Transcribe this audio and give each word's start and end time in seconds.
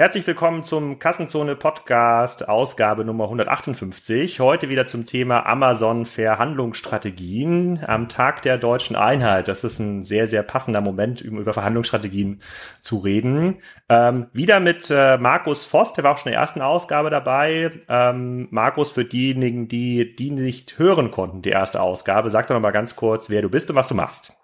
Herzlich 0.00 0.26
willkommen 0.26 0.64
zum 0.64 0.98
Kassenzone 0.98 1.56
Podcast, 1.56 2.48
Ausgabe 2.48 3.04
Nummer 3.04 3.24
158. 3.24 4.40
Heute 4.40 4.70
wieder 4.70 4.86
zum 4.86 5.04
Thema 5.04 5.44
Amazon 5.44 6.06
Verhandlungsstrategien 6.06 7.80
am 7.86 8.08
Tag 8.08 8.40
der 8.40 8.56
deutschen 8.56 8.96
Einheit. 8.96 9.46
Das 9.46 9.62
ist 9.62 9.78
ein 9.78 10.02
sehr, 10.02 10.26
sehr 10.26 10.42
passender 10.42 10.80
Moment, 10.80 11.20
um 11.20 11.38
über 11.38 11.52
Verhandlungsstrategien 11.52 12.40
zu 12.80 12.96
reden. 12.96 13.58
Ähm, 13.90 14.28
wieder 14.32 14.58
mit 14.58 14.88
äh, 14.90 15.18
Markus 15.18 15.66
Voss, 15.66 15.92
der 15.92 16.02
war 16.04 16.14
auch 16.14 16.16
schon 16.16 16.28
in 16.28 16.32
der 16.32 16.40
ersten 16.40 16.62
Ausgabe 16.62 17.10
dabei. 17.10 17.68
Ähm, 17.86 18.48
Markus, 18.50 18.92
für 18.92 19.04
diejenigen, 19.04 19.68
die 19.68 20.16
die 20.16 20.30
nicht 20.30 20.78
hören 20.78 21.10
konnten, 21.10 21.42
die 21.42 21.50
erste 21.50 21.82
Ausgabe, 21.82 22.30
sag 22.30 22.46
doch 22.46 22.58
mal 22.58 22.70
ganz 22.70 22.96
kurz, 22.96 23.28
wer 23.28 23.42
du 23.42 23.50
bist 23.50 23.68
und 23.68 23.76
was 23.76 23.88
du 23.88 23.94
machst. 23.94 24.34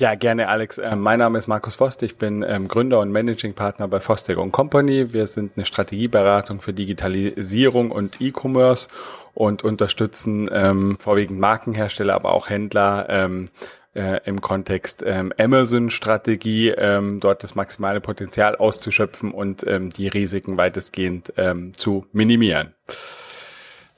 Ja, 0.00 0.16
gerne, 0.16 0.48
Alex. 0.48 0.78
Ähm, 0.78 1.02
mein 1.02 1.20
Name 1.20 1.38
ist 1.38 1.46
Markus 1.46 1.76
Vost. 1.76 2.02
Ich 2.02 2.16
bin 2.16 2.42
ähm, 2.42 2.66
Gründer 2.66 2.98
und 2.98 3.12
Managing 3.12 3.54
Partner 3.54 3.86
bei 3.86 4.00
Fostek 4.00 4.36
Company. 4.50 5.12
Wir 5.12 5.28
sind 5.28 5.52
eine 5.54 5.64
Strategieberatung 5.64 6.60
für 6.60 6.72
Digitalisierung 6.72 7.92
und 7.92 8.20
E-Commerce 8.20 8.88
und 9.34 9.62
unterstützen 9.62 10.50
ähm, 10.52 10.98
vorwiegend 10.98 11.38
Markenhersteller, 11.38 12.14
aber 12.14 12.32
auch 12.32 12.50
Händler 12.50 13.06
ähm, 13.08 13.50
äh, 13.94 14.18
im 14.24 14.40
Kontext 14.40 15.04
ähm, 15.06 15.32
Amazon-Strategie, 15.38 16.70
ähm, 16.70 17.20
dort 17.20 17.44
das 17.44 17.54
maximale 17.54 18.00
Potenzial 18.00 18.56
auszuschöpfen 18.56 19.30
und 19.30 19.64
ähm, 19.64 19.90
die 19.92 20.08
Risiken 20.08 20.56
weitestgehend 20.56 21.32
ähm, 21.36 21.72
zu 21.72 22.04
minimieren. 22.12 22.74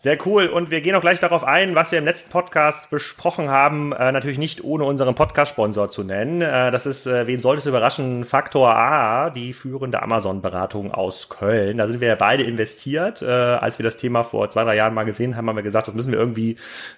Sehr 0.06 0.24
cool. 0.24 0.46
Und 0.46 0.70
wir 0.70 0.82
gehen 0.82 0.94
auch 0.94 1.00
gleich 1.00 1.18
darauf 1.18 1.42
ein, 1.42 1.74
was 1.74 1.90
wir 1.90 1.98
im 1.98 2.04
letzten 2.04 2.30
Podcast 2.30 2.90
besprochen 2.90 3.50
haben. 3.50 3.90
Äh, 3.90 4.12
natürlich 4.12 4.38
nicht 4.38 4.62
ohne 4.62 4.84
unseren 4.84 5.16
Podcast-Sponsor 5.16 5.90
zu 5.90 6.04
nennen. 6.04 6.42
Äh, 6.42 6.70
das 6.70 6.86
ist, 6.86 7.08
äh, 7.08 7.26
wen 7.26 7.42
sollte 7.42 7.58
es 7.58 7.66
überraschen, 7.66 8.24
Faktor 8.24 8.68
A, 8.68 9.30
die 9.30 9.52
führende 9.52 10.00
Amazon-Beratung 10.00 10.94
aus 10.94 11.28
Köln. 11.28 11.78
Da 11.78 11.88
sind 11.88 12.00
wir 12.00 12.06
ja 12.06 12.14
beide 12.14 12.44
investiert. 12.44 13.20
Äh, 13.20 13.26
als 13.26 13.80
wir 13.80 13.82
das 13.82 13.96
Thema 13.96 14.22
vor 14.22 14.48
zwei, 14.48 14.62
drei 14.62 14.76
Jahren 14.76 14.94
mal 14.94 15.02
gesehen 15.02 15.36
haben, 15.36 15.48
haben 15.48 15.56
wir 15.56 15.64
gesagt, 15.64 15.88
das 15.88 15.94
müssen 15.96 16.12
wir 16.12 16.20
irgendwie, 16.20 16.52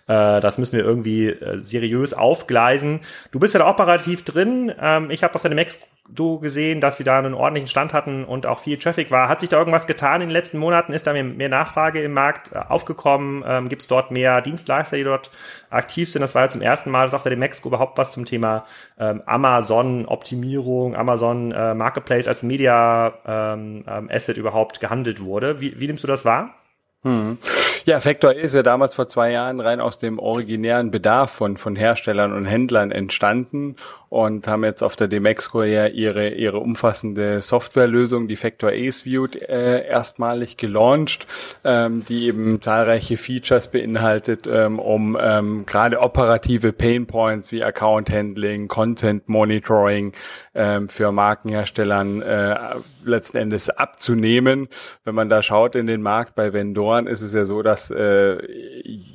äh, 0.06 0.40
das 0.40 0.58
müssen 0.58 0.76
wir 0.76 0.84
irgendwie 0.84 1.28
äh, 1.28 1.60
seriös 1.60 2.12
aufgleisen. 2.12 3.00
Du 3.32 3.40
bist 3.40 3.54
ja 3.54 3.60
da 3.60 3.70
operativ 3.70 4.22
drin. 4.22 4.70
Ähm, 4.78 5.10
ich 5.10 5.22
habe 5.22 5.34
auf 5.34 5.40
deinem 5.40 5.56
Max 5.56 5.78
du 6.08 6.38
gesehen, 6.38 6.80
dass 6.80 6.96
sie 6.96 7.04
da 7.04 7.18
einen 7.18 7.34
ordentlichen 7.34 7.68
Stand 7.68 7.92
hatten 7.92 8.24
und 8.24 8.46
auch 8.46 8.58
viel 8.60 8.78
Traffic 8.78 9.10
war. 9.10 9.28
Hat 9.28 9.40
sich 9.40 9.48
da 9.48 9.58
irgendwas 9.58 9.86
getan 9.86 10.20
in 10.20 10.28
den 10.28 10.32
letzten 10.32 10.58
Monaten? 10.58 10.92
Ist 10.92 11.06
da 11.06 11.12
mehr, 11.12 11.48
Nachfrage 11.48 12.02
im 12.02 12.12
Markt 12.12 12.52
äh, 12.52 12.58
aufgekommen? 12.98 13.44
Ähm, 13.46 13.68
Gibt 13.68 13.82
es 13.82 13.88
dort 13.88 14.10
mehr 14.10 14.40
Dienstleister, 14.42 14.96
die 14.96 15.04
dort 15.04 15.30
aktiv 15.70 16.10
sind? 16.10 16.22
Das 16.22 16.34
war 16.34 16.42
ja 16.42 16.48
zum 16.48 16.62
ersten 16.62 16.90
Mal, 16.90 17.04
dass 17.04 17.14
auf 17.14 17.22
der 17.22 17.30
Demexco 17.30 17.68
überhaupt 17.68 17.96
was 17.96 18.12
zum 18.12 18.24
Thema 18.24 18.64
ähm, 18.98 19.22
Amazon-Optimierung, 19.24 20.96
Amazon 20.96 21.52
äh, 21.52 21.74
Marketplace 21.74 22.28
als 22.28 22.42
Media 22.42 23.14
ähm, 23.26 23.84
ähm 23.86 24.08
überhaupt 24.36 24.80
gehandelt 24.80 25.22
wurde. 25.22 25.60
Wie, 25.60 25.80
wie 25.80 25.86
nimmst 25.86 26.02
du 26.02 26.08
das 26.08 26.24
wahr? 26.24 26.54
Hm. 27.02 27.38
Ja, 27.84 28.00
Factor 28.00 28.34
ist 28.34 28.54
ja 28.54 28.62
damals 28.62 28.94
vor 28.94 29.06
zwei 29.06 29.30
Jahren 29.30 29.60
rein 29.60 29.80
aus 29.80 29.98
dem 29.98 30.18
originären 30.18 30.90
Bedarf 30.90 31.30
von, 31.30 31.56
von 31.56 31.76
Herstellern 31.76 32.32
und 32.32 32.44
Händlern 32.44 32.90
entstanden 32.90 33.76
und 34.08 34.46
haben 34.48 34.64
jetzt 34.64 34.82
auf 34.82 34.96
der 34.96 35.08
Demexco 35.08 35.62
ja 35.62 35.86
ihre, 35.86 36.30
ihre 36.30 36.58
umfassende 36.58 37.42
Softwarelösung, 37.42 38.28
die 38.28 38.36
Factor 38.36 38.70
Ace 38.70 39.04
Viewed, 39.04 39.42
äh, 39.42 39.86
erstmalig 39.86 40.56
gelauncht, 40.56 41.26
ähm, 41.64 42.04
die 42.08 42.26
eben 42.26 42.62
zahlreiche 42.62 43.16
Features 43.16 43.70
beinhaltet, 43.70 44.46
ähm, 44.46 44.78
um 44.78 45.16
ähm, 45.20 45.66
gerade 45.66 46.00
operative 46.00 46.72
Painpoints 46.72 47.52
wie 47.52 47.62
Account 47.62 48.10
Handling, 48.10 48.68
Content 48.68 49.28
Monitoring 49.28 50.12
ähm, 50.54 50.88
für 50.88 51.12
Markenherstellern 51.12 52.22
äh, 52.22 52.56
letzten 53.04 53.36
Endes 53.36 53.68
abzunehmen. 53.70 54.68
Wenn 55.04 55.14
man 55.14 55.28
da 55.28 55.42
schaut 55.42 55.74
in 55.74 55.86
den 55.86 56.02
Markt 56.02 56.34
bei 56.34 56.52
Vendoren, 56.52 57.06
ist 57.06 57.20
es 57.20 57.32
ja 57.34 57.44
so, 57.44 57.62
dass 57.62 57.90
äh, 57.90 58.38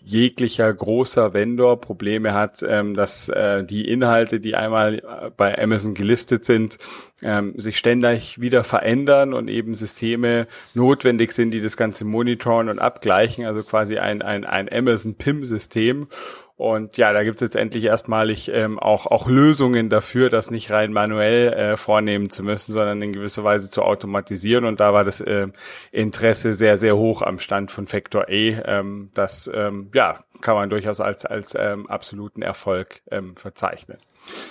jeglicher 0.06 0.72
großer 0.74 1.34
Vendor 1.34 1.82
Probleme 1.82 2.34
hat, 2.34 2.64
ähm, 2.68 2.94
dass 2.94 3.30
äh, 3.30 3.64
die 3.64 3.88
Inhalte, 3.88 4.40
die 4.40 4.56
einmal 4.56 4.83
mal 4.84 5.00
äh, 5.00 5.32
bei 5.36 5.58
Amazon 5.58 5.94
gelistet 5.94 6.46
sind, 6.46 6.78
ähm, 7.22 7.54
sich 7.58 7.78
ständig 7.78 8.40
wieder 8.42 8.64
verändern 8.64 9.34
und 9.34 9.48
eben 9.48 9.76
Systeme 9.76 10.48
notwendig 10.74 11.32
sind, 11.32 11.52
die 11.52 11.62
das 11.62 11.78
Ganze 11.78 12.06
monitoren 12.06 12.70
und 12.70 12.80
abgleichen, 12.80 13.46
also 13.46 13.64
quasi 13.64 13.98
ein, 13.98 14.22
ein, 14.22 14.46
ein 14.46 14.72
Amazon 14.72 15.16
PIM-System. 15.16 16.08
Und 16.56 16.98
ja, 16.98 17.12
da 17.12 17.24
gibt's 17.24 17.42
jetzt 17.42 17.56
endlich 17.56 17.84
erstmalig 17.84 18.50
ähm, 18.50 18.78
auch, 18.80 19.08
auch 19.08 19.28
Lösungen 19.28 19.90
dafür, 19.90 20.30
das 20.30 20.52
nicht 20.52 20.70
rein 20.70 20.94
manuell 20.94 21.52
äh, 21.52 21.78
vornehmen 21.78 22.30
zu 22.30 22.44
müssen, 22.44 22.74
sondern 22.74 23.02
in 23.02 23.12
gewisser 23.12 23.44
Weise 23.44 23.70
zu 23.70 23.82
automatisieren. 23.82 24.66
Und 24.66 24.80
da 24.80 24.94
war 24.94 25.04
das 25.04 25.20
äh, 25.20 25.48
Interesse 25.92 26.54
sehr, 26.54 26.78
sehr 26.78 26.96
hoch 26.96 27.22
am 27.22 27.40
Stand 27.40 27.72
von 27.72 27.88
Factor 27.88 28.30
A. 28.30 28.32
Ähm, 28.32 29.10
das 29.14 29.50
ähm, 29.54 29.90
ja, 29.94 30.24
kann 30.42 30.56
man 30.56 30.70
durchaus 30.70 31.02
als, 31.02 31.26
als 31.26 31.54
ähm, 31.58 31.88
absoluten 31.88 32.44
Erfolg 32.44 33.02
ähm, 33.10 33.36
verzeichnen. 33.36 33.98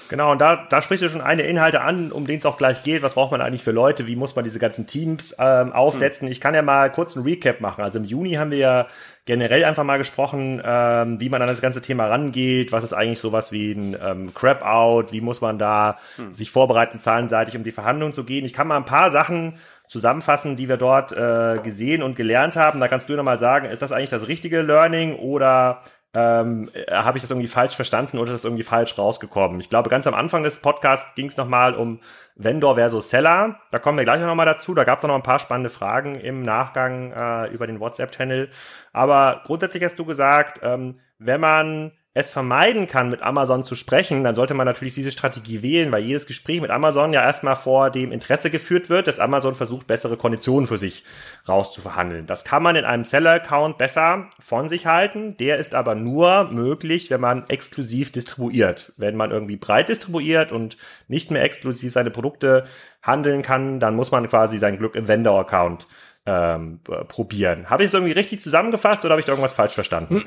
Genau, 0.08 0.32
und 0.32 0.40
da, 0.40 0.66
da 0.68 0.82
sprichst 0.82 1.02
du 1.02 1.08
schon 1.08 1.22
eine 1.22 1.42
Inhalte 1.42 1.80
an, 1.80 2.12
um 2.12 2.26
den 2.26 2.36
es 2.36 2.44
auch 2.44 2.58
gleich 2.58 2.82
geht. 2.82 3.02
Was 3.02 3.14
braucht 3.14 3.30
man 3.30 3.40
eigentlich 3.40 3.62
für 3.62 3.70
Leute? 3.70 4.06
Wie 4.06 4.14
muss 4.14 4.36
man 4.36 4.44
diese 4.44 4.58
ganzen 4.58 4.86
Teams 4.86 5.34
ähm, 5.38 5.72
aufsetzen? 5.72 6.26
Hm. 6.26 6.32
Ich 6.32 6.40
kann 6.40 6.54
ja 6.54 6.60
mal 6.60 6.92
kurz 6.92 7.16
einen 7.16 7.24
Recap 7.24 7.62
machen. 7.62 7.82
Also 7.82 7.98
im 7.98 8.04
Juni 8.04 8.34
haben 8.34 8.50
wir 8.50 8.58
ja 8.58 8.86
generell 9.24 9.64
einfach 9.64 9.84
mal 9.84 9.96
gesprochen, 9.96 10.60
ähm, 10.62 11.18
wie 11.18 11.30
man 11.30 11.40
an 11.40 11.48
das 11.48 11.62
ganze 11.62 11.80
Thema 11.80 12.08
rangeht. 12.08 12.72
Was 12.72 12.84
ist 12.84 12.92
eigentlich 12.92 13.20
sowas 13.20 13.52
wie 13.52 13.72
ein 13.72 13.96
ähm, 14.02 14.34
Crap-Out? 14.34 15.12
Wie 15.12 15.22
muss 15.22 15.40
man 15.40 15.58
da 15.58 15.98
hm. 16.16 16.34
sich 16.34 16.50
vorbereiten, 16.50 17.00
zahlenseitig, 17.00 17.56
um 17.56 17.64
die 17.64 17.72
Verhandlungen 17.72 18.12
zu 18.12 18.24
gehen? 18.24 18.44
Ich 18.44 18.52
kann 18.52 18.68
mal 18.68 18.76
ein 18.76 18.84
paar 18.84 19.10
Sachen 19.10 19.54
zusammenfassen, 19.88 20.56
die 20.56 20.68
wir 20.68 20.76
dort 20.76 21.12
äh, 21.12 21.58
gesehen 21.62 22.02
und 22.02 22.16
gelernt 22.16 22.56
haben. 22.56 22.80
Da 22.80 22.88
kannst 22.88 23.08
du 23.08 23.14
nochmal 23.14 23.38
sagen, 23.38 23.66
ist 23.66 23.80
das 23.80 23.92
eigentlich 23.92 24.10
das 24.10 24.28
richtige 24.28 24.60
Learning 24.60 25.16
oder 25.16 25.82
ähm, 26.14 26.70
äh, 26.74 26.92
habe 26.92 27.16
ich 27.16 27.22
das 27.22 27.30
irgendwie 27.30 27.48
falsch 27.48 27.74
verstanden 27.74 28.18
oder 28.18 28.32
ist 28.32 28.44
das 28.44 28.44
irgendwie 28.44 28.64
falsch 28.64 28.98
rausgekommen? 28.98 29.60
Ich 29.60 29.70
glaube, 29.70 29.88
ganz 29.88 30.06
am 30.06 30.14
Anfang 30.14 30.42
des 30.42 30.60
Podcasts 30.60 31.14
ging 31.14 31.26
es 31.26 31.36
nochmal 31.36 31.74
um 31.74 32.00
Vendor 32.36 32.74
versus 32.74 33.08
Seller. 33.08 33.60
Da 33.70 33.78
kommen 33.78 33.96
wir 33.96 34.04
gleich 34.04 34.20
nochmal 34.20 34.46
dazu. 34.46 34.74
Da 34.74 34.84
gab 34.84 34.98
es 34.98 35.04
noch 35.04 35.14
ein 35.14 35.22
paar 35.22 35.38
spannende 35.38 35.70
Fragen 35.70 36.16
im 36.16 36.42
Nachgang 36.42 37.12
äh, 37.12 37.46
über 37.48 37.66
den 37.66 37.80
WhatsApp-Channel. 37.80 38.50
Aber 38.92 39.42
grundsätzlich 39.44 39.82
hast 39.84 39.98
du 39.98 40.04
gesagt, 40.04 40.60
ähm, 40.62 41.00
wenn 41.18 41.40
man 41.40 41.92
es 42.14 42.28
vermeiden 42.28 42.86
kann, 42.86 43.08
mit 43.08 43.22
Amazon 43.22 43.64
zu 43.64 43.74
sprechen, 43.74 44.22
dann 44.22 44.34
sollte 44.34 44.52
man 44.52 44.66
natürlich 44.66 44.94
diese 44.94 45.10
Strategie 45.10 45.62
wählen, 45.62 45.90
weil 45.92 46.02
jedes 46.02 46.26
Gespräch 46.26 46.60
mit 46.60 46.70
Amazon 46.70 47.14
ja 47.14 47.22
erstmal 47.22 47.56
vor 47.56 47.88
dem 47.88 48.12
Interesse 48.12 48.50
geführt 48.50 48.90
wird, 48.90 49.06
dass 49.06 49.18
Amazon 49.18 49.54
versucht, 49.54 49.86
bessere 49.86 50.18
Konditionen 50.18 50.66
für 50.66 50.76
sich 50.76 51.04
rauszuverhandeln. 51.48 52.26
Das 52.26 52.44
kann 52.44 52.62
man 52.62 52.76
in 52.76 52.84
einem 52.84 53.04
Seller-Account 53.04 53.78
besser 53.78 54.26
von 54.38 54.68
sich 54.68 54.84
halten. 54.84 55.38
Der 55.38 55.56
ist 55.56 55.74
aber 55.74 55.94
nur 55.94 56.50
möglich, 56.50 57.08
wenn 57.10 57.20
man 57.22 57.48
exklusiv 57.48 58.12
distribuiert. 58.12 58.92
Wenn 58.98 59.16
man 59.16 59.30
irgendwie 59.30 59.56
breit 59.56 59.88
distribuiert 59.88 60.52
und 60.52 60.76
nicht 61.08 61.30
mehr 61.30 61.42
exklusiv 61.42 61.94
seine 61.94 62.10
Produkte 62.10 62.64
handeln 63.00 63.40
kann, 63.40 63.80
dann 63.80 63.96
muss 63.96 64.10
man 64.10 64.28
quasi 64.28 64.58
sein 64.58 64.76
Glück 64.76 64.96
im 64.96 65.08
Vendor-Account 65.08 65.86
ähm, 66.26 66.80
probieren. 67.08 67.68
Habe 67.68 67.82
ich 67.82 67.88
es 67.88 67.94
irgendwie 67.94 68.12
richtig 68.12 68.40
zusammengefasst 68.40 69.04
oder 69.04 69.12
habe 69.12 69.20
ich 69.20 69.26
da 69.26 69.32
irgendwas 69.32 69.52
falsch 69.52 69.74
verstanden? 69.74 70.22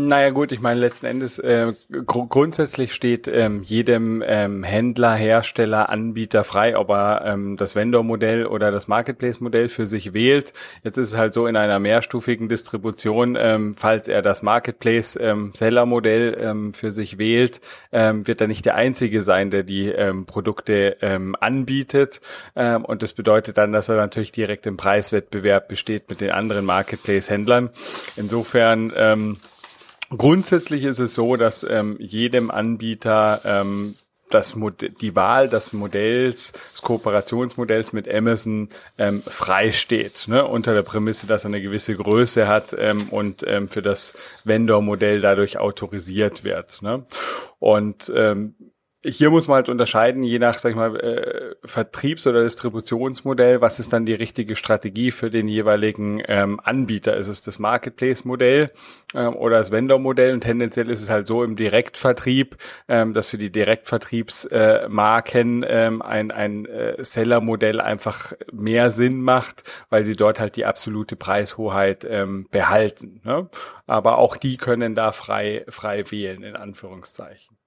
Naja 0.10 0.30
gut, 0.30 0.52
ich 0.52 0.60
meine 0.60 0.80
letzten 0.80 1.06
Endes 1.06 1.38
äh, 1.38 1.72
gr 1.90 2.26
grundsätzlich 2.28 2.92
steht 2.92 3.28
ähm, 3.28 3.62
jedem 3.62 4.22
ähm, 4.26 4.64
Händler, 4.64 5.14
Hersteller, 5.14 5.88
Anbieter 5.88 6.44
frei, 6.44 6.76
ob 6.76 6.90
er 6.90 7.24
ähm, 7.24 7.56
das 7.56 7.76
Vendor-Modell 7.76 8.46
oder 8.46 8.70
das 8.70 8.88
Marketplace-Modell 8.88 9.68
für 9.68 9.86
sich 9.86 10.12
wählt. 10.12 10.52
Jetzt 10.82 10.98
ist 10.98 11.12
es 11.12 11.16
halt 11.16 11.32
so 11.32 11.46
in 11.46 11.56
einer 11.56 11.78
mehrstufigen 11.78 12.48
Distribution, 12.48 13.36
ähm, 13.38 13.74
falls 13.76 14.08
er 14.08 14.22
das 14.22 14.42
Marketplace-Seller-Modell 14.42 16.36
ähm, 16.40 16.50
ähm, 16.50 16.74
für 16.74 16.90
sich 16.90 17.18
wählt, 17.18 17.60
ähm, 17.92 18.26
wird 18.26 18.40
er 18.40 18.46
nicht 18.46 18.64
der 18.64 18.74
Einzige 18.74 19.22
sein, 19.22 19.50
der 19.50 19.62
die 19.62 19.88
ähm, 19.88 20.26
Produkte 20.26 20.96
ähm, 21.00 21.36
anbietet. 21.38 22.20
Ähm, 22.56 22.84
und 22.84 23.02
das 23.02 23.12
bedeutet 23.12 23.58
dann, 23.58 23.72
dass 23.72 23.88
er 23.88 23.96
natürlich 23.96 24.32
direkt 24.32 24.66
im 24.66 24.76
Preis 24.76 25.12
Preiswettbewerb 25.20 25.68
besteht 25.68 26.08
mit 26.08 26.20
den 26.20 26.30
anderen 26.30 26.64
Marketplace-Händlern. 26.64 27.70
Insofern 28.16 28.92
ähm, 28.96 29.36
grundsätzlich 30.16 30.84
ist 30.84 30.98
es 30.98 31.14
so, 31.14 31.36
dass 31.36 31.64
ähm, 31.64 31.96
jedem 31.98 32.50
Anbieter 32.50 33.40
ähm, 33.44 33.94
das 34.30 34.54
die 35.00 35.16
Wahl 35.16 35.48
des 35.48 35.72
Modells, 35.72 36.52
des 36.52 36.82
Kooperationsmodells 36.82 37.92
mit 37.92 38.08
Amazon 38.08 38.68
ähm, 38.96 39.20
frei 39.20 39.72
steht, 39.72 40.28
ne? 40.28 40.46
unter 40.46 40.72
der 40.72 40.82
Prämisse, 40.82 41.26
dass 41.26 41.42
er 41.42 41.48
eine 41.48 41.60
gewisse 41.60 41.96
Größe 41.96 42.46
hat 42.46 42.72
ähm, 42.78 43.08
und 43.08 43.44
ähm, 43.44 43.68
für 43.68 43.82
das 43.82 44.14
Vendor-Modell 44.44 45.20
dadurch 45.20 45.58
autorisiert 45.58 46.44
wird. 46.44 46.80
Ne? 46.80 47.04
Und 47.58 48.12
ähm, 48.14 48.54
hier 49.02 49.30
muss 49.30 49.48
man 49.48 49.56
halt 49.56 49.70
unterscheiden, 49.70 50.22
je 50.22 50.38
nach, 50.38 50.58
sag 50.58 50.68
ich 50.70 50.76
mal, 50.76 50.94
äh, 51.00 51.54
Vertriebs- 51.64 52.26
oder 52.26 52.42
Distributionsmodell, 52.42 53.62
was 53.62 53.78
ist 53.78 53.94
dann 53.94 54.04
die 54.04 54.12
richtige 54.12 54.56
Strategie 54.56 55.10
für 55.10 55.30
den 55.30 55.48
jeweiligen 55.48 56.22
ähm, 56.28 56.60
Anbieter? 56.62 57.16
Ist 57.16 57.28
es 57.28 57.40
das 57.40 57.58
Marketplace-Modell 57.58 58.70
ähm, 59.14 59.34
oder 59.36 59.56
das 59.56 59.70
Vendor-Modell? 59.70 60.34
Und 60.34 60.42
tendenziell 60.42 60.90
ist 60.90 61.00
es 61.00 61.08
halt 61.08 61.26
so 61.26 61.42
im 61.42 61.56
Direktvertrieb, 61.56 62.58
ähm, 62.88 63.14
dass 63.14 63.28
für 63.28 63.38
die 63.38 63.50
Direktvertriebsmarken 63.50 65.62
äh, 65.62 65.86
ähm, 65.86 66.02
ein, 66.02 66.30
ein 66.30 66.66
äh, 66.66 67.02
Seller-Modell 67.02 67.80
einfach 67.80 68.34
mehr 68.52 68.90
Sinn 68.90 69.22
macht, 69.22 69.62
weil 69.88 70.04
sie 70.04 70.14
dort 70.14 70.40
halt 70.40 70.56
die 70.56 70.66
absolute 70.66 71.16
Preishoheit 71.16 72.06
ähm, 72.08 72.48
behalten. 72.50 73.22
Ne? 73.24 73.48
Aber 73.86 74.18
auch 74.18 74.36
die 74.36 74.58
können 74.58 74.94
da 74.94 75.12
frei, 75.12 75.64
frei 75.70 76.10
wählen, 76.10 76.42
in 76.42 76.56
Anführungszeichen. 76.56 77.59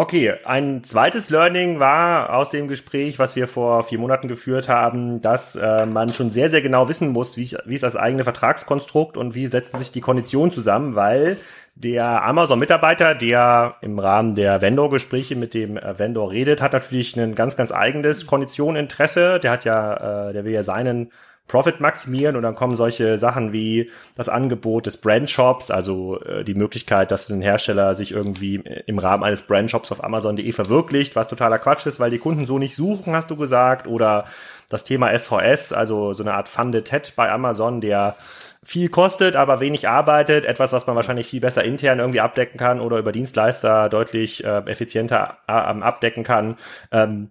Okay, 0.00 0.32
ein 0.44 0.84
zweites 0.84 1.28
Learning 1.28 1.80
war 1.80 2.32
aus 2.32 2.50
dem 2.50 2.68
Gespräch, 2.68 3.18
was 3.18 3.34
wir 3.34 3.48
vor 3.48 3.82
vier 3.82 3.98
Monaten 3.98 4.28
geführt 4.28 4.68
haben, 4.68 5.20
dass 5.20 5.56
äh, 5.56 5.86
man 5.86 6.12
schon 6.12 6.30
sehr, 6.30 6.50
sehr 6.50 6.62
genau 6.62 6.88
wissen 6.88 7.08
muss, 7.08 7.36
wie, 7.36 7.56
wie 7.64 7.74
ist 7.74 7.82
das 7.82 7.96
eigene 7.96 8.22
Vertragskonstrukt 8.22 9.16
und 9.16 9.34
wie 9.34 9.48
setzen 9.48 9.76
sich 9.76 9.90
die 9.90 10.00
Konditionen 10.00 10.52
zusammen, 10.52 10.94
weil 10.94 11.36
der 11.74 12.22
Amazon-Mitarbeiter, 12.22 13.16
der 13.16 13.74
im 13.80 13.98
Rahmen 13.98 14.36
der 14.36 14.62
Vendor-Gespräche 14.62 15.34
mit 15.34 15.52
dem 15.52 15.76
äh, 15.76 15.98
Vendor 15.98 16.30
redet, 16.30 16.62
hat 16.62 16.74
natürlich 16.74 17.16
ein 17.16 17.34
ganz, 17.34 17.56
ganz 17.56 17.72
eigenes 17.72 18.24
Konditioninteresse. 18.24 19.40
Der 19.40 19.50
hat 19.50 19.64
ja, 19.64 20.28
äh, 20.28 20.32
der 20.32 20.44
will 20.44 20.52
ja 20.52 20.62
seinen 20.62 21.10
Profit 21.48 21.80
maximieren 21.80 22.36
und 22.36 22.42
dann 22.42 22.54
kommen 22.54 22.76
solche 22.76 23.18
Sachen 23.18 23.52
wie 23.52 23.90
das 24.16 24.28
Angebot 24.28 24.86
des 24.86 24.98
Brandshops, 24.98 25.70
also 25.70 26.20
äh, 26.20 26.44
die 26.44 26.54
Möglichkeit, 26.54 27.10
dass 27.10 27.28
ein 27.30 27.40
Hersteller 27.40 27.94
sich 27.94 28.12
irgendwie 28.12 28.56
im 28.86 28.98
Rahmen 28.98 29.24
eines 29.24 29.42
Brandshops 29.42 29.90
auf 29.90 30.04
Amazon.de 30.04 30.52
verwirklicht, 30.52 31.16
was 31.16 31.28
totaler 31.28 31.58
Quatsch 31.58 31.86
ist, 31.86 31.98
weil 31.98 32.10
die 32.10 32.18
Kunden 32.18 32.46
so 32.46 32.58
nicht 32.58 32.76
suchen, 32.76 33.16
hast 33.16 33.30
du 33.30 33.36
gesagt, 33.36 33.86
oder 33.86 34.26
das 34.68 34.84
Thema 34.84 35.16
SVS, 35.18 35.72
also 35.72 36.12
so 36.12 36.22
eine 36.22 36.34
Art 36.34 36.48
Funded 36.48 36.90
Head 36.90 37.14
bei 37.16 37.30
Amazon, 37.30 37.80
der 37.80 38.16
viel 38.62 38.90
kostet, 38.90 39.36
aber 39.36 39.60
wenig 39.60 39.88
arbeitet, 39.88 40.44
etwas, 40.44 40.72
was 40.72 40.86
man 40.86 40.96
wahrscheinlich 40.96 41.28
viel 41.28 41.40
besser 41.40 41.64
intern 41.64 42.00
irgendwie 42.00 42.20
abdecken 42.20 42.58
kann 42.58 42.80
oder 42.80 42.98
über 42.98 43.12
Dienstleister 43.12 43.88
deutlich 43.88 44.44
äh, 44.44 44.58
effizienter 44.66 45.38
äh, 45.46 45.52
abdecken 45.52 46.24
kann. 46.24 46.56
Ähm, 46.92 47.30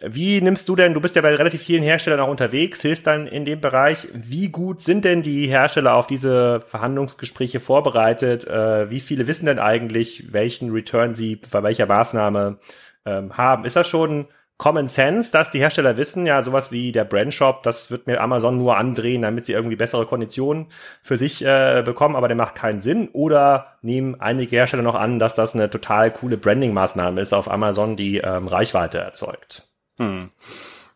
wie 0.00 0.40
nimmst 0.40 0.68
du 0.68 0.76
denn, 0.76 0.94
du 0.94 1.00
bist 1.00 1.16
ja 1.16 1.22
bei 1.22 1.34
relativ 1.34 1.62
vielen 1.62 1.82
Herstellern 1.82 2.20
auch 2.20 2.28
unterwegs, 2.28 2.82
hilfst 2.82 3.06
dann 3.06 3.26
in 3.26 3.44
dem 3.44 3.60
Bereich, 3.60 4.08
wie 4.12 4.48
gut 4.48 4.80
sind 4.80 5.04
denn 5.04 5.22
die 5.22 5.46
Hersteller 5.46 5.94
auf 5.94 6.06
diese 6.06 6.60
Verhandlungsgespräche 6.60 7.60
vorbereitet? 7.60 8.46
Äh, 8.46 8.90
wie 8.90 9.00
viele 9.00 9.26
wissen 9.26 9.46
denn 9.46 9.58
eigentlich, 9.58 10.32
welchen 10.32 10.70
Return 10.72 11.14
sie 11.14 11.36
bei 11.50 11.62
welcher 11.62 11.86
Maßnahme 11.86 12.58
ähm, 13.06 13.36
haben? 13.36 13.64
Ist 13.64 13.76
das 13.76 13.88
schon 13.88 14.26
Common 14.60 14.88
Sense, 14.88 15.32
dass 15.32 15.50
die 15.50 15.58
Hersteller 15.58 15.96
wissen, 15.96 16.26
ja, 16.26 16.42
sowas 16.42 16.70
wie 16.70 16.92
der 16.92 17.04
Brandshop, 17.04 17.62
das 17.62 17.90
wird 17.90 18.06
mir 18.06 18.20
Amazon 18.20 18.58
nur 18.58 18.76
andrehen, 18.76 19.22
damit 19.22 19.46
sie 19.46 19.52
irgendwie 19.52 19.76
bessere 19.76 20.04
Konditionen 20.04 20.66
für 21.02 21.16
sich 21.16 21.42
äh, 21.42 21.82
bekommen, 21.82 22.14
aber 22.14 22.28
der 22.28 22.36
macht 22.36 22.56
keinen 22.56 22.82
Sinn. 22.82 23.08
Oder 23.14 23.78
nehmen 23.80 24.20
einige 24.20 24.56
Hersteller 24.56 24.82
noch 24.82 24.96
an, 24.96 25.18
dass 25.18 25.34
das 25.34 25.54
eine 25.54 25.70
total 25.70 26.10
coole 26.10 26.36
Branding-Maßnahme 26.36 27.22
ist 27.22 27.32
auf 27.32 27.50
Amazon, 27.50 27.96
die 27.96 28.18
ähm, 28.18 28.48
Reichweite 28.48 28.98
erzeugt? 28.98 29.69
Hm. 30.00 30.30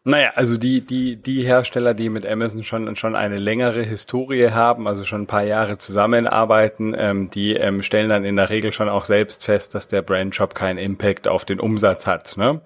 Naja, 0.06 0.32
also 0.34 0.58
die, 0.58 0.82
die, 0.82 1.16
die 1.16 1.46
Hersteller, 1.46 1.94
die 1.94 2.10
mit 2.10 2.26
Amazon 2.26 2.62
schon, 2.62 2.94
schon 2.94 3.16
eine 3.16 3.38
längere 3.38 3.80
Historie 3.82 4.50
haben, 4.50 4.86
also 4.86 5.02
schon 5.02 5.22
ein 5.22 5.26
paar 5.26 5.44
Jahre 5.44 5.78
zusammenarbeiten, 5.78 6.94
ähm, 6.94 7.30
die 7.30 7.54
ähm, 7.54 7.82
stellen 7.82 8.10
dann 8.10 8.26
in 8.26 8.36
der 8.36 8.50
Regel 8.50 8.70
schon 8.70 8.90
auch 8.90 9.06
selbst 9.06 9.46
fest, 9.46 9.74
dass 9.74 9.88
der 9.88 10.02
Brandshop 10.02 10.54
keinen 10.54 10.76
Impact 10.76 11.26
auf 11.26 11.46
den 11.46 11.58
Umsatz 11.58 12.06
hat. 12.06 12.36
Ne? 12.36 12.60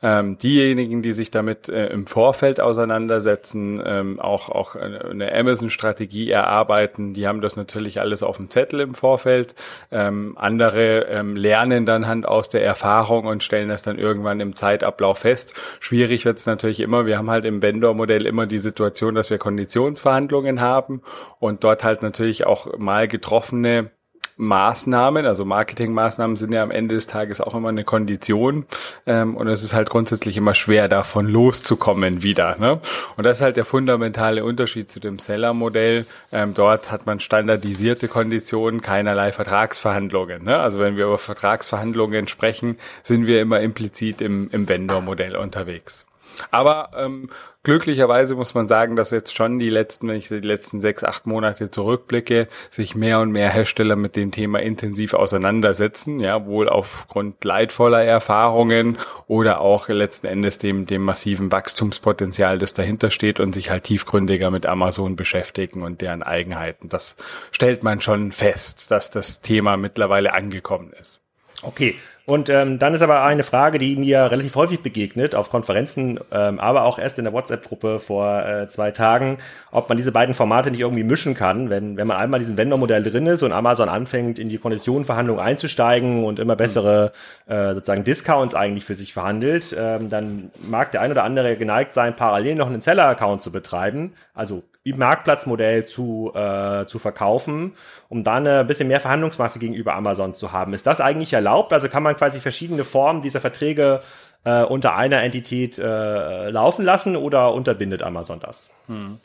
Ähm, 0.00 0.38
diejenigen, 0.38 1.02
die 1.02 1.12
sich 1.12 1.32
damit 1.32 1.68
äh, 1.68 1.86
im 1.88 2.06
Vorfeld 2.06 2.60
auseinandersetzen, 2.60 3.82
ähm, 3.84 4.20
auch, 4.20 4.48
auch 4.48 4.76
eine 4.76 5.34
Amazon-Strategie 5.34 6.30
erarbeiten, 6.30 7.14
die 7.14 7.26
haben 7.26 7.40
das 7.40 7.56
natürlich 7.56 8.00
alles 8.00 8.22
auf 8.22 8.36
dem 8.36 8.48
Zettel 8.48 8.78
im 8.78 8.94
Vorfeld. 8.94 9.56
Ähm, 9.90 10.34
andere 10.38 11.06
ähm, 11.06 11.34
lernen 11.34 11.84
dann 11.84 12.06
Hand 12.06 12.28
aus 12.28 12.48
der 12.48 12.62
Erfahrung 12.62 13.26
und 13.26 13.42
stellen 13.42 13.70
das 13.70 13.82
dann 13.82 13.98
irgendwann 13.98 14.38
im 14.38 14.54
Zeitablauf 14.54 15.18
fest. 15.18 15.54
Schwierig 15.80 16.24
wird 16.24 16.38
es 16.38 16.46
natürlich 16.46 16.75
natürlich 16.76 16.80
immer, 16.80 17.06
wir 17.06 17.18
haben 17.18 17.30
halt 17.30 17.44
im 17.44 17.62
Vendor-Modell 17.62 18.26
immer 18.26 18.46
die 18.46 18.58
Situation, 18.58 19.14
dass 19.14 19.30
wir 19.30 19.38
Konditionsverhandlungen 19.38 20.60
haben 20.60 21.00
und 21.40 21.64
dort 21.64 21.84
halt 21.84 22.02
natürlich 22.02 22.46
auch 22.46 22.78
mal 22.78 23.08
getroffene 23.08 23.90
Maßnahmen, 24.38 25.24
also 25.24 25.46
Marketingmaßnahmen 25.46 26.36
sind 26.36 26.52
ja 26.52 26.62
am 26.62 26.70
Ende 26.70 26.94
des 26.94 27.06
Tages 27.06 27.40
auch 27.40 27.54
immer 27.54 27.70
eine 27.70 27.84
Kondition 27.84 28.66
ähm, 29.06 29.34
und 29.34 29.48
es 29.48 29.62
ist 29.62 29.72
halt 29.72 29.88
grundsätzlich 29.88 30.36
immer 30.36 30.52
schwer, 30.52 30.88
davon 30.88 31.26
loszukommen 31.26 32.22
wieder. 32.22 32.56
Ne? 32.58 32.78
Und 33.16 33.24
das 33.24 33.38
ist 33.38 33.42
halt 33.42 33.56
der 33.56 33.64
fundamentale 33.64 34.44
Unterschied 34.44 34.90
zu 34.90 35.00
dem 35.00 35.18
Seller-Modell. 35.18 36.04
Ähm, 36.32 36.52
dort 36.52 36.90
hat 36.90 37.06
man 37.06 37.18
standardisierte 37.18 38.08
Konditionen, 38.08 38.82
keinerlei 38.82 39.32
Vertragsverhandlungen. 39.32 40.44
Ne? 40.44 40.58
Also 40.58 40.78
wenn 40.80 40.98
wir 40.98 41.06
über 41.06 41.18
Vertragsverhandlungen 41.18 42.28
sprechen, 42.28 42.76
sind 43.02 43.26
wir 43.26 43.40
immer 43.40 43.60
implizit 43.60 44.20
im, 44.20 44.50
im 44.52 44.68
Vendor-Modell 44.68 45.36
unterwegs. 45.36 46.04
Aber 46.50 46.90
ähm, 46.96 47.30
glücklicherweise 47.62 48.34
muss 48.34 48.54
man 48.54 48.68
sagen, 48.68 48.96
dass 48.96 49.10
jetzt 49.10 49.34
schon 49.34 49.58
die 49.58 49.70
letzten, 49.70 50.08
wenn 50.08 50.16
ich 50.16 50.28
die 50.28 50.40
letzten 50.40 50.80
sechs, 50.80 51.02
acht 51.04 51.26
Monate 51.26 51.70
zurückblicke, 51.70 52.48
sich 52.70 52.94
mehr 52.94 53.20
und 53.20 53.32
mehr 53.32 53.50
Hersteller 53.50 53.96
mit 53.96 54.16
dem 54.16 54.30
Thema 54.30 54.60
intensiv 54.60 55.14
auseinandersetzen, 55.14 56.20
ja, 56.20 56.46
wohl 56.46 56.68
aufgrund 56.68 57.42
leidvoller 57.44 58.02
Erfahrungen 58.04 58.98
oder 59.26 59.60
auch 59.60 59.88
letzten 59.88 60.26
Endes 60.26 60.58
dem, 60.58 60.86
dem 60.86 61.02
massiven 61.02 61.50
Wachstumspotenzial, 61.50 62.58
das 62.58 62.74
dahinter 62.74 63.10
steht 63.10 63.40
und 63.40 63.52
sich 63.52 63.70
halt 63.70 63.84
tiefgründiger 63.84 64.50
mit 64.50 64.66
Amazon 64.66 65.16
beschäftigen 65.16 65.82
und 65.82 66.00
deren 66.00 66.22
Eigenheiten. 66.22 66.88
Das 66.88 67.16
stellt 67.50 67.82
man 67.82 68.00
schon 68.00 68.32
fest, 68.32 68.90
dass 68.90 69.10
das 69.10 69.40
Thema 69.40 69.76
mittlerweile 69.76 70.34
angekommen 70.34 70.92
ist. 71.00 71.22
Okay, 71.62 71.96
und 72.26 72.48
ähm, 72.48 72.80
dann 72.80 72.92
ist 72.92 73.02
aber 73.02 73.22
eine 73.22 73.44
Frage, 73.44 73.78
die 73.78 73.94
mir 73.94 74.32
relativ 74.32 74.56
häufig 74.56 74.80
begegnet 74.80 75.36
auf 75.36 75.48
Konferenzen, 75.48 76.18
ähm, 76.32 76.58
aber 76.58 76.82
auch 76.82 76.98
erst 76.98 77.18
in 77.18 77.24
der 77.24 77.32
WhatsApp-Gruppe 77.32 78.00
vor 78.00 78.44
äh, 78.44 78.68
zwei 78.68 78.90
Tagen, 78.90 79.38
ob 79.70 79.88
man 79.88 79.96
diese 79.96 80.10
beiden 80.10 80.34
Formate 80.34 80.72
nicht 80.72 80.80
irgendwie 80.80 81.04
mischen 81.04 81.34
kann, 81.34 81.70
wenn, 81.70 81.96
wenn 81.96 82.08
man 82.08 82.16
einmal 82.16 82.40
diesen 82.40 82.56
Vendor-Modell 82.56 83.04
drin 83.04 83.28
ist 83.28 83.44
und 83.44 83.52
Amazon 83.52 83.88
anfängt, 83.88 84.40
in 84.40 84.48
die 84.48 84.58
Konditionenverhandlungen 84.58 85.40
einzusteigen 85.40 86.24
und 86.24 86.40
immer 86.40 86.56
bessere 86.56 87.12
äh, 87.46 87.74
sozusagen 87.74 88.02
Discounts 88.02 88.56
eigentlich 88.56 88.84
für 88.84 88.96
sich 88.96 89.12
verhandelt, 89.12 89.76
ähm, 89.78 90.08
dann 90.10 90.50
mag 90.68 90.90
der 90.90 91.02
ein 91.02 91.12
oder 91.12 91.22
andere 91.22 91.56
geneigt 91.56 91.94
sein, 91.94 92.16
parallel 92.16 92.56
noch 92.56 92.66
einen 92.66 92.80
Seller-Account 92.80 93.40
zu 93.40 93.52
betreiben, 93.52 94.14
also 94.34 94.64
Marktplatzmodell 94.92 95.86
zu, 95.86 96.32
äh, 96.34 96.86
zu 96.86 96.98
verkaufen, 96.98 97.74
um 98.08 98.24
dann 98.24 98.46
ein 98.46 98.66
bisschen 98.66 98.88
mehr 98.88 99.00
Verhandlungsmasse 99.00 99.58
gegenüber 99.58 99.94
Amazon 99.94 100.34
zu 100.34 100.52
haben. 100.52 100.74
Ist 100.74 100.86
das 100.86 101.00
eigentlich 101.00 101.32
erlaubt? 101.32 101.72
Also 101.72 101.88
kann 101.88 102.02
man 102.02 102.16
quasi 102.16 102.40
verschiedene 102.40 102.84
Formen 102.84 103.22
dieser 103.22 103.40
Verträge 103.40 104.00
äh, 104.44 104.62
unter 104.62 104.94
einer 104.94 105.22
Entität 105.22 105.78
äh, 105.78 106.50
laufen 106.50 106.84
lassen 106.84 107.16
oder 107.16 107.52
unterbindet 107.52 108.02
Amazon 108.02 108.40
das? 108.40 108.70
Hm. 108.86 109.18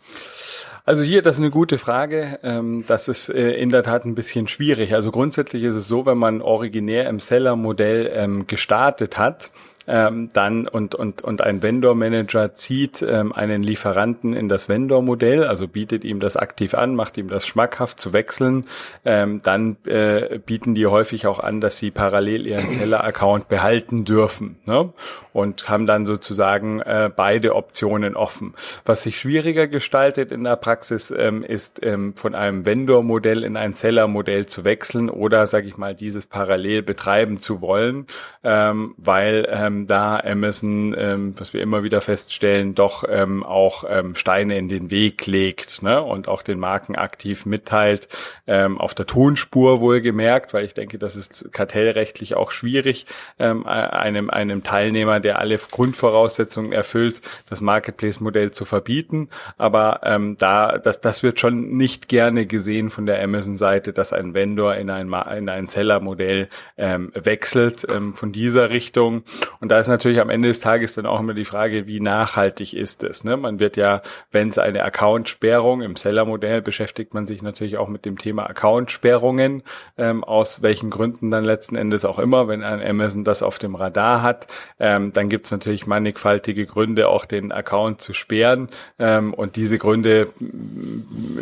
Also 0.84 1.04
hier, 1.04 1.22
das 1.22 1.36
ist 1.36 1.42
eine 1.42 1.52
gute 1.52 1.78
Frage. 1.78 2.40
Ähm, 2.44 2.84
das 2.88 3.08
ist 3.08 3.30
äh, 3.30 3.52
in 3.52 3.70
der 3.70 3.84
Tat 3.84 4.04
ein 4.06 4.16
bisschen 4.16 4.48
schwierig. 4.48 4.96
Also 4.96 5.12
grundsätzlich 5.12 5.64
ist 5.64 5.76
es 5.76 5.88
so, 5.88 6.06
wenn 6.06 6.18
man 6.18 6.42
originär 6.42 7.08
im 7.08 7.20
Seller-Modell 7.20 8.12
ähm, 8.14 8.48
gestartet 8.48 9.18
hat, 9.18 9.52
ähm, 9.88 10.30
dann 10.34 10.68
und, 10.68 10.96
und, 10.96 11.22
und 11.24 11.42
ein 11.42 11.64
Vendor-Manager 11.64 12.54
zieht 12.54 13.02
ähm, 13.02 13.34
einen 13.34 13.64
Lieferanten 13.64 14.34
in 14.34 14.48
das 14.48 14.70
Vendor-Modell, 14.70 15.44
also 15.44 15.68
bietet 15.68 16.04
ihm 16.04 16.20
das 16.20 16.38
aktiv 16.38 16.76
an, 16.76 16.96
macht 16.96 17.18
ihm 17.18 17.30
das 17.30 17.48
schmackhaft 17.48 18.00
zu 18.00 18.14
wechseln, 18.14 18.66
ähm, 19.06 19.42
dann 19.44 19.78
äh, 19.86 20.40
bieten 20.46 20.76
die 20.76 20.86
häufig 20.88 21.26
auch 21.28 21.40
an, 21.40 21.62
dass 21.62 21.78
sie 21.78 21.92
parallel 21.92 22.46
ihren 22.46 22.70
Seller-Account 22.70 23.48
behalten 23.48 24.06
dürfen 24.06 24.60
ne? 24.66 24.94
und 25.34 25.68
haben 25.70 25.88
dann 25.88 26.06
sozusagen 26.06 26.82
äh, 26.82 27.10
beide 27.14 27.56
Optionen 27.56 28.16
offen. 28.16 28.54
Was 28.86 29.04
sich 29.04 29.20
schwieriger 29.20 29.68
gestaltet 29.68 30.32
in 30.32 30.44
der 30.44 30.58
Praxis 30.58 31.12
ähm, 31.12 31.44
ist 31.44 31.84
ähm, 31.84 32.14
von 32.16 32.36
einem 32.36 32.66
Vendor-Modell 32.66 33.44
in 33.44 33.58
ein 33.58 33.74
Seller-Modell 33.74 34.46
zu 34.46 34.64
wechseln 34.64 35.10
oder, 35.10 35.48
sage 35.48 35.68
ich 35.68 35.78
mal, 35.78 35.96
dieses 35.96 36.28
parallel 36.28 36.84
betreiben 36.84 37.38
zu 37.38 37.62
wollen, 37.62 38.06
ähm, 38.44 38.94
weil 38.98 39.48
ähm, 39.50 39.81
da 39.88 40.20
Amazon, 40.20 40.96
ähm, 40.98 41.34
was 41.38 41.54
wir 41.54 41.62
immer 41.62 41.84
wieder 41.84 42.02
feststellen, 42.02 42.76
doch 42.76 43.04
ähm, 43.08 43.44
auch 43.44 43.84
ähm, 43.88 44.16
Steine 44.16 44.58
in 44.58 44.70
den 44.70 44.90
Weg 44.90 45.26
legt 45.28 45.84
ne? 45.84 46.02
und 46.02 46.28
auch 46.28 46.42
den 46.42 46.60
Marken 46.60 46.96
aktiv 46.96 47.46
mitteilt, 47.46 48.08
ähm, 48.48 48.80
auf 48.80 48.94
der 48.94 49.06
Tonspur 49.06 49.82
wohlgemerkt, 49.82 50.54
weil 50.54 50.66
ich 50.66 50.74
denke, 50.74 50.98
das 50.98 51.16
ist 51.16 51.52
kartellrechtlich 51.52 52.36
auch 52.36 52.52
schwierig, 52.52 53.06
ähm, 53.40 53.66
einem, 53.66 54.30
einem 54.30 54.64
Teilnehmer, 54.64 55.20
der 55.20 55.40
alle 55.40 55.58
Grundvoraussetzungen 55.58 56.72
erfüllt, 56.72 57.22
das 57.50 57.62
Marketplace-Modell 57.62 58.52
zu 58.52 58.66
verbieten. 58.66 59.30
Aber 59.58 60.02
ähm, 60.04 60.38
da, 60.38 60.78
das, 60.78 61.02
das 61.02 61.24
wird 61.24 61.40
schon 61.40 61.78
nicht 61.78 62.08
gerne 62.08 62.46
gesehen 62.46 62.90
von 62.90 63.06
der 63.06 63.22
Amazon-Seite, 63.24 63.94
dass 63.94 64.14
ein 64.14 64.34
Vendor 64.34 64.76
in 64.76 64.90
ein, 64.90 65.14
in 65.38 65.50
ein 65.50 65.68
Seller-Modell 65.68 66.50
ähm, 66.78 67.12
wechselt 67.14 67.86
ähm, 67.92 68.14
von 68.14 68.32
dieser 68.32 68.70
Richtung. 68.70 69.24
Und 69.62 69.70
da 69.70 69.80
ist 69.80 69.88
natürlich 69.88 70.20
am 70.20 70.32
Ende 70.32 70.48
des 70.48 70.60
Tages 70.60 70.96
dann 70.96 71.06
auch 71.06 71.20
immer 71.20 71.36
die 71.36 71.46
Frage, 71.46 71.86
wie 71.86 72.00
nachhaltig 72.00 72.74
ist 72.74 73.04
es. 73.04 73.24
Ne? 73.24 73.38
Man 73.38 73.60
wird 73.60 73.78
ja, 73.78 74.02
wenn 74.32 74.50
es 74.50 74.58
eine 74.58 74.84
Account-Sperrung 74.84 75.84
im 75.84 75.96
Seller-Modell 75.96 76.64
beschäftigt 76.64 77.14
man 77.14 77.28
sich 77.28 77.44
natürlich 77.44 77.78
auch 77.78 77.88
mit 77.88 78.04
dem 78.06 78.18
Thema 78.18 78.50
Account-Sperrungen, 78.50 79.62
ähm, 80.00 80.24
aus 80.24 80.64
welchen 80.64 80.90
Gründen 80.90 81.30
dann 81.30 81.46
letzten 81.46 81.76
Endes 81.76 82.06
auch 82.06 82.18
immer, 82.18 82.48
wenn 82.48 82.64
ein 82.64 82.82
Amazon 82.82 83.24
das 83.24 83.44
auf 83.44 83.60
dem 83.60 83.76
Radar 83.76 84.24
hat, 84.24 84.48
ähm, 84.80 85.14
dann 85.14 85.30
gibt 85.30 85.46
es 85.46 85.52
natürlich 85.52 85.86
mannigfaltige 85.86 86.66
Gründe, 86.66 87.08
auch 87.08 87.26
den 87.26 87.52
Account 87.52 88.02
zu 88.02 88.14
sperren. 88.14 88.68
Ähm, 88.98 89.32
und 89.32 89.58
diese 89.58 89.78
Gründe 89.78 90.30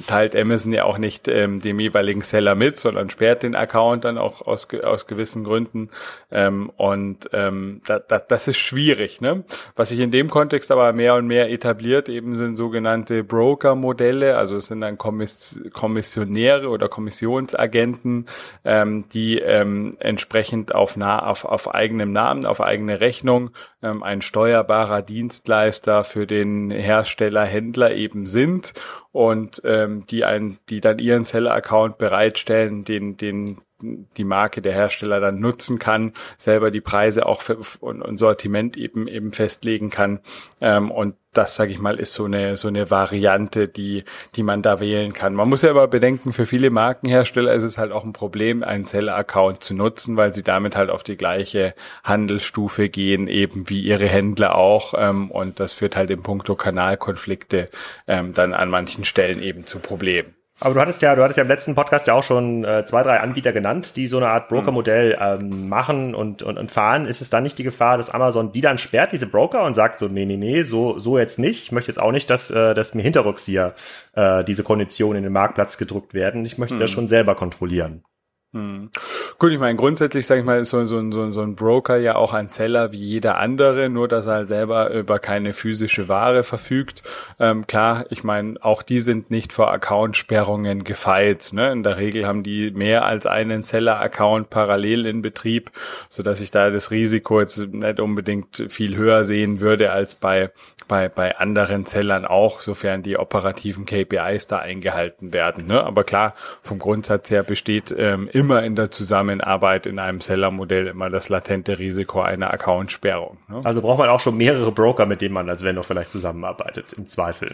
teilt 0.07 0.35
Amazon 0.35 0.73
ja 0.73 0.83
auch 0.83 0.97
nicht 0.97 1.29
ähm, 1.29 1.61
dem 1.61 1.79
jeweiligen 1.79 2.21
Seller 2.21 2.55
mit, 2.55 2.77
sondern 2.77 3.09
sperrt 3.09 3.43
den 3.43 3.55
Account 3.55 4.03
dann 4.03 4.17
auch 4.17 4.45
aus, 4.45 4.67
aus 4.83 5.07
gewissen 5.07 5.45
Gründen. 5.45 5.89
Ähm, 6.31 6.69
und 6.75 7.29
ähm, 7.31 7.81
da, 7.85 7.99
da, 8.09 8.19
das 8.19 8.47
ist 8.47 8.57
schwierig. 8.57 9.21
Ne? 9.21 9.43
Was 9.75 9.89
sich 9.89 9.99
in 9.99 10.11
dem 10.11 10.29
Kontext 10.29 10.71
aber 10.71 10.91
mehr 10.93 11.15
und 11.15 11.27
mehr 11.27 11.49
etabliert, 11.49 12.09
eben 12.09 12.35
sind 12.35 12.55
sogenannte 12.55 13.23
Broker-Modelle, 13.23 14.35
also 14.35 14.57
es 14.57 14.65
sind 14.65 14.81
dann 14.81 14.97
Kommiss 14.97 15.61
Kommissionäre 15.73 16.69
oder 16.69 16.89
Kommissionsagenten, 16.89 18.25
ähm, 18.65 19.05
die 19.13 19.39
ähm, 19.39 19.95
entsprechend 19.99 20.73
auf, 20.73 20.97
nah, 20.97 21.25
auf, 21.25 21.45
auf 21.45 21.73
eigenem 21.73 22.11
Namen, 22.11 22.45
auf 22.45 22.61
eigene 22.61 22.99
Rechnung 22.99 23.51
ähm, 23.83 24.03
ein 24.03 24.21
steuerbarer 24.21 25.01
Dienstleister 25.01 26.03
für 26.03 26.25
den 26.25 26.71
Hersteller, 26.71 27.45
Händler 27.45 27.93
eben 27.93 28.25
sind 28.25 28.73
und 29.11 29.61
ähm, 29.65 30.05
die 30.07 30.25
ein, 30.25 30.57
die 30.69 30.81
dann 30.81 30.99
ihren 30.99 31.25
Seller-Account 31.25 31.97
bereitstellen, 31.97 32.83
den, 32.85 33.17
den 33.17 33.57
die 33.81 34.23
Marke 34.23 34.61
der 34.61 34.73
Hersteller 34.73 35.19
dann 35.19 35.39
nutzen 35.39 35.79
kann, 35.79 36.13
selber 36.37 36.71
die 36.71 36.81
Preise 36.81 37.25
auch 37.25 37.41
für, 37.41 37.57
und, 37.79 38.01
und 38.01 38.17
Sortiment 38.17 38.77
eben 38.77 39.07
eben 39.07 39.31
festlegen 39.31 39.89
kann. 39.89 40.19
Ähm, 40.61 40.91
und 40.91 41.15
das, 41.33 41.55
sage 41.55 41.71
ich 41.71 41.79
mal, 41.79 41.99
ist 41.99 42.13
so 42.13 42.25
eine 42.25 42.57
so 42.57 42.67
eine 42.67 42.89
Variante, 42.89 43.67
die 43.67 44.03
die 44.35 44.43
man 44.43 44.61
da 44.61 44.79
wählen 44.79 45.13
kann. 45.13 45.35
Man 45.35 45.47
muss 45.47 45.61
ja 45.61 45.69
aber 45.69 45.87
bedenken, 45.87 46.33
für 46.33 46.45
viele 46.45 46.71
Markenhersteller 46.71 47.53
ist 47.53 47.63
es 47.63 47.77
halt 47.77 47.91
auch 47.91 48.03
ein 48.03 48.13
Problem, 48.13 48.63
einen 48.63 48.85
Seller-Account 48.85 49.63
zu 49.63 49.75
nutzen, 49.75 50.17
weil 50.17 50.33
sie 50.33 50.43
damit 50.43 50.75
halt 50.75 50.89
auf 50.89 51.03
die 51.03 51.17
gleiche 51.17 51.75
Handelsstufe 52.03 52.89
gehen, 52.89 53.27
eben 53.27 53.69
wie 53.69 53.81
ihre 53.81 54.07
Händler 54.07 54.55
auch. 54.55 54.93
Ähm, 54.97 55.29
und 55.29 55.59
das 55.59 55.73
führt 55.73 55.95
halt 55.95 56.09
im 56.11 56.23
Punkto 56.23 56.55
Kanalkonflikte 56.55 57.69
ähm, 58.07 58.33
dann 58.33 58.53
an 58.53 58.69
manchen 58.69 59.05
Stellen 59.05 59.41
eben 59.43 59.67
zu 59.67 59.79
Problemen. 59.79 60.38
Aber 60.61 60.73
du 60.73 60.81
hattest 60.81 61.01
ja, 61.01 61.15
du 61.15 61.23
hattest 61.23 61.37
ja 61.37 61.43
im 61.43 61.47
letzten 61.47 61.73
Podcast 61.73 62.07
ja 62.07 62.13
auch 62.13 62.23
schon 62.23 62.65
äh, 62.65 62.83
zwei, 62.85 63.01
drei 63.01 63.19
Anbieter 63.19 63.53
genannt, 63.53 63.95
die 63.95 64.07
so 64.07 64.17
eine 64.17 64.27
Art 64.27 64.49
Broker-Modell 64.49 65.17
ähm, 65.19 65.69
machen 65.69 66.13
und, 66.13 66.43
und, 66.43 66.57
und 66.57 66.71
fahren. 66.71 67.05
Ist 67.05 67.21
es 67.21 67.29
dann 67.29 67.43
nicht 67.43 67.57
die 67.57 67.63
Gefahr, 67.63 67.97
dass 67.97 68.09
Amazon 68.09 68.51
die 68.51 68.61
dann 68.61 68.77
sperrt, 68.77 69.13
diese 69.13 69.27
Broker, 69.27 69.63
und 69.63 69.73
sagt 69.73 69.99
so, 69.99 70.07
nee, 70.07 70.25
nee, 70.25 70.37
nee, 70.37 70.63
so, 70.63 70.99
so 70.99 71.17
jetzt 71.17 71.39
nicht. 71.39 71.63
Ich 71.63 71.71
möchte 71.71 71.89
jetzt 71.89 72.01
auch 72.01 72.11
nicht, 72.11 72.29
dass, 72.29 72.51
äh, 72.51 72.73
dass 72.73 72.93
mir 72.93 73.03
hinterrücks 73.03 73.45
hier 73.45 73.73
äh, 74.13 74.43
diese 74.43 74.63
Konditionen 74.63 75.17
in 75.17 75.23
den 75.23 75.33
Marktplatz 75.33 75.77
gedruckt 75.77 76.13
werden. 76.13 76.45
Ich 76.45 76.57
möchte 76.57 76.75
mhm. 76.75 76.79
das 76.79 76.91
schon 76.91 77.07
selber 77.07 77.35
kontrollieren. 77.35 78.03
Hm. 78.51 78.89
Gut, 79.37 79.51
ich 79.51 79.59
meine, 79.59 79.75
grundsätzlich, 79.75 80.25
sage 80.25 80.41
ich 80.41 80.45
mal, 80.45 80.59
ist 80.59 80.71
so, 80.71 80.83
so, 80.87 81.11
so, 81.11 81.29
so 81.29 81.41
ein 81.41 81.55
Broker 81.55 81.97
ja 81.97 82.15
auch 82.15 82.33
ein 82.33 82.47
Seller 82.47 82.91
wie 82.91 82.97
jeder 82.97 83.37
andere, 83.37 83.89
nur 83.89 84.07
dass 84.07 84.25
er 84.25 84.33
halt 84.33 84.47
selber 84.47 84.89
über 84.89 85.19
keine 85.19 85.53
physische 85.53 86.07
Ware 86.07 86.43
verfügt. 86.43 87.03
Ähm, 87.39 87.67
klar, 87.67 88.05
ich 88.09 88.23
meine, 88.23 88.55
auch 88.61 88.81
die 88.81 88.99
sind 88.99 89.29
nicht 89.29 89.53
vor 89.53 89.71
Accountsperrungen 89.71 90.83
gefeit. 90.83 91.49
Ne? 91.51 91.71
In 91.71 91.83
der 91.83 91.97
Regel 91.97 92.25
haben 92.25 92.41
die 92.41 92.71
mehr 92.71 93.05
als 93.05 93.27
einen 93.27 93.61
Seller-Account 93.61 94.49
parallel 94.49 95.05
in 95.05 95.21
Betrieb, 95.21 95.69
so 96.09 96.23
ich 96.25 96.49
da 96.49 96.71
das 96.71 96.89
Risiko 96.89 97.39
jetzt 97.39 97.57
nicht 97.59 97.99
unbedingt 97.99 98.65
viel 98.69 98.95
höher 98.95 99.25
sehen 99.25 99.59
würde 99.59 99.91
als 99.91 100.15
bei, 100.15 100.49
bei, 100.87 101.07
bei 101.07 101.37
anderen 101.37 101.85
Sellern 101.85 102.25
auch, 102.25 102.61
sofern 102.61 103.03
die 103.03 103.17
operativen 103.17 103.85
KPIs 103.85 104.47
da 104.47 104.57
eingehalten 104.57 105.33
werden. 105.33 105.67
Ne? 105.67 105.83
Aber 105.83 106.03
klar, 106.03 106.33
vom 106.63 106.79
Grundsatz 106.79 107.29
her 107.29 107.43
besteht 107.43 107.93
ähm, 107.95 108.27
immer 108.39 108.63
in 108.63 108.77
der 108.77 108.89
Zusammenarbeit 108.89 109.85
in 109.85 109.99
einem 109.99 110.21
Seller-Modell 110.21 110.87
immer 110.87 111.09
das 111.09 111.27
latente 111.27 111.77
Risiko 111.77 112.21
einer 112.21 112.53
Accountsperrung. 112.53 113.37
Ne? 113.49 113.59
Also 113.65 113.81
braucht 113.81 113.99
man 113.99 114.07
auch 114.07 114.21
schon 114.21 114.37
mehrere 114.37 114.71
Broker, 114.71 115.05
mit 115.05 115.19
denen 115.19 115.33
man 115.33 115.49
als 115.49 115.65
Vendor 115.65 115.83
vielleicht 115.83 116.09
zusammenarbeitet, 116.09 116.93
im 116.93 117.05
Zweifel. 117.05 117.51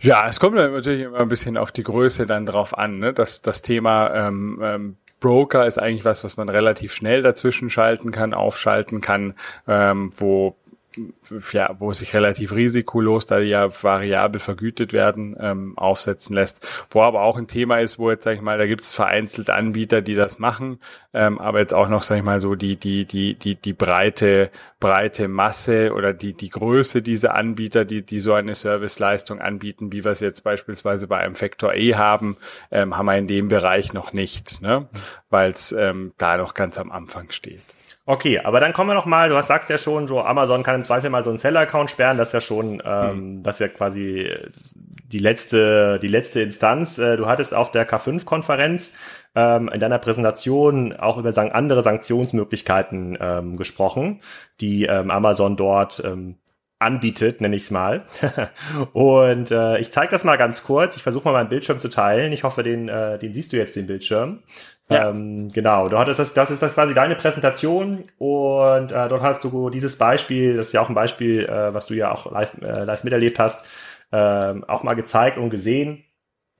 Ja, 0.00 0.28
es 0.28 0.38
kommt 0.38 0.54
natürlich 0.54 1.02
immer 1.02 1.20
ein 1.20 1.28
bisschen 1.28 1.56
auf 1.56 1.72
die 1.72 1.82
Größe 1.82 2.26
dann 2.26 2.46
drauf 2.46 2.78
an. 2.78 3.00
Ne? 3.00 3.12
Das, 3.12 3.42
das 3.42 3.60
Thema 3.60 4.14
ähm, 4.14 4.60
ähm, 4.62 4.96
Broker 5.18 5.66
ist 5.66 5.78
eigentlich 5.78 6.04
was, 6.04 6.22
was 6.22 6.36
man 6.36 6.48
relativ 6.48 6.94
schnell 6.94 7.22
dazwischen 7.22 7.68
schalten 7.68 8.12
kann, 8.12 8.32
aufschalten 8.32 9.00
kann, 9.00 9.34
ähm, 9.66 10.10
wo 10.16 10.56
ja, 11.52 11.76
wo 11.78 11.92
sich 11.92 12.14
relativ 12.14 12.54
risikolos, 12.54 13.26
da 13.26 13.40
die 13.40 13.48
ja 13.48 13.68
variabel 13.82 14.40
vergütet 14.40 14.92
werden, 14.92 15.36
ähm, 15.38 15.78
aufsetzen 15.78 16.34
lässt. 16.34 16.66
Wo 16.90 17.02
aber 17.02 17.22
auch 17.22 17.38
ein 17.38 17.46
Thema 17.46 17.78
ist, 17.78 17.98
wo 17.98 18.10
jetzt, 18.10 18.24
sag 18.24 18.34
ich 18.34 18.40
mal, 18.40 18.58
da 18.58 18.66
gibt 18.66 18.82
es 18.82 18.92
vereinzelt 18.92 19.50
Anbieter, 19.50 20.02
die 20.02 20.14
das 20.14 20.38
machen, 20.38 20.78
ähm, 21.14 21.38
aber 21.38 21.60
jetzt 21.60 21.74
auch 21.74 21.88
noch, 21.88 22.02
sag 22.02 22.18
ich 22.18 22.24
mal, 22.24 22.40
so 22.40 22.56
die, 22.56 22.76
die, 22.76 23.04
die, 23.04 23.34
die, 23.34 23.54
die 23.54 23.72
breite, 23.72 24.50
breite 24.80 25.28
Masse 25.28 25.92
oder 25.92 26.12
die, 26.12 26.34
die 26.34 26.50
Größe 26.50 27.02
dieser 27.02 27.34
Anbieter, 27.34 27.84
die, 27.84 28.04
die 28.04 28.18
so 28.18 28.32
eine 28.34 28.54
Serviceleistung 28.54 29.40
anbieten, 29.40 29.92
wie 29.92 30.04
wir 30.04 30.10
es 30.10 30.20
jetzt 30.20 30.42
beispielsweise 30.42 31.06
bei 31.06 31.18
einem 31.18 31.36
Factor 31.36 31.74
E 31.74 31.94
haben, 31.94 32.36
ähm, 32.72 32.96
haben 32.96 33.06
wir 33.06 33.16
in 33.16 33.28
dem 33.28 33.48
Bereich 33.48 33.92
noch 33.92 34.12
nicht, 34.12 34.60
ne? 34.60 34.88
weil 35.28 35.50
es 35.50 35.72
ähm, 35.72 36.12
da 36.18 36.36
noch 36.36 36.54
ganz 36.54 36.78
am 36.78 36.90
Anfang 36.90 37.30
steht. 37.30 37.62
Okay, 38.06 38.40
aber 38.40 38.60
dann 38.60 38.72
kommen 38.72 38.90
wir 38.90 38.94
noch 38.94 39.06
mal, 39.06 39.28
du 39.28 39.36
hast, 39.36 39.48
sagst 39.48 39.70
ja 39.70 39.78
schon, 39.78 40.08
so 40.08 40.20
Amazon 40.20 40.62
kann 40.62 40.74
im 40.74 40.84
Zweifel 40.84 41.10
mal 41.10 41.22
so 41.22 41.30
einen 41.30 41.38
Seller-Account 41.38 41.90
sperren, 41.90 42.18
das 42.18 42.28
ist 42.28 42.34
ja 42.34 42.40
schon, 42.40 42.82
ähm, 42.84 43.10
hm. 43.10 43.42
das 43.42 43.56
ist 43.56 43.60
ja 43.60 43.68
quasi 43.68 44.30
die 45.12 45.18
letzte, 45.18 45.98
die 46.00 46.08
letzte 46.08 46.40
Instanz. 46.40 46.98
Äh, 46.98 47.16
du 47.16 47.26
hattest 47.26 47.54
auf 47.54 47.70
der 47.70 47.88
K5-Konferenz 47.88 48.94
ähm, 49.34 49.68
in 49.68 49.80
deiner 49.80 49.98
Präsentation 49.98 50.94
auch 50.96 51.18
über 51.18 51.36
andere 51.54 51.82
Sanktionsmöglichkeiten 51.82 53.18
ähm, 53.20 53.56
gesprochen, 53.56 54.20
die 54.60 54.84
ähm, 54.84 55.10
Amazon 55.10 55.56
dort 55.56 56.02
ähm, 56.04 56.36
anbietet, 56.78 57.40
nenne 57.40 57.56
ich 57.56 57.64
es 57.64 57.70
mal. 57.70 58.04
und 58.92 59.50
äh, 59.50 59.78
ich 59.78 59.92
zeige 59.92 60.10
das 60.10 60.24
mal 60.24 60.36
ganz 60.36 60.64
kurz. 60.64 60.96
Ich 60.96 61.02
versuche 61.02 61.26
mal 61.26 61.32
meinen 61.32 61.50
Bildschirm 61.50 61.78
zu 61.78 61.88
teilen. 61.88 62.32
Ich 62.32 62.42
hoffe, 62.42 62.62
den, 62.62 62.88
äh, 62.88 63.18
den 63.18 63.34
siehst 63.34 63.52
du 63.52 63.58
jetzt, 63.58 63.76
den 63.76 63.86
Bildschirm. 63.86 64.42
Ja. 64.90 65.10
Ähm, 65.10 65.48
genau, 65.52 65.86
du 65.86 65.96
hattest 65.98 66.18
das, 66.18 66.34
das 66.34 66.50
ist 66.50 66.62
das 66.62 66.74
quasi 66.74 66.94
deine 66.94 67.14
Präsentation 67.14 68.04
und 68.18 68.92
äh, 68.92 69.08
dort 69.08 69.22
hast 69.22 69.44
du 69.44 69.70
dieses 69.70 69.96
Beispiel, 69.96 70.56
das 70.56 70.68
ist 70.68 70.72
ja 70.72 70.80
auch 70.80 70.88
ein 70.88 70.96
Beispiel, 70.96 71.44
äh, 71.44 71.72
was 71.72 71.86
du 71.86 71.94
ja 71.94 72.12
auch 72.12 72.30
live, 72.32 72.54
äh, 72.62 72.82
live 72.84 73.04
miterlebt 73.04 73.38
hast, 73.38 73.66
äh, 74.10 74.54
auch 74.66 74.82
mal 74.82 74.94
gezeigt 74.94 75.38
und 75.38 75.50
gesehen. 75.50 76.04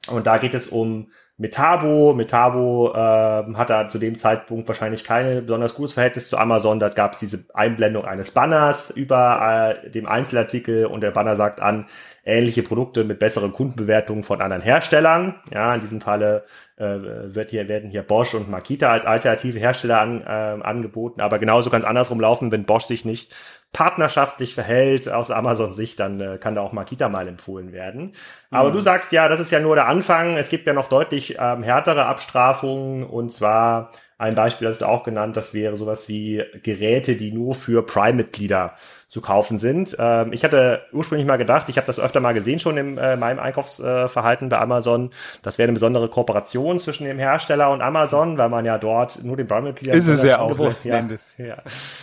Und 0.09 0.27
da 0.27 0.39
geht 0.39 0.55
es 0.55 0.69
um 0.69 1.09
Metabo. 1.37 2.15
Metabo 2.15 2.93
äh, 2.95 3.55
hat 3.55 3.71
da 3.71 3.89
zu 3.89 3.99
dem 3.99 4.17
Zeitpunkt 4.17 4.69
wahrscheinlich 4.69 5.05
kein 5.05 5.47
besonders 5.47 5.75
gutes 5.75 5.95
Verhältnis 5.95 6.29
zu 6.29 6.39
Amazon. 6.39 6.79
Da 6.81 6.91
gab 6.91 7.15
es 7.15 7.19
diese 7.19 7.47
Einblendung 7.55 8.05
eines 8.05 8.33
Banners 8.33 8.91
über 8.91 9.81
äh, 9.85 9.91
dem 9.91 10.07
Einzelartikel 10.07 10.87
und 10.87 11.01
der 11.01 11.11
Banner 11.11 11.37
sagt 11.37 11.61
an, 11.61 11.87
ähnliche 12.25 12.63
Produkte 12.63 13.05
mit 13.05 13.19
besseren 13.19 13.53
Kundenbewertungen 13.53 14.23
von 14.23 14.41
anderen 14.41 14.63
Herstellern. 14.63 15.41
Ja, 15.53 15.75
in 15.75 15.81
diesem 15.81 16.01
Falle 16.01 16.45
äh, 16.77 16.85
wird 16.85 17.51
hier, 17.51 17.69
werden 17.69 17.91
hier 17.91 18.03
Bosch 18.03 18.35
und 18.35 18.51
Makita 18.51 18.91
als 18.91 19.07
alternative 19.07 19.59
Hersteller 19.59 20.01
an, 20.01 20.23
äh, 20.23 20.63
angeboten. 20.63 21.21
Aber 21.21 21.39
genauso 21.39 21.71
kann 21.71 21.81
es 21.81 21.87
andersrum 21.87 22.21
laufen, 22.21 22.53
wenn 22.53 22.65
Bosch 22.65 22.85
sich 22.85 23.05
nicht 23.05 23.35
partnerschaftlich 23.73 24.55
verhält 24.55 25.09
aus 25.09 25.31
Amazon 25.31 25.73
Sicht, 25.73 26.01
dann 26.01 26.21
äh, 26.21 26.39
kann 26.39 26.55
da 26.55 26.61
auch 26.61 26.73
Makita 26.73 27.09
mal 27.09 27.29
empfohlen 27.29 27.73
werden. 27.73 28.13
Aber 28.51 28.71
mhm. 28.71 28.75
du 28.75 28.81
sagst 28.81 29.13
ja, 29.13 29.29
das 29.29 29.41
ist 29.41 29.53
ja 29.53 29.61
nur 29.61 29.77
der 29.77 29.87
Anfang. 29.87 30.37
Es 30.37 30.49
gibt 30.49 30.67
ja 30.67 30.73
noch 30.73 30.89
deutlich 30.89 31.37
ähm, 31.39 31.63
härtere 31.63 32.07
Abstrafungen 32.07 33.05
und 33.05 33.33
zwar 33.33 33.93
ein 34.21 34.35
Beispiel 34.35 34.69
hast 34.69 34.83
du 34.83 34.87
auch 34.87 35.03
genannt, 35.03 35.37
das 35.37 35.55
wäre 35.55 35.77
sowas 35.77 36.07
wie 36.07 36.43
Geräte, 36.63 37.17
die 37.17 37.33
nur 37.33 37.55
für 37.55 37.85
Prime-Mitglieder 37.85 38.75
zu 39.09 39.21
kaufen 39.21 39.59
sind. 39.59 39.97
Ähm, 39.99 40.33
ich 40.33 40.45
hatte 40.45 40.83
ursprünglich 40.93 41.27
mal 41.27 41.39
gedacht, 41.39 41.69
ich 41.69 41.79
habe 41.79 41.87
das 41.87 41.99
öfter 41.99 42.21
mal 42.21 42.35
gesehen 42.35 42.59
schon 42.59 42.77
in 42.77 42.99
äh, 42.99 43.17
meinem 43.17 43.41
Einkaufsverhalten 43.41 44.51
bei 44.51 44.59
Amazon. 44.59 45.11
Das 45.43 45.59
wäre 45.59 45.67
eine 45.67 45.73
besondere 45.73 46.09
Kooperation 46.09 46.79
zwischen 46.79 47.07
dem 47.07 47.19
Hersteller 47.19 47.71
und 47.71 47.81
Amazon, 47.81 48.37
weil 48.37 48.51
man 48.51 48.65
ja 48.67 48.77
dort 48.77 49.25
nur 49.25 49.37
den 49.37 49.49
Prime-Mitgliedern 49.49 49.97
ist 49.97 50.09
es 50.09 50.23
ja 50.23 50.39
auch 50.39 50.57
letzten 50.57 50.89
ja, 50.89 50.97
Endes. 50.97 51.33
Ja, 51.39 51.57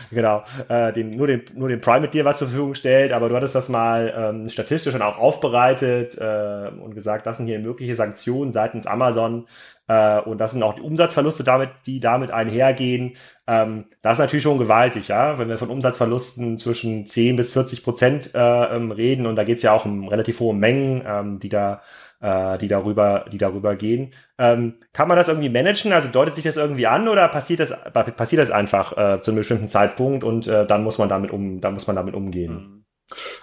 genau, 0.11 0.43
äh, 0.69 0.93
den, 0.93 1.11
nur 1.11 1.27
den 1.27 1.41
nur 1.53 1.69
den 1.69 1.81
Prime-Mitgliedern 1.81 2.25
was 2.25 2.37
zur 2.37 2.47
Verfügung 2.47 2.75
stellt. 2.75 3.11
Aber 3.11 3.29
du 3.29 3.35
hattest 3.35 3.55
das 3.55 3.69
mal 3.69 4.13
ähm, 4.15 4.49
statistisch 4.49 4.93
dann 4.93 5.01
auch 5.01 5.17
aufbereitet 5.17 6.17
äh, 6.17 6.69
und 6.79 6.95
gesagt, 6.95 7.25
das 7.25 7.37
sind 7.37 7.47
hier 7.47 7.59
mögliche 7.59 7.95
Sanktionen 7.95 8.51
seitens 8.51 8.87
Amazon 8.87 9.47
äh, 9.87 10.19
und 10.19 10.37
das 10.37 10.51
sind 10.51 10.63
auch 10.63 10.75
die 10.75 10.81
Umsatzverluste 10.81 11.43
damit, 11.43 11.69
die 11.85 11.99
damit 11.99 12.31
einhergehen. 12.31 13.13
Ähm, 13.47 13.85
das 14.01 14.13
ist 14.13 14.19
natürlich 14.19 14.43
schon 14.43 14.59
gewaltig, 14.59 15.07
ja, 15.07 15.39
wenn 15.39 15.49
wir 15.49 15.57
von 15.57 15.69
Umsatzverlusten 15.69 16.57
zwischen 16.57 17.05
10 17.05 17.35
bis 17.37 17.51
40 17.53 17.83
Prozent 17.83 18.35
äh, 18.35 18.75
ähm, 18.75 18.91
reden 18.91 19.25
und 19.25 19.35
da 19.35 19.43
geht 19.43 19.57
es 19.57 19.63
ja 19.63 19.71
auch 19.71 19.85
um 19.85 20.07
relativ 20.07 20.39
hohe 20.39 20.53
Mengen, 20.55 21.03
ähm, 21.05 21.39
die 21.39 21.49
da 21.49 21.81
äh, 22.19 22.57
die 22.57 22.67
darüber, 22.67 23.25
die 23.31 23.37
darüber 23.37 23.75
gehen. 23.75 24.13
Ähm, 24.37 24.75
kann 24.93 25.07
man 25.07 25.17
das 25.17 25.27
irgendwie 25.27 25.49
managen? 25.49 25.93
Also 25.93 26.09
deutet 26.09 26.35
sich 26.35 26.43
das 26.43 26.57
irgendwie 26.57 26.87
an 26.87 27.07
oder 27.07 27.27
passiert 27.27 27.59
das, 27.59 27.73
passiert 27.91 28.41
das 28.41 28.51
einfach 28.51 28.97
äh, 28.97 29.21
zu 29.21 29.31
einem 29.31 29.39
bestimmten 29.39 29.67
Zeitpunkt 29.67 30.23
und 30.23 30.47
äh, 30.47 30.65
dann 30.65 30.83
muss 30.83 30.97
man 30.97 31.09
damit 31.09 31.31
um, 31.31 31.61
dann 31.61 31.73
muss 31.73 31.87
man 31.87 31.95
damit 31.95 32.15
umgehen? 32.15 32.53
Mhm. 32.53 32.83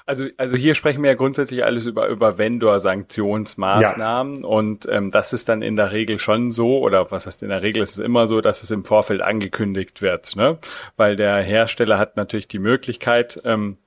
Also, 0.05 0.27
also 0.37 0.57
hier 0.57 0.75
sprechen 0.75 1.03
wir 1.03 1.11
ja 1.11 1.17
grundsätzlich 1.17 1.65
alles 1.65 1.87
über, 1.87 2.09
über 2.09 2.37
Vendor-Sanktionsmaßnahmen 2.37 4.43
ja. 4.43 4.47
und 4.47 4.87
ähm, 4.91 5.11
das 5.11 5.33
ist 5.33 5.49
dann 5.49 5.63
in 5.63 5.77
der 5.77 5.91
Regel 5.91 6.19
schon 6.19 6.51
so, 6.51 6.81
oder 6.81 7.11
was 7.11 7.27
heißt 7.27 7.43
in 7.43 7.49
der 7.49 7.63
Regel, 7.63 7.83
ist 7.83 7.93
es 7.93 7.99
immer 7.99 8.27
so, 8.27 8.43
dass 8.43 8.63
es 8.63 8.71
im 8.71 8.85
Vorfeld 8.85 9.23
angekündigt 9.23 10.03
wird, 10.03 10.37
ne? 10.37 10.59
Weil 10.99 11.17
der 11.17 11.39
Hersteller 11.39 11.99
hat 11.99 12.19
natürlich 12.19 12.49
die 12.49 12.59
Möglichkeit, 12.59 13.41
ähm, 13.47 13.79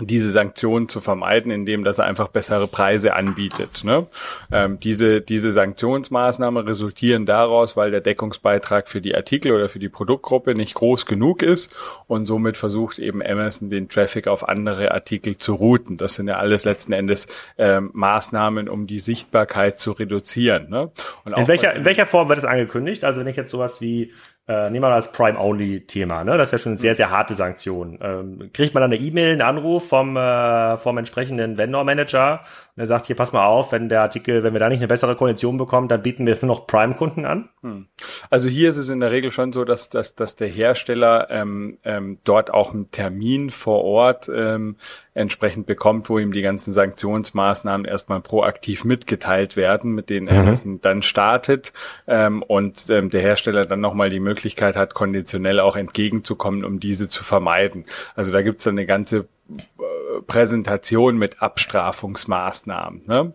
diese 0.00 0.30
Sanktionen 0.30 0.88
zu 0.88 1.00
vermeiden, 1.00 1.50
indem 1.50 1.84
dass 1.84 1.98
er 1.98 2.04
einfach 2.04 2.28
bessere 2.28 2.68
Preise 2.68 3.14
anbietet. 3.14 3.82
Ne? 3.84 4.06
Ähm, 4.52 4.78
diese, 4.80 5.20
diese 5.20 5.50
Sanktionsmaßnahmen 5.50 6.66
resultieren 6.66 7.24
daraus, 7.24 7.76
weil 7.76 7.90
der 7.90 8.00
Deckungsbeitrag 8.00 8.88
für 8.88 9.00
die 9.00 9.14
Artikel 9.14 9.52
oder 9.52 9.68
für 9.68 9.78
die 9.78 9.88
Produktgruppe 9.88 10.54
nicht 10.54 10.74
groß 10.74 11.06
genug 11.06 11.42
ist 11.42 11.74
und 12.06 12.26
somit 12.26 12.56
versucht 12.56 12.98
eben 12.98 13.22
Amazon 13.22 13.70
den 13.70 13.88
Traffic 13.88 14.28
auf 14.28 14.48
andere 14.48 14.92
Artikel 14.92 15.38
zu 15.38 15.54
routen. 15.54 15.96
Das 15.96 16.14
sind 16.14 16.28
ja 16.28 16.36
alles 16.36 16.64
letzten 16.64 16.92
Endes 16.92 17.26
ähm, 17.56 17.90
Maßnahmen, 17.94 18.68
um 18.68 18.86
die 18.86 19.00
Sichtbarkeit 19.00 19.80
zu 19.80 19.92
reduzieren. 19.92 20.68
Ne? 20.68 20.90
in, 21.24 21.48
welcher, 21.48 21.74
in 21.74 21.84
welcher 21.84 22.06
Form 22.06 22.28
wird 22.28 22.38
es 22.38 22.44
angekündigt? 22.44 23.04
Also 23.04 23.20
wenn 23.20 23.28
ich 23.28 23.36
jetzt 23.36 23.50
sowas 23.50 23.80
wie 23.80 24.12
äh, 24.48 24.70
nehmen 24.70 24.84
wir 24.84 24.90
mal 24.90 24.96
das 24.96 25.12
Prime-Only-Thema, 25.12 26.22
ne? 26.22 26.38
Das 26.38 26.48
ist 26.48 26.52
ja 26.52 26.58
schon 26.58 26.72
eine 26.72 26.78
sehr, 26.78 26.94
sehr 26.94 27.10
harte 27.10 27.34
Sanktion. 27.34 27.98
Ähm, 28.00 28.50
kriegt 28.52 28.74
man 28.74 28.80
dann 28.80 28.92
eine 28.92 29.00
E-Mail, 29.00 29.32
einen 29.32 29.42
Anruf 29.42 29.88
vom, 29.88 30.16
äh, 30.16 30.76
vom 30.78 30.98
entsprechenden 30.98 31.58
Vendor-Manager 31.58 32.42
und 32.76 32.82
er 32.82 32.86
sagt, 32.86 33.06
hier 33.06 33.16
pass 33.16 33.32
mal 33.32 33.46
auf, 33.46 33.72
wenn 33.72 33.88
der 33.88 34.02
Artikel, 34.02 34.42
wenn 34.42 34.52
wir 34.52 34.60
da 34.60 34.68
nicht 34.68 34.80
eine 34.80 34.88
bessere 34.88 35.16
Kondition 35.16 35.56
bekommen, 35.56 35.88
dann 35.88 36.02
bieten 36.02 36.26
wir 36.26 36.34
jetzt 36.34 36.42
nur 36.42 36.54
noch 36.54 36.66
Prime-Kunden 36.66 37.24
an? 37.24 37.48
Hm. 37.62 37.86
Also 38.28 38.50
hier 38.50 38.68
ist 38.68 38.76
es 38.76 38.90
in 38.90 39.00
der 39.00 39.10
Regel 39.10 39.30
schon 39.30 39.54
so, 39.54 39.64
dass, 39.64 39.88
dass, 39.88 40.14
dass 40.14 40.36
der 40.36 40.48
Hersteller 40.48 41.28
ähm, 41.30 41.78
ähm, 41.84 42.18
dort 42.26 42.52
auch 42.52 42.74
einen 42.74 42.90
Termin 42.90 43.48
vor 43.48 43.82
Ort 43.82 44.30
ähm, 44.32 44.76
entsprechend 45.14 45.66
bekommt, 45.66 46.10
wo 46.10 46.18
ihm 46.18 46.32
die 46.32 46.42
ganzen 46.42 46.74
Sanktionsmaßnahmen 46.74 47.86
erstmal 47.86 48.20
proaktiv 48.20 48.84
mitgeteilt 48.84 49.56
werden, 49.56 49.94
mit 49.94 50.10
denen 50.10 50.26
mhm. 50.26 50.54
er 50.54 50.78
dann 50.82 51.02
startet 51.02 51.72
ähm, 52.06 52.42
und 52.42 52.90
ähm, 52.90 53.08
der 53.08 53.22
Hersteller 53.22 53.64
dann 53.64 53.80
nochmal 53.80 54.10
die 54.10 54.20
Möglichkeit 54.20 54.76
hat, 54.76 54.92
konditionell 54.92 55.60
auch 55.60 55.76
entgegenzukommen, 55.76 56.62
um 56.62 56.78
diese 56.78 57.08
zu 57.08 57.24
vermeiden. 57.24 57.86
Also 58.14 58.32
da 58.32 58.42
gibt's 58.42 58.64
dann 58.64 58.74
eine 58.74 58.84
ganze 58.84 59.28
äh, 59.48 59.95
Präsentation 60.22 61.18
mit 61.18 61.42
Abstrafungsmaßnahmen. 61.42 63.02
Ne? 63.06 63.32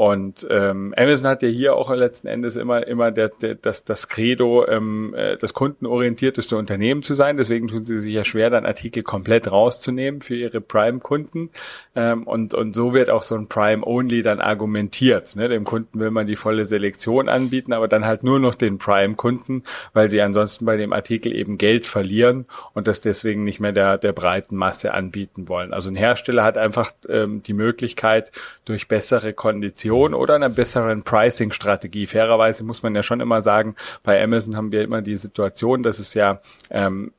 Und 0.00 0.46
ähm, 0.48 0.94
Amazon 0.96 1.28
hat 1.28 1.42
ja 1.42 1.50
hier 1.50 1.76
auch 1.76 1.94
letzten 1.94 2.26
Endes 2.26 2.56
immer 2.56 2.86
immer 2.86 3.10
der, 3.10 3.28
der, 3.28 3.54
das, 3.56 3.84
das 3.84 4.08
Credo, 4.08 4.66
ähm, 4.66 5.12
äh, 5.14 5.36
das 5.36 5.52
kundenorientierteste 5.52 6.56
Unternehmen 6.56 7.02
zu 7.02 7.12
sein. 7.12 7.36
Deswegen 7.36 7.68
tun 7.68 7.84
sie 7.84 7.98
sich 7.98 8.14
ja 8.14 8.24
schwer, 8.24 8.48
dann 8.48 8.64
Artikel 8.64 9.02
komplett 9.02 9.52
rauszunehmen 9.52 10.22
für 10.22 10.36
ihre 10.36 10.62
Prime-Kunden. 10.62 11.50
Ähm, 11.94 12.22
und, 12.22 12.54
und 12.54 12.74
so 12.74 12.94
wird 12.94 13.10
auch 13.10 13.22
so 13.22 13.34
ein 13.34 13.48
Prime-Only 13.48 14.22
dann 14.22 14.40
argumentiert. 14.40 15.36
Ne? 15.36 15.50
Dem 15.50 15.64
Kunden 15.64 16.00
will 16.00 16.10
man 16.10 16.26
die 16.26 16.36
volle 16.36 16.64
Selektion 16.64 17.28
anbieten, 17.28 17.74
aber 17.74 17.86
dann 17.86 18.06
halt 18.06 18.24
nur 18.24 18.38
noch 18.38 18.54
den 18.54 18.78
Prime-Kunden, 18.78 19.64
weil 19.92 20.08
sie 20.08 20.22
ansonsten 20.22 20.64
bei 20.64 20.78
dem 20.78 20.94
Artikel 20.94 21.34
eben 21.34 21.58
Geld 21.58 21.86
verlieren 21.86 22.46
und 22.72 22.86
das 22.86 23.02
deswegen 23.02 23.44
nicht 23.44 23.60
mehr 23.60 23.72
der, 23.72 23.98
der 23.98 24.12
breiten 24.12 24.56
Masse 24.56 24.94
anbieten 24.94 25.48
wollen. 25.50 25.74
Also 25.74 25.90
ein 25.90 25.96
Hersteller 25.96 26.19
hat 26.44 26.58
einfach 26.58 26.92
ähm, 27.08 27.42
die 27.42 27.52
Möglichkeit, 27.52 28.32
durch 28.64 28.88
bessere 28.88 29.32
Konditionen 29.32 29.60
Kondition 29.60 30.14
oder 30.14 30.36
einer 30.36 30.48
besseren 30.48 31.02
Pricing-Strategie. 31.02 32.06
Fairerweise 32.06 32.64
muss 32.64 32.82
man 32.82 32.94
ja 32.94 33.02
schon 33.02 33.20
immer 33.20 33.42
sagen, 33.42 33.74
bei 34.02 34.22
Amazon 34.22 34.56
haben 34.56 34.72
wir 34.72 34.82
immer 34.82 35.02
die 35.02 35.16
Situation, 35.16 35.82
dass 35.82 35.98
es 35.98 36.14
ja 36.14 36.40
ähm, 36.70 37.12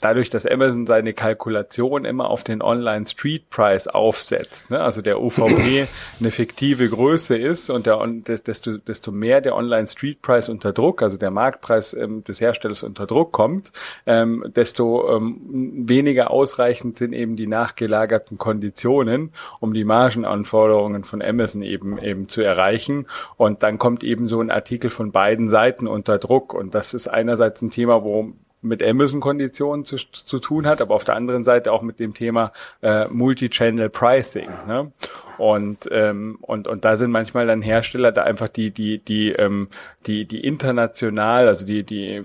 dadurch, 0.00 0.30
dass 0.30 0.46
Amazon 0.46 0.86
seine 0.86 1.12
Kalkulation 1.12 2.04
immer 2.04 2.30
auf 2.30 2.44
den 2.44 2.62
Online 2.62 3.06
Street 3.06 3.50
Price 3.50 3.86
aufsetzt, 3.88 4.70
ne? 4.70 4.80
also 4.80 5.02
der 5.02 5.20
UVP 5.20 5.86
eine 6.20 6.30
fiktive 6.30 6.88
Größe 6.88 7.36
ist 7.36 7.70
und 7.70 7.86
der, 7.86 7.98
desto, 8.06 8.78
desto 8.78 9.12
mehr 9.12 9.40
der 9.40 9.56
Online 9.56 9.86
Street 9.86 10.22
Price 10.22 10.48
unter 10.48 10.72
Druck, 10.72 11.02
also 11.02 11.16
der 11.16 11.30
Marktpreis 11.30 11.94
ähm, 11.94 12.24
des 12.24 12.40
Herstellers 12.40 12.82
unter 12.82 13.06
Druck 13.06 13.32
kommt, 13.32 13.72
ähm, 14.06 14.44
desto 14.54 15.16
ähm, 15.16 15.40
weniger 15.88 16.30
ausreichend 16.30 16.96
sind 16.96 17.12
eben 17.12 17.36
die 17.36 17.46
nachgelagerten 17.46 18.38
Konditionen, 18.38 19.32
um 19.60 19.74
die 19.74 19.84
Margenanforderungen 19.84 21.04
von 21.04 21.22
Amazon 21.22 21.62
eben 21.62 21.98
eben 21.98 22.28
zu 22.28 22.42
erreichen. 22.42 23.06
Und 23.36 23.62
dann 23.62 23.78
kommt 23.78 24.04
eben 24.04 24.28
so 24.28 24.40
ein 24.40 24.50
Artikel 24.50 24.90
von 24.90 25.12
beiden 25.12 25.48
Seiten 25.50 25.86
unter 25.86 26.18
Druck. 26.18 26.54
Und 26.54 26.74
das 26.74 26.94
ist 26.94 27.08
einerseits 27.08 27.62
ein 27.62 27.70
Thema, 27.70 28.04
worum 28.04 28.38
mit 28.62 28.82
Amazon-Konditionen 28.82 29.84
zu, 29.84 29.96
zu 29.96 30.38
tun 30.38 30.66
hat, 30.66 30.80
aber 30.80 30.94
auf 30.94 31.04
der 31.04 31.16
anderen 31.16 31.44
Seite 31.44 31.72
auch 31.72 31.82
mit 31.82 31.98
dem 31.98 32.14
Thema 32.14 32.52
äh, 32.82 33.06
Multi-Channel 33.08 33.88
Pricing. 33.88 34.50
Ne? 34.66 34.92
Und, 35.38 35.88
ähm, 35.90 36.38
und, 36.42 36.68
und 36.68 36.84
da 36.84 36.96
sind 36.96 37.10
manchmal 37.10 37.46
dann 37.46 37.62
Hersteller 37.62 38.12
da 38.12 38.24
einfach 38.24 38.48
die, 38.48 38.70
die, 38.70 38.98
die, 38.98 39.30
ähm, 39.30 39.68
die, 40.06 40.26
die 40.26 40.44
international, 40.44 41.48
also 41.48 41.64
die, 41.64 41.82
die 41.82 42.24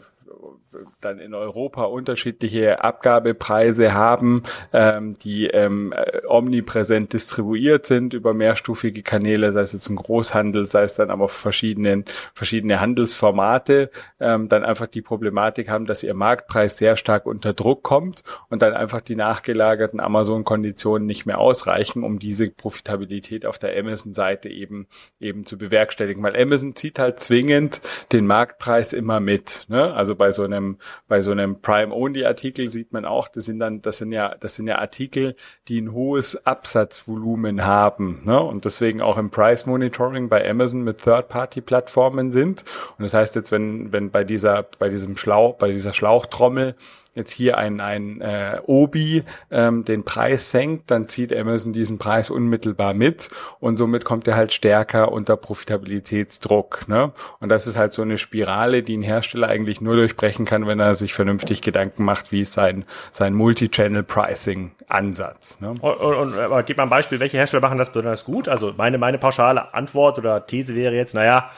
dann 1.01 1.19
in 1.19 1.33
Europa 1.33 1.83
unterschiedliche 1.83 2.83
Abgabepreise 2.83 3.93
haben, 3.93 4.43
ähm, 4.73 5.17
die 5.19 5.47
ähm, 5.47 5.93
äh, 5.93 6.21
omnipräsent 6.27 7.13
distribuiert 7.13 7.85
sind 7.85 8.13
über 8.13 8.33
mehrstufige 8.33 9.03
Kanäle, 9.03 9.51
sei 9.51 9.61
es 9.61 9.73
jetzt 9.73 9.89
ein 9.89 9.95
Großhandel, 9.95 10.65
sei 10.65 10.83
es 10.83 10.95
dann 10.95 11.09
aber 11.09 11.29
verschiedene, 11.29 12.03
verschiedene 12.33 12.79
Handelsformate, 12.79 13.89
ähm, 14.19 14.49
dann 14.49 14.63
einfach 14.63 14.87
die 14.87 15.01
Problematik 15.01 15.69
haben, 15.69 15.85
dass 15.85 16.03
ihr 16.03 16.13
Marktpreis 16.13 16.77
sehr 16.77 16.95
stark 16.95 17.25
unter 17.25 17.53
Druck 17.53 17.83
kommt 17.83 18.23
und 18.49 18.61
dann 18.61 18.73
einfach 18.73 19.01
die 19.01 19.15
nachgelagerten 19.15 19.99
Amazon-Konditionen 19.99 21.05
nicht 21.05 21.25
mehr 21.25 21.39
ausreichen, 21.39 22.03
um 22.03 22.19
diese 22.19 22.49
Profitabilität 22.49 23.45
auf 23.45 23.57
der 23.57 23.77
Amazon-Seite 23.77 24.49
eben, 24.49 24.87
eben 25.19 25.45
zu 25.45 25.57
bewerkstelligen. 25.57 26.23
Weil 26.23 26.35
Amazon 26.35 26.75
zieht 26.75 26.99
halt 26.99 27.19
zwingend 27.19 27.81
den 28.11 28.25
Marktpreis 28.27 28.93
immer 28.93 29.19
mit. 29.19 29.65
Ne? 29.67 29.93
Also 29.93 30.15
bei 30.15 30.31
so 30.31 30.43
einem 30.43 30.64
bei 31.07 31.21
so 31.21 31.31
einem 31.31 31.61
Prime-Only-Artikel 31.61 32.69
sieht 32.69 32.93
man 32.93 33.05
auch, 33.05 33.27
das 33.27 33.45
sind 33.45 33.59
dann, 33.59 33.81
das 33.81 33.97
sind 33.97 34.11
ja, 34.11 34.35
das 34.39 34.55
sind 34.55 34.67
ja 34.67 34.79
Artikel, 34.79 35.35
die 35.67 35.81
ein 35.81 35.91
hohes 35.93 36.45
Absatzvolumen 36.45 37.65
haben, 37.65 38.21
ne? 38.25 38.39
Und 38.39 38.65
deswegen 38.65 39.01
auch 39.01 39.17
im 39.17 39.29
Price 39.29 39.65
Monitoring 39.65 40.29
bei 40.29 40.47
Amazon 40.49 40.81
mit 40.83 41.03
Third-Party-Plattformen 41.03 42.31
sind. 42.31 42.63
Und 42.97 43.03
das 43.03 43.13
heißt 43.13 43.35
jetzt, 43.35 43.51
wenn, 43.51 43.91
wenn 43.91 44.11
bei 44.11 44.23
dieser, 44.23 44.63
bei 44.79 44.89
diesem 44.89 45.17
Schlauch, 45.17 45.55
bei 45.55 45.71
dieser 45.71 45.93
Schlauchtrommel 45.93 46.75
jetzt 47.15 47.31
hier 47.31 47.57
ein, 47.57 47.81
ein 47.81 48.21
äh, 48.21 48.59
Obi 48.65 49.23
ähm, 49.49 49.85
den 49.85 50.03
Preis 50.03 50.51
senkt, 50.51 50.91
dann 50.91 51.07
zieht 51.07 51.35
Amazon 51.35 51.73
diesen 51.73 51.97
Preis 51.97 52.29
unmittelbar 52.29 52.93
mit 52.93 53.29
und 53.59 53.77
somit 53.77 54.05
kommt 54.05 54.27
er 54.27 54.35
halt 54.35 54.53
stärker 54.53 55.11
unter 55.11 55.37
Profitabilitätsdruck. 55.37 56.87
Ne? 56.87 57.11
Und 57.39 57.49
das 57.49 57.67
ist 57.67 57.77
halt 57.77 57.93
so 57.93 58.01
eine 58.01 58.17
Spirale, 58.17 58.83
die 58.83 58.97
ein 58.97 59.03
Hersteller 59.03 59.47
eigentlich 59.47 59.81
nur 59.81 59.95
durchbrechen 59.95 60.45
kann, 60.45 60.67
wenn 60.67 60.79
er 60.79 60.93
sich 60.93 61.13
vernünftig 61.13 61.61
Gedanken 61.61 62.03
macht, 62.03 62.31
wie 62.31 62.41
ist 62.41 62.53
sein, 62.53 62.85
sein 63.11 63.33
Multi-Channel-Pricing-Ansatz. 63.33 65.59
Ne? 65.61 65.69
Und, 65.69 65.81
und, 65.81 66.35
und 66.35 66.65
gib 66.65 66.77
mal 66.77 66.83
ein 66.83 66.89
Beispiel, 66.89 67.19
welche 67.19 67.37
Hersteller 67.37 67.61
machen 67.61 67.77
das 67.77 67.91
besonders 67.91 68.25
gut? 68.25 68.49
Also 68.49 68.73
meine, 68.75 68.97
meine 68.97 69.17
pauschale 69.17 69.73
Antwort 69.73 70.17
oder 70.17 70.45
These 70.45 70.75
wäre 70.75 70.95
jetzt, 70.95 71.15
naja, 71.15 71.49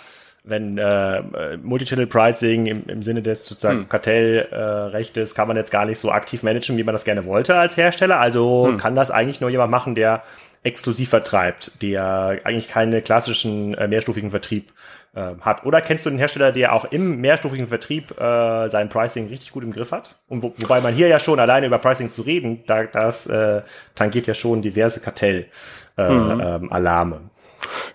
wenn 0.47 0.77
äh, 0.77 1.57
Multichannel 1.61 2.07
Pricing 2.07 2.65
im, 2.65 2.83
im 2.87 3.03
Sinne 3.03 3.21
des 3.21 3.45
sozusagen 3.45 3.81
hm. 3.81 3.89
Kartellrechtes 3.89 5.31
äh, 5.31 5.35
kann 5.35 5.47
man 5.47 5.57
jetzt 5.57 5.71
gar 5.71 5.85
nicht 5.85 5.99
so 5.99 6.11
aktiv 6.11 6.43
managen, 6.43 6.77
wie 6.77 6.83
man 6.83 6.93
das 6.93 7.03
gerne 7.03 7.25
wollte 7.25 7.55
als 7.55 7.77
Hersteller. 7.77 8.19
Also 8.19 8.67
hm. 8.67 8.77
kann 8.77 8.95
das 8.95 9.11
eigentlich 9.11 9.41
nur 9.41 9.49
jemand 9.49 9.71
machen, 9.71 9.95
der 9.95 10.23
exklusiv 10.63 11.09
vertreibt, 11.09 11.81
der 11.81 12.39
eigentlich 12.43 12.67
keine 12.67 13.01
klassischen 13.01 13.73
äh, 13.75 13.87
mehrstufigen 13.87 14.31
Vertrieb 14.31 14.73
äh, 15.15 15.35
hat. 15.41 15.65
Oder 15.65 15.81
kennst 15.81 16.05
du 16.05 16.09
den 16.09 16.19
Hersteller, 16.19 16.51
der 16.51 16.73
auch 16.73 16.85
im 16.85 17.21
mehrstufigen 17.21 17.67
Vertrieb 17.67 18.19
äh, 18.19 18.67
sein 18.67 18.89
Pricing 18.89 19.29
richtig 19.29 19.51
gut 19.51 19.63
im 19.63 19.71
Griff 19.71 19.91
hat? 19.91 20.15
Und 20.27 20.43
wo, 20.43 20.53
wobei 20.57 20.81
man 20.81 20.93
hier 20.93 21.07
ja 21.07 21.19
schon 21.19 21.39
alleine 21.39 21.67
über 21.67 21.77
Pricing 21.77 22.11
zu 22.11 22.21
reden, 22.21 22.63
da, 22.67 22.83
das 22.83 23.27
äh, 23.27 23.61
tangiert 23.95 24.27
ja 24.27 24.33
schon 24.33 24.61
diverse 24.61 24.99
Kartell-Alarme. 24.99 27.15
Äh, 27.15 27.19
mhm. 27.19 27.29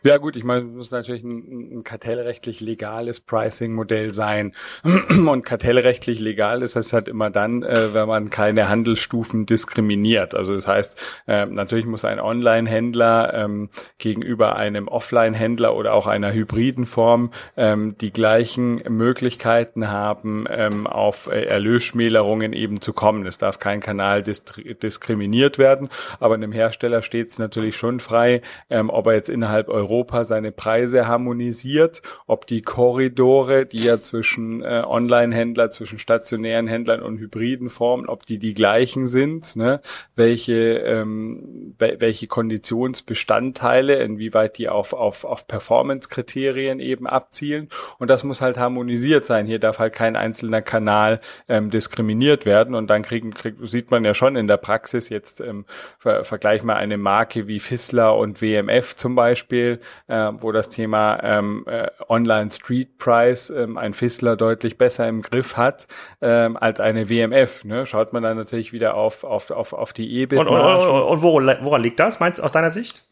Ja 0.04 0.16
gut, 0.16 0.36
ich 0.36 0.42
meine, 0.42 0.66
es 0.66 0.72
muss 0.74 0.90
natürlich 0.90 1.22
ein, 1.22 1.78
ein 1.78 1.84
kartellrechtlich 1.84 2.60
legales 2.60 3.20
Pricing-Modell 3.20 4.12
sein. 4.12 4.52
Und 4.82 5.44
kartellrechtlich 5.44 6.18
legal 6.18 6.62
ist 6.62 6.74
es 6.74 6.92
halt 6.92 7.06
immer 7.06 7.30
dann, 7.30 7.62
äh, 7.62 7.94
wenn 7.94 8.08
man 8.08 8.28
keine 8.28 8.68
Handelsstufen 8.68 9.46
diskriminiert. 9.46 10.34
Also 10.34 10.54
das 10.54 10.66
heißt, 10.66 11.00
äh, 11.28 11.46
natürlich 11.46 11.86
muss 11.86 12.04
ein 12.04 12.18
Online-Händler 12.18 13.32
ähm, 13.32 13.70
gegenüber 13.98 14.56
einem 14.56 14.88
Offline-Händler 14.88 15.76
oder 15.76 15.94
auch 15.94 16.08
einer 16.08 16.32
hybriden 16.32 16.86
Form 16.86 17.30
ähm, 17.56 17.96
die 18.00 18.12
gleichen 18.12 18.82
Möglichkeiten 18.88 19.88
haben, 19.88 20.46
ähm, 20.50 20.88
auf 20.88 21.28
äh, 21.28 21.44
Erlösschmälerungen 21.44 22.54
eben 22.54 22.80
zu 22.80 22.92
kommen. 22.92 23.24
Es 23.24 23.38
darf 23.38 23.60
kein 23.60 23.78
Kanal 23.78 24.24
diskriminiert 24.24 25.58
werden, 25.58 25.88
aber 26.18 26.34
einem 26.34 26.50
Hersteller 26.50 27.02
steht 27.02 27.30
es 27.30 27.38
natürlich 27.38 27.76
schon 27.76 28.00
frei, 28.00 28.42
ähm, 28.68 28.90
ob 28.90 29.06
er 29.06 29.14
jetzt 29.14 29.28
innerhalb 29.28 29.68
Europa 29.92 30.24
seine 30.24 30.52
Preise 30.52 31.06
harmonisiert, 31.06 32.02
ob 32.26 32.46
die 32.46 32.62
Korridore, 32.62 33.66
die 33.66 33.84
ja 33.84 34.00
zwischen 34.00 34.62
äh, 34.62 34.82
Online-Händler, 34.86 35.70
zwischen 35.70 35.98
stationären 35.98 36.66
Händlern 36.66 37.02
und 37.02 37.18
hybriden 37.18 37.68
Formen, 37.68 38.08
ob 38.08 38.24
die 38.24 38.38
die 38.38 38.54
gleichen 38.54 39.06
sind, 39.06 39.54
ne? 39.54 39.80
welche, 40.16 40.78
ähm, 40.78 41.74
welche 41.78 42.26
Konditionsbestandteile, 42.26 43.96
inwieweit 44.02 44.58
die 44.58 44.68
auf, 44.68 44.94
auf, 44.94 45.24
auf 45.24 45.46
Performance-Kriterien 45.46 46.80
eben 46.80 47.06
abzielen. 47.06 47.68
Und 47.98 48.08
das 48.08 48.24
muss 48.24 48.40
halt 48.40 48.58
harmonisiert 48.58 49.26
sein. 49.26 49.46
Hier 49.46 49.58
darf 49.58 49.78
halt 49.78 49.92
kein 49.92 50.16
einzelner 50.16 50.62
Kanal 50.62 51.20
ähm, 51.48 51.70
diskriminiert 51.70 52.46
werden. 52.46 52.74
Und 52.74 52.88
dann 52.88 53.02
kriegen, 53.02 53.32
krieg, 53.32 53.56
sieht 53.62 53.90
man 53.90 54.04
ja 54.04 54.14
schon 54.14 54.36
in 54.36 54.46
der 54.46 54.56
Praxis 54.56 55.10
jetzt, 55.10 55.40
ähm, 55.40 55.66
ver, 55.98 56.24
vergleich 56.24 56.62
mal 56.62 56.76
eine 56.76 56.96
Marke 56.96 57.46
wie 57.46 57.60
Fissler 57.60 58.16
und 58.16 58.40
WMF 58.40 58.96
zum 58.96 59.14
Beispiel, 59.14 59.42
Beispiel, 59.42 59.78
äh, 60.08 60.30
wo 60.38 60.52
das 60.52 60.68
Thema 60.68 61.18
ähm, 61.22 61.64
äh, 61.66 61.88
Online 62.08 62.50
Street 62.50 62.98
Price 62.98 63.50
ähm, 63.50 63.78
ein 63.78 63.94
Fissler 63.94 64.36
deutlich 64.36 64.78
besser 64.78 65.08
im 65.08 65.22
Griff 65.22 65.56
hat 65.56 65.86
ähm, 66.20 66.56
als 66.56 66.80
eine 66.80 67.08
WMF. 67.08 67.64
Ne? 67.64 67.86
Schaut 67.86 68.12
man 68.12 68.22
dann 68.22 68.36
natürlich 68.36 68.72
wieder 68.72 68.94
auf, 68.94 69.24
auf, 69.24 69.50
auf, 69.50 69.72
auf 69.72 69.92
die 69.92 70.20
EBIT. 70.20 70.38
Und, 70.38 70.48
und, 70.48 70.60
und, 70.60 71.02
und 71.02 71.22
woran, 71.22 71.58
woran 71.62 71.82
liegt 71.82 72.00
das, 72.00 72.20
meinst 72.20 72.40
aus 72.40 72.52
deiner 72.52 72.70
Sicht? 72.70 73.04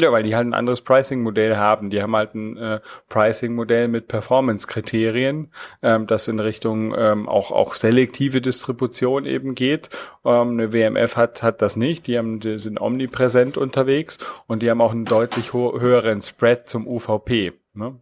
Ja, 0.00 0.12
weil 0.12 0.22
die 0.22 0.34
halt 0.34 0.46
ein 0.46 0.54
anderes 0.54 0.80
Pricing-Modell 0.82 1.56
haben. 1.56 1.90
Die 1.90 2.02
haben 2.02 2.16
halt 2.16 2.34
ein 2.34 2.56
äh, 2.56 2.80
Pricing-Modell 3.08 3.88
mit 3.88 4.08
Performance-Kriterien, 4.08 5.52
ähm, 5.82 6.06
das 6.06 6.28
in 6.28 6.40
Richtung 6.40 6.94
ähm, 6.96 7.28
auch 7.28 7.50
auch 7.50 7.74
selektive 7.74 8.40
Distribution 8.40 9.26
eben 9.26 9.54
geht. 9.54 9.90
Ähm, 10.24 10.50
eine 10.50 10.72
WMF 10.72 11.16
hat 11.16 11.42
hat 11.42 11.62
das 11.62 11.76
nicht. 11.76 12.06
Die 12.06 12.18
haben 12.18 12.40
die 12.40 12.58
sind 12.58 12.80
omnipräsent 12.80 13.56
unterwegs 13.56 14.18
und 14.46 14.62
die 14.62 14.70
haben 14.70 14.80
auch 14.80 14.92
einen 14.92 15.04
deutlich 15.04 15.52
höheren 15.52 16.22
Spread 16.22 16.66
zum 16.68 16.86
UVP. 16.86 17.52
Ne? 17.74 18.00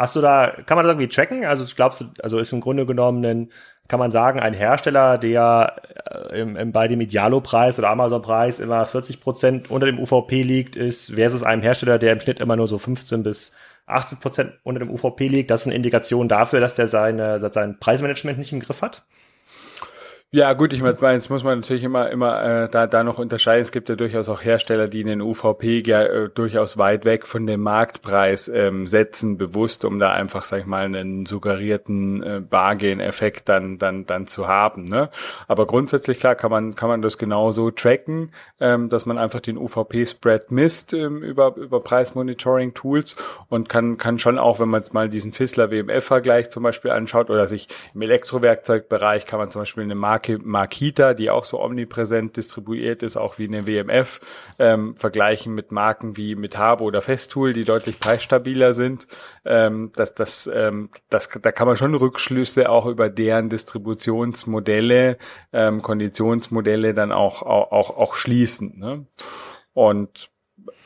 Hast 0.00 0.16
du 0.16 0.22
da, 0.22 0.56
kann 0.64 0.76
man 0.76 0.86
das 0.86 0.92
irgendwie 0.92 1.08
tracken? 1.08 1.44
Also 1.44 1.64
glaubst 1.76 2.00
du, 2.00 2.06
also 2.22 2.38
ist 2.38 2.54
im 2.54 2.62
Grunde 2.62 2.86
genommen 2.86 3.22
ein 3.22 3.52
kann 3.90 3.98
man 3.98 4.12
sagen, 4.12 4.38
ein 4.38 4.54
Hersteller, 4.54 5.18
der 5.18 5.74
äh, 6.08 6.40
im, 6.40 6.56
im, 6.56 6.72
bei 6.72 6.86
dem 6.86 7.00
Idealo-Preis 7.00 7.76
oder 7.78 7.90
Amazon-Preis 7.90 8.60
immer 8.60 8.86
40 8.86 9.20
Prozent 9.20 9.70
unter 9.70 9.86
dem 9.86 9.98
UVP 9.98 10.42
liegt, 10.42 10.76
ist 10.76 11.12
versus 11.12 11.42
einem 11.42 11.60
Hersteller, 11.60 11.98
der 11.98 12.12
im 12.12 12.20
Schnitt 12.20 12.38
immer 12.38 12.54
nur 12.54 12.68
so 12.68 12.78
15 12.78 13.24
bis 13.24 13.52
18 13.86 14.18
Prozent 14.18 14.52
unter 14.62 14.78
dem 14.78 14.90
UVP 14.90 15.26
liegt. 15.26 15.50
Das 15.50 15.62
ist 15.62 15.66
eine 15.66 15.74
Indikation 15.74 16.28
dafür, 16.28 16.60
dass 16.60 16.74
der 16.74 16.86
seine, 16.86 17.40
sein 17.40 17.78
Preismanagement 17.80 18.38
nicht 18.38 18.52
im 18.52 18.60
Griff 18.60 18.80
hat. 18.80 19.02
Ja, 20.32 20.52
gut, 20.52 20.72
ich 20.72 20.80
meine, 20.80 20.96
jetzt 21.12 21.28
muss 21.28 21.42
man 21.42 21.58
natürlich 21.58 21.82
immer, 21.82 22.08
immer 22.08 22.40
äh, 22.44 22.68
da, 22.68 22.86
da 22.86 23.02
noch 23.02 23.18
unterscheiden. 23.18 23.62
Es 23.62 23.72
gibt 23.72 23.88
ja 23.88 23.96
durchaus 23.96 24.28
auch 24.28 24.44
Hersteller, 24.44 24.86
die 24.86 25.02
den 25.02 25.20
UVP 25.20 25.82
ja, 25.84 26.04
äh, 26.04 26.28
durchaus 26.28 26.78
weit 26.78 27.04
weg 27.04 27.26
von 27.26 27.48
dem 27.48 27.62
Marktpreis 27.62 28.46
ähm, 28.46 28.86
setzen, 28.86 29.38
bewusst, 29.38 29.84
um 29.84 29.98
da 29.98 30.12
einfach, 30.12 30.44
sag 30.44 30.60
ich 30.60 30.66
mal, 30.66 30.84
einen 30.84 31.26
suggerierten 31.26 32.22
äh, 32.22 32.40
Bargain-Effekt 32.48 33.48
dann, 33.48 33.78
dann, 33.78 34.06
dann 34.06 34.28
zu 34.28 34.46
haben. 34.46 34.84
Ne? 34.84 35.10
Aber 35.48 35.66
grundsätzlich 35.66 36.20
klar 36.20 36.36
kann 36.36 36.52
man, 36.52 36.76
kann 36.76 36.88
man 36.88 37.02
das 37.02 37.18
genauso 37.18 37.72
tracken, 37.72 38.30
ähm, 38.60 38.88
dass 38.88 39.06
man 39.06 39.18
einfach 39.18 39.40
den 39.40 39.58
UVP-Spread 39.58 40.52
misst 40.52 40.92
ähm, 40.92 41.24
über, 41.24 41.56
über 41.56 41.80
Preismonitoring-Tools 41.80 43.16
und 43.48 43.68
kann, 43.68 43.98
kann 43.98 44.20
schon 44.20 44.38
auch, 44.38 44.60
wenn 44.60 44.68
man 44.68 44.82
jetzt 44.82 44.94
mal 44.94 45.08
diesen 45.08 45.32
Fissler 45.32 45.72
WMF-Vergleich 45.72 46.50
zum 46.50 46.62
Beispiel 46.62 46.92
anschaut 46.92 47.30
oder 47.30 47.48
sich 47.48 47.66
im 47.96 48.02
Elektrowerkzeugbereich 48.02 49.26
kann 49.26 49.40
man 49.40 49.50
zum 49.50 49.62
Beispiel 49.62 49.82
eine 49.82 49.96
Marke 49.96 50.19
Marke 50.20 50.38
Makita, 50.44 51.14
die 51.14 51.30
auch 51.30 51.44
so 51.44 51.60
omnipräsent 51.60 52.36
distribuiert 52.36 53.02
ist, 53.02 53.16
auch 53.16 53.38
wie 53.38 53.48
eine 53.48 53.66
WMF, 53.66 54.20
ähm, 54.58 54.94
vergleichen 54.96 55.54
mit 55.54 55.72
Marken 55.72 56.16
wie 56.16 56.34
Metabo 56.34 56.84
oder 56.84 57.00
Festool, 57.00 57.52
die 57.52 57.64
deutlich 57.64 57.98
preisstabiler 57.98 58.72
sind. 58.72 59.06
Ähm, 59.44 59.92
das, 59.96 60.14
das, 60.14 60.50
ähm, 60.52 60.90
das, 61.08 61.28
da 61.40 61.52
kann 61.52 61.66
man 61.66 61.76
schon 61.76 61.94
Rückschlüsse 61.94 62.68
auch 62.68 62.86
über 62.86 63.08
deren 63.08 63.48
Distributionsmodelle, 63.48 65.16
ähm, 65.52 65.82
Konditionsmodelle 65.82 66.92
dann 66.92 67.12
auch, 67.12 67.42
auch, 67.42 67.72
auch, 67.72 67.96
auch 67.96 68.14
schließen. 68.14 68.78
Ne? 68.78 69.06
Und 69.72 70.30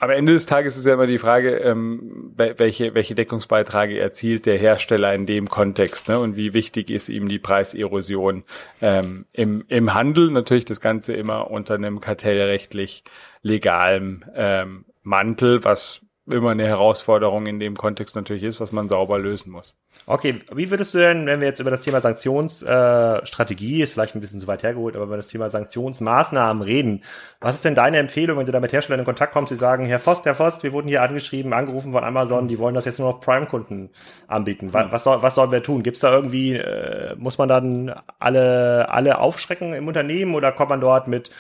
am 0.01 0.11
Ende 0.11 0.33
des 0.33 0.47
Tages 0.47 0.77
ist 0.77 0.87
ja 0.87 0.95
immer 0.95 1.07
die 1.07 1.19
Frage, 1.19 1.57
ähm, 1.57 2.33
welche, 2.37 2.95
welche 2.95 3.15
Deckungsbeiträge 3.15 3.99
erzielt 3.99 4.47
der 4.47 4.59
Hersteller 4.59 5.15
in 5.15 5.27
dem 5.27 5.49
Kontext 5.49 6.09
ne? 6.09 6.19
und 6.19 6.37
wie 6.37 6.55
wichtig 6.55 6.91
ist 6.91 7.09
ihm 7.09 7.29
die 7.29 7.39
Preiserosion 7.39 8.45
ähm, 8.83 9.27
im, 9.33 9.65
im 9.69 9.95
Handel. 9.95 10.31
Natürlich 10.31 10.65
das 10.65 10.81
Ganze 10.81 11.15
immer 11.15 11.51
unter 11.51 11.75
einem 11.75 12.01
kartellrechtlich 12.01 13.05
legalen 13.43 14.25
ähm, 14.35 14.85
Mantel, 15.03 15.65
was 15.65 16.04
immer 16.31 16.51
eine 16.51 16.67
Herausforderung 16.67 17.47
in 17.47 17.61
dem 17.61 17.77
Kontext 17.77 18.17
natürlich 18.17 18.45
ist, 18.45 18.59
was 18.61 18.73
man 18.73 18.89
sauber 18.89 19.19
lösen 19.19 19.53
muss. 19.53 19.77
Okay, 20.07 20.41
wie 20.53 20.71
würdest 20.71 20.95
du 20.95 20.99
denn, 20.99 21.27
wenn 21.27 21.41
wir 21.41 21.49
jetzt 21.49 21.61
über 21.61 21.71
das 21.71 21.83
Thema 21.83 22.01
Sanktionsstrategie, 22.01 23.81
äh, 23.81 23.83
ist 23.83 23.93
vielleicht 23.93 24.15
ein 24.15 24.21
bisschen 24.21 24.41
zu 24.41 24.47
weit 24.47 24.63
hergeholt, 24.63 24.97
aber 24.97 25.05
über 25.05 25.17
das 25.17 25.29
Thema 25.29 25.51
Sanktionsmaßnahmen 25.51 26.63
reden, 26.63 27.03
was 27.41 27.57
ist 27.57 27.65
denn 27.65 27.75
deine 27.75 27.99
Empfehlung, 27.99 28.39
wenn 28.39 28.47
du 28.47 28.53
da 28.53 28.61
mit 28.61 28.73
Herstellern 28.73 29.01
in 29.01 29.05
Kontakt 29.05 29.35
kommst, 29.35 29.51
die 29.51 29.57
sagen, 29.57 29.85
Herr 29.85 29.99
Vost, 29.99 30.25
Herr 30.25 30.35
Vost, 30.35 30.63
wir 30.63 30.73
wurden 30.73 30.89
hier 30.89 31.03
angeschrieben, 31.03 31.53
angerufen 31.53 31.93
von 31.93 32.05
Amazon, 32.05 32.49
die 32.49 32.59
wollen 32.59 32.75
das 32.75 32.87
jetzt 32.87 32.99
nur 32.99 33.13
noch 33.13 33.21
Prime-Kunden 33.21 33.91
anbieten. 34.27 34.71
Was, 34.73 34.93
was, 34.93 35.05
soll, 35.05 35.23
was 35.23 35.35
sollen 35.35 35.53
wir 35.53 35.63
tun? 35.63 35.83
Gibt 35.83 35.97
es 35.97 36.01
da 36.01 36.13
irgendwie, 36.13 36.55
äh, 36.55 37.15
muss 37.17 37.37
man 37.37 37.49
dann 37.49 37.95
alle, 38.19 38.89
alle 38.89 39.19
aufschrecken 39.19 39.75
im 39.75 39.89
Unternehmen 39.89 40.35
oder 40.35 40.53
kommt 40.53 40.71
man 40.71 40.81
dort 40.81 41.07
mit 41.07 41.31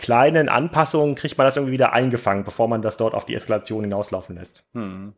kleinen 0.00 0.48
Anpassungen 0.48 1.14
kriegt 1.14 1.38
man 1.38 1.46
das 1.46 1.56
irgendwie 1.56 1.72
wieder 1.72 1.92
eingefangen, 1.92 2.44
bevor 2.44 2.68
man 2.68 2.82
das 2.82 2.96
dort 2.96 3.14
auf 3.14 3.24
die 3.24 3.34
Eskalation 3.34 3.84
hinauslaufen 3.84 4.36
lässt. 4.36 4.64
Hm. 4.74 5.12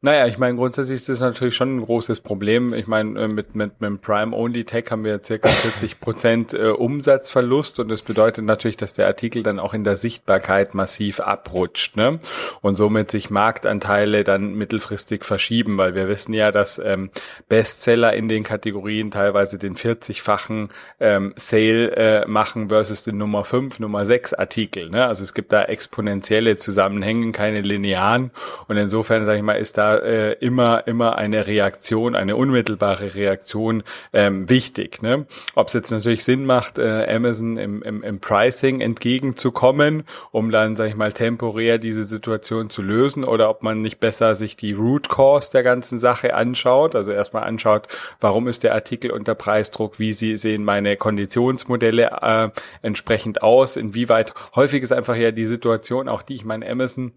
Naja, 0.00 0.26
ich 0.26 0.38
meine, 0.38 0.56
grundsätzlich 0.56 0.96
ist 0.96 1.08
das 1.08 1.20
natürlich 1.20 1.54
schon 1.54 1.76
ein 1.76 1.80
großes 1.80 2.20
Problem. 2.20 2.74
Ich 2.74 2.86
meine, 2.86 3.20
äh, 3.20 3.28
mit, 3.28 3.54
mit, 3.54 3.80
mit 3.80 3.88
dem 3.88 3.98
Prime-Only-Tag 3.98 4.90
haben 4.90 5.04
wir 5.04 5.22
circa 5.22 5.48
40 5.64 6.00
Prozent 6.00 6.54
äh, 6.54 6.68
Umsatzverlust 6.68 7.80
und 7.80 7.88
das 7.88 8.02
bedeutet 8.02 8.44
natürlich, 8.44 8.76
dass 8.76 8.92
der 8.94 9.06
Artikel 9.06 9.42
dann 9.42 9.58
auch 9.58 9.74
in 9.74 9.84
der 9.84 9.96
Sichtbarkeit 9.96 10.74
massiv 10.74 11.20
abrutscht 11.20 11.96
ne? 11.96 12.18
und 12.60 12.74
somit 12.74 13.10
sich 13.10 13.30
Marktanteile 13.30 14.24
dann 14.24 14.54
mittelfristig 14.54 15.24
verschieben, 15.24 15.78
weil 15.78 15.94
wir 15.94 16.08
wissen 16.08 16.32
ja, 16.32 16.52
dass 16.52 16.78
ähm, 16.78 17.10
Bestseller 17.48 18.14
in 18.14 18.28
den 18.28 18.42
Kategorien 18.42 19.10
teilweise 19.10 19.58
den 19.58 19.76
40-fachen 19.76 20.68
ähm, 21.00 21.34
Sale 21.36 21.96
äh, 21.96 22.28
machen 22.28 22.68
versus 22.68 23.04
den 23.04 23.18
Nummer 23.18 23.44
5, 23.44 23.80
Nummer 23.80 24.06
6 24.06 24.23
Artikel. 24.32 24.88
Ne? 24.88 25.06
Also 25.06 25.22
es 25.22 25.34
gibt 25.34 25.52
da 25.52 25.64
exponentielle 25.64 26.56
Zusammenhänge, 26.56 27.32
keine 27.32 27.60
linearen. 27.60 28.30
Und 28.68 28.76
insofern, 28.76 29.24
sage 29.24 29.38
ich 29.38 29.44
mal, 29.44 29.54
ist 29.54 29.76
da 29.76 29.96
äh, 29.98 30.32
immer, 30.34 30.86
immer 30.86 31.16
eine 31.16 31.46
Reaktion, 31.46 32.14
eine 32.14 32.36
unmittelbare 32.36 33.14
Reaktion 33.14 33.82
ähm, 34.12 34.48
wichtig. 34.48 35.02
Ne? 35.02 35.26
Ob 35.54 35.68
es 35.68 35.74
jetzt 35.74 35.90
natürlich 35.90 36.24
Sinn 36.24 36.46
macht, 36.46 36.78
äh, 36.78 37.06
Amazon 37.14 37.56
im, 37.56 37.82
im, 37.82 38.02
im 38.02 38.20
Pricing 38.20 38.80
entgegenzukommen, 38.80 40.04
um 40.30 40.50
dann, 40.50 40.76
sage 40.76 40.90
ich 40.90 40.96
mal, 40.96 41.12
temporär 41.12 41.78
diese 41.78 42.04
Situation 42.04 42.70
zu 42.70 42.82
lösen, 42.82 43.24
oder 43.24 43.50
ob 43.50 43.62
man 43.62 43.82
nicht 43.82 44.00
besser 44.00 44.34
sich 44.34 44.56
die 44.56 44.72
Root 44.72 45.08
Cause 45.08 45.50
der 45.52 45.62
ganzen 45.62 45.98
Sache 45.98 46.34
anschaut. 46.34 46.94
Also 46.94 47.12
erstmal 47.12 47.44
anschaut, 47.44 47.88
warum 48.20 48.48
ist 48.48 48.62
der 48.62 48.74
Artikel 48.74 49.10
unter 49.10 49.34
Preisdruck, 49.34 49.98
wie 49.98 50.12
sie 50.12 50.36
sehen 50.36 50.64
meine 50.64 50.96
Konditionsmodelle 50.96 52.10
äh, 52.22 52.48
entsprechend 52.82 53.42
aus, 53.42 53.76
inwieweit 53.76 54.13
weit. 54.14 54.32
Häufig 54.54 54.82
ist 54.82 54.92
einfach 54.92 55.16
ja 55.16 55.30
die 55.30 55.46
Situation, 55.46 56.08
auch 56.08 56.22
die 56.22 56.34
ich 56.34 56.44
meine, 56.44 56.68
Amazon 56.68 57.12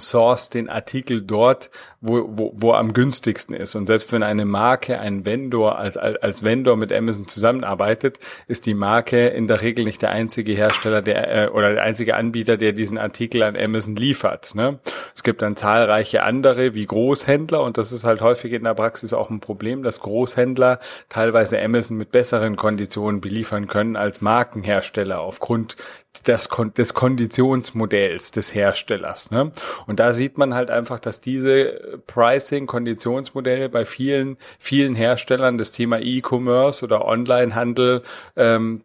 source 0.00 0.48
den 0.48 0.68
Artikel 0.68 1.22
dort, 1.22 1.70
wo, 2.00 2.24
wo, 2.28 2.52
wo 2.54 2.72
am 2.72 2.92
günstigsten 2.92 3.54
ist. 3.54 3.74
Und 3.74 3.86
selbst 3.86 4.12
wenn 4.12 4.22
eine 4.22 4.44
Marke, 4.44 4.98
ein 4.98 5.24
Vendor 5.24 5.78
als, 5.78 5.96
als, 5.96 6.16
als 6.16 6.42
Vendor 6.42 6.76
mit 6.76 6.92
Amazon 6.92 7.26
zusammenarbeitet, 7.26 8.18
ist 8.46 8.66
die 8.66 8.74
Marke 8.74 9.28
in 9.28 9.46
der 9.46 9.62
Regel 9.62 9.84
nicht 9.84 10.02
der 10.02 10.10
einzige 10.10 10.52
Hersteller 10.52 11.02
der 11.02 11.46
äh, 11.46 11.48
oder 11.48 11.72
der 11.72 11.82
einzige 11.82 12.14
Anbieter, 12.14 12.56
der 12.56 12.72
diesen 12.72 12.98
Artikel 12.98 13.42
an 13.42 13.56
Amazon 13.56 13.96
liefert. 13.96 14.54
Ne? 14.54 14.78
Es 15.14 15.22
gibt 15.22 15.42
dann 15.42 15.56
zahlreiche 15.56 16.22
andere 16.22 16.74
wie 16.74 16.86
Großhändler 16.86 17.62
und 17.62 17.78
das 17.78 17.92
ist 17.92 18.04
halt 18.04 18.20
häufig 18.20 18.52
in 18.52 18.64
der 18.64 18.74
Praxis 18.74 19.12
auch 19.12 19.30
ein 19.30 19.40
Problem, 19.40 19.82
dass 19.82 20.00
Großhändler 20.00 20.78
teilweise 21.08 21.60
Amazon 21.60 21.96
mit 21.96 22.12
besseren 22.12 22.56
Konditionen 22.56 23.20
beliefern 23.20 23.66
können 23.66 23.96
als 23.96 24.20
Markenhersteller 24.20 25.20
aufgrund 25.20 25.76
des, 26.20 26.48
des 26.76 26.94
Konditionsmodells 26.94 28.30
des 28.30 28.54
Herstellers. 28.54 29.30
Ne? 29.30 29.50
Und 29.86 30.00
da 30.00 30.12
sieht 30.12 30.38
man 30.38 30.54
halt 30.54 30.70
einfach, 30.70 30.98
dass 30.98 31.20
diese 31.20 32.00
Pricing-Konditionsmodelle 32.06 33.68
bei 33.68 33.84
vielen, 33.84 34.36
vielen 34.58 34.94
Herstellern 34.94 35.58
das 35.58 35.72
Thema 35.72 36.00
E-Commerce 36.00 36.84
oder 36.84 37.04
Online-Handel 37.04 38.02
ähm, 38.36 38.82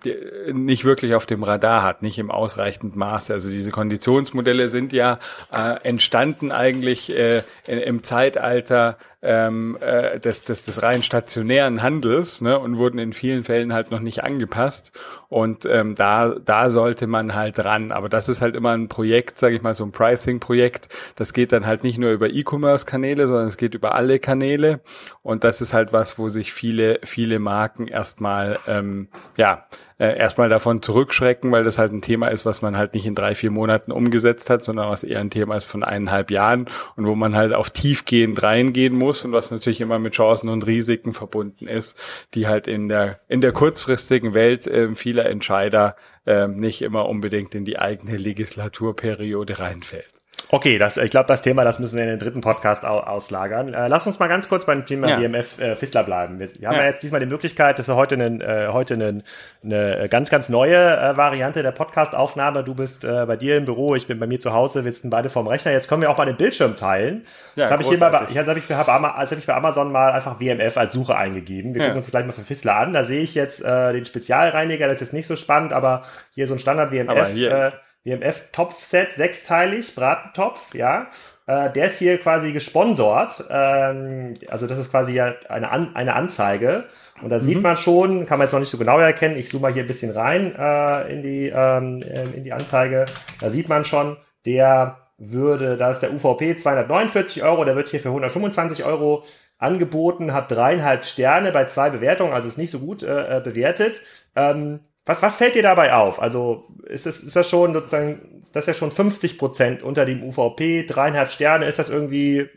nicht 0.51 0.85
wirklich 0.85 1.15
auf 1.15 1.25
dem 1.25 1.43
Radar 1.43 1.83
hat, 1.83 2.01
nicht 2.01 2.19
im 2.19 2.31
ausreichenden 2.31 2.97
Maße. 2.97 3.33
Also 3.33 3.49
diese 3.49 3.71
Konditionsmodelle 3.71 4.69
sind 4.69 4.93
ja 4.93 5.19
äh, 5.51 5.75
entstanden 5.83 6.51
eigentlich 6.51 7.15
äh, 7.15 7.43
im 7.65 8.03
Zeitalter 8.03 8.97
ähm, 9.21 9.77
äh, 9.81 10.19
des, 10.19 10.43
des, 10.43 10.61
des 10.61 10.81
rein 10.81 11.03
stationären 11.03 11.83
Handels 11.83 12.41
ne, 12.41 12.57
und 12.57 12.77
wurden 12.77 12.97
in 12.97 13.13
vielen 13.13 13.43
Fällen 13.43 13.73
halt 13.73 13.91
noch 13.91 13.99
nicht 13.99 14.23
angepasst. 14.23 14.91
Und 15.29 15.65
ähm, 15.65 15.95
da, 15.95 16.35
da 16.43 16.69
sollte 16.69 17.07
man 17.07 17.20
halt 17.35 17.63
ran. 17.63 17.91
Aber 17.91 18.09
das 18.09 18.29
ist 18.29 18.41
halt 18.41 18.55
immer 18.55 18.71
ein 18.71 18.87
Projekt, 18.87 19.37
sage 19.37 19.55
ich 19.55 19.61
mal, 19.61 19.73
so 19.73 19.83
ein 19.83 19.91
Pricing-Projekt. 19.91 20.89
Das 21.15 21.33
geht 21.33 21.51
dann 21.51 21.65
halt 21.65 21.83
nicht 21.83 21.97
nur 21.97 22.11
über 22.11 22.29
E-Commerce-Kanäle, 22.29 23.27
sondern 23.27 23.47
es 23.47 23.57
geht 23.57 23.75
über 23.75 23.95
alle 23.95 24.19
Kanäle. 24.19 24.81
Und 25.21 25.43
das 25.43 25.61
ist 25.61 25.73
halt 25.73 25.93
was, 25.93 26.17
wo 26.17 26.27
sich 26.27 26.53
viele, 26.53 26.99
viele 27.03 27.39
Marken 27.39 27.87
erstmal 27.87 28.59
ähm, 28.67 29.07
ja 29.37 29.65
äh, 30.01 30.17
erstmal 30.17 30.49
davon 30.49 30.81
zurückschrecken, 30.81 31.51
weil 31.51 31.63
das 31.63 31.77
halt 31.77 31.93
ein 31.93 32.01
Thema 32.01 32.29
ist, 32.29 32.43
was 32.43 32.63
man 32.63 32.75
halt 32.75 32.95
nicht 32.95 33.05
in 33.05 33.13
drei, 33.13 33.35
vier 33.35 33.51
Monaten 33.51 33.91
umgesetzt 33.91 34.49
hat, 34.49 34.63
sondern 34.63 34.89
was 34.89 35.03
eher 35.03 35.19
ein 35.19 35.29
Thema 35.29 35.55
ist 35.55 35.65
von 35.65 35.83
eineinhalb 35.83 36.31
Jahren 36.31 36.65
und 36.95 37.05
wo 37.05 37.13
man 37.13 37.35
halt 37.35 37.53
auf 37.53 37.69
tiefgehend 37.69 38.41
reingehen 38.41 38.97
muss 38.97 39.23
und 39.23 39.31
was 39.31 39.51
natürlich 39.51 39.79
immer 39.79 39.99
mit 39.99 40.13
Chancen 40.13 40.49
und 40.49 40.65
Risiken 40.65 41.13
verbunden 41.13 41.67
ist, 41.67 41.95
die 42.33 42.47
halt 42.47 42.67
in 42.67 42.89
der, 42.89 43.19
in 43.27 43.41
der 43.41 43.51
kurzfristigen 43.51 44.33
Welt 44.33 44.65
äh, 44.65 44.95
vieler 44.95 45.27
Entscheider 45.27 45.95
äh, 46.25 46.47
nicht 46.47 46.81
immer 46.81 47.07
unbedingt 47.07 47.55
in 47.55 47.65
die 47.65 47.79
eigene 47.79 48.17
Legislaturperiode 48.17 49.59
reinfällt. 49.59 50.10
Okay, 50.53 50.77
das, 50.77 50.97
ich 50.97 51.09
glaube, 51.09 51.27
das 51.27 51.41
Thema, 51.41 51.63
das 51.63 51.79
müssen 51.79 51.95
wir 51.95 52.03
in 52.03 52.09
den 52.09 52.19
dritten 52.19 52.41
Podcast 52.41 52.83
au 52.83 52.99
auslagern. 52.99 53.73
Äh, 53.73 53.87
lass 53.87 54.05
uns 54.05 54.19
mal 54.19 54.27
ganz 54.27 54.49
kurz 54.49 54.65
beim 54.65 54.85
Thema 54.85 55.07
ja. 55.07 55.21
WMF 55.21 55.59
äh, 55.59 55.77
Fissler 55.77 56.03
bleiben. 56.03 56.39
Wir, 56.39 56.49
wir 56.59 56.67
haben 56.67 56.75
ja. 56.75 56.81
ja. 56.81 56.89
jetzt 56.89 57.03
diesmal 57.03 57.21
die 57.21 57.25
Möglichkeit, 57.25 57.79
dass 57.79 57.87
wir 57.87 57.95
heute, 57.95 58.15
einen, 58.15 58.41
äh, 58.41 58.67
heute 58.69 58.95
einen, 58.95 59.23
eine 59.63 60.09
ganz, 60.09 60.29
ganz 60.29 60.49
neue 60.49 60.75
äh, 60.75 61.15
Variante 61.15 61.63
der 61.63 61.71
Podcast-Aufnahme. 61.71 62.65
Du 62.65 62.75
bist 62.75 63.05
äh, 63.05 63.25
bei 63.25 63.37
dir 63.37 63.55
im 63.55 63.63
Büro, 63.63 63.95
ich 63.95 64.07
bin 64.07 64.19
bei 64.19 64.27
mir 64.27 64.41
zu 64.41 64.51
Hause, 64.51 64.83
wir 64.83 64.91
sitzen 64.91 65.09
beide 65.09 65.29
vorm 65.29 65.47
Rechner. 65.47 65.71
Jetzt 65.71 65.87
können 65.87 66.01
wir 66.01 66.09
auch 66.09 66.17
mal 66.17 66.25
den 66.25 66.35
Bildschirm 66.35 66.75
teilen. 66.75 67.25
Ja, 67.55 67.63
jetzt 67.63 67.71
habe 67.71 67.83
ich 67.83 67.87
hier 67.87 67.97
mal, 67.97 68.27
jetzt 68.29 68.47
habe 68.49 68.59
ich, 68.59 68.69
hab, 68.69 68.87
hab 68.87 69.31
ich 69.31 69.45
bei 69.45 69.53
Amazon 69.53 69.89
mal 69.89 70.11
einfach 70.11 70.41
WMF 70.41 70.75
als 70.75 70.91
Suche 70.91 71.15
eingegeben. 71.15 71.73
Wir 71.73 71.81
gucken 71.81 71.95
uns 71.95 72.07
das 72.07 72.11
gleich 72.11 72.25
mal 72.25 72.33
für 72.33 72.43
Fissler 72.43 72.75
an. 72.75 72.91
Da 72.91 73.05
sehe 73.05 73.21
ich 73.21 73.35
jetzt 73.35 73.63
äh, 73.63 73.93
den 73.93 74.03
Spezialreiniger, 74.03 74.87
das 74.87 74.95
ist 74.95 75.01
jetzt 75.01 75.13
nicht 75.13 75.27
so 75.27 75.37
spannend, 75.37 75.71
aber 75.71 76.03
hier 76.35 76.45
so 76.47 76.55
ein 76.55 76.59
Standard 76.59 76.91
WMF. 76.91 77.09
Aber 77.09 77.25
hier, 77.27 77.51
äh, 77.51 77.71
WMF-Topfset, 78.03 79.11
sechsteilig, 79.11 79.93
Bratentopf, 79.93 80.73
ja. 80.73 81.07
Äh, 81.45 81.71
der 81.71 81.87
ist 81.87 81.99
hier 81.99 82.17
quasi 82.17 82.51
gesponsort. 82.51 83.45
Ähm, 83.49 84.33
also 84.49 84.65
das 84.65 84.79
ist 84.79 84.89
quasi 84.89 85.13
ja 85.13 85.35
eine, 85.49 85.69
An 85.69 85.95
eine 85.95 86.15
Anzeige. 86.15 86.85
Und 87.21 87.29
da 87.29 87.37
mhm. 87.37 87.41
sieht 87.41 87.61
man 87.61 87.77
schon, 87.77 88.25
kann 88.25 88.39
man 88.39 88.45
jetzt 88.45 88.53
noch 88.53 88.59
nicht 88.59 88.69
so 88.69 88.77
genau 88.77 88.97
erkennen, 88.97 89.37
ich 89.37 89.49
zoome 89.49 89.63
mal 89.63 89.73
hier 89.73 89.83
ein 89.83 89.87
bisschen 89.87 90.11
rein 90.11 90.55
äh, 90.55 91.13
in, 91.13 91.21
die, 91.21 91.51
ähm, 91.53 92.01
in 92.01 92.43
die 92.43 92.53
Anzeige. 92.53 93.05
Da 93.39 93.49
sieht 93.49 93.69
man 93.69 93.85
schon, 93.85 94.17
der 94.45 94.97
würde, 95.17 95.77
da 95.77 95.91
ist 95.91 95.99
der 95.99 96.11
UVP 96.11 96.57
249 96.57 97.43
Euro, 97.43 97.63
der 97.65 97.75
wird 97.75 97.89
hier 97.89 97.99
für 97.99 98.09
125 98.09 98.83
Euro 98.83 99.23
angeboten, 99.59 100.33
hat 100.33 100.49
dreieinhalb 100.49 101.05
Sterne 101.05 101.51
bei 101.51 101.65
zwei 101.65 101.91
Bewertungen, 101.91 102.33
also 102.33 102.49
ist 102.49 102.57
nicht 102.57 102.71
so 102.71 102.79
gut 102.79 103.03
äh, 103.03 103.37
äh 103.37 103.41
bewertet. 103.41 104.01
Ähm, 104.35 104.79
was, 105.05 105.21
was 105.21 105.37
fällt 105.37 105.55
dir 105.55 105.63
dabei 105.63 105.93
auf? 105.93 106.21
Also 106.21 106.67
ist 106.85 107.05
das, 107.05 107.21
ist 107.21 107.35
das 107.35 107.49
schon 107.49 107.73
sozusagen, 107.73 108.43
das 108.53 108.63
ist 108.63 108.67
ja 108.67 108.73
schon 108.73 108.91
50 108.91 109.37
Prozent 109.37 109.83
unter 109.83 110.05
dem 110.05 110.23
UVP, 110.23 110.85
dreieinhalb 110.85 111.31
Sterne, 111.31 111.65
ist 111.65 111.79
das 111.79 111.89
irgendwie, 111.89 112.49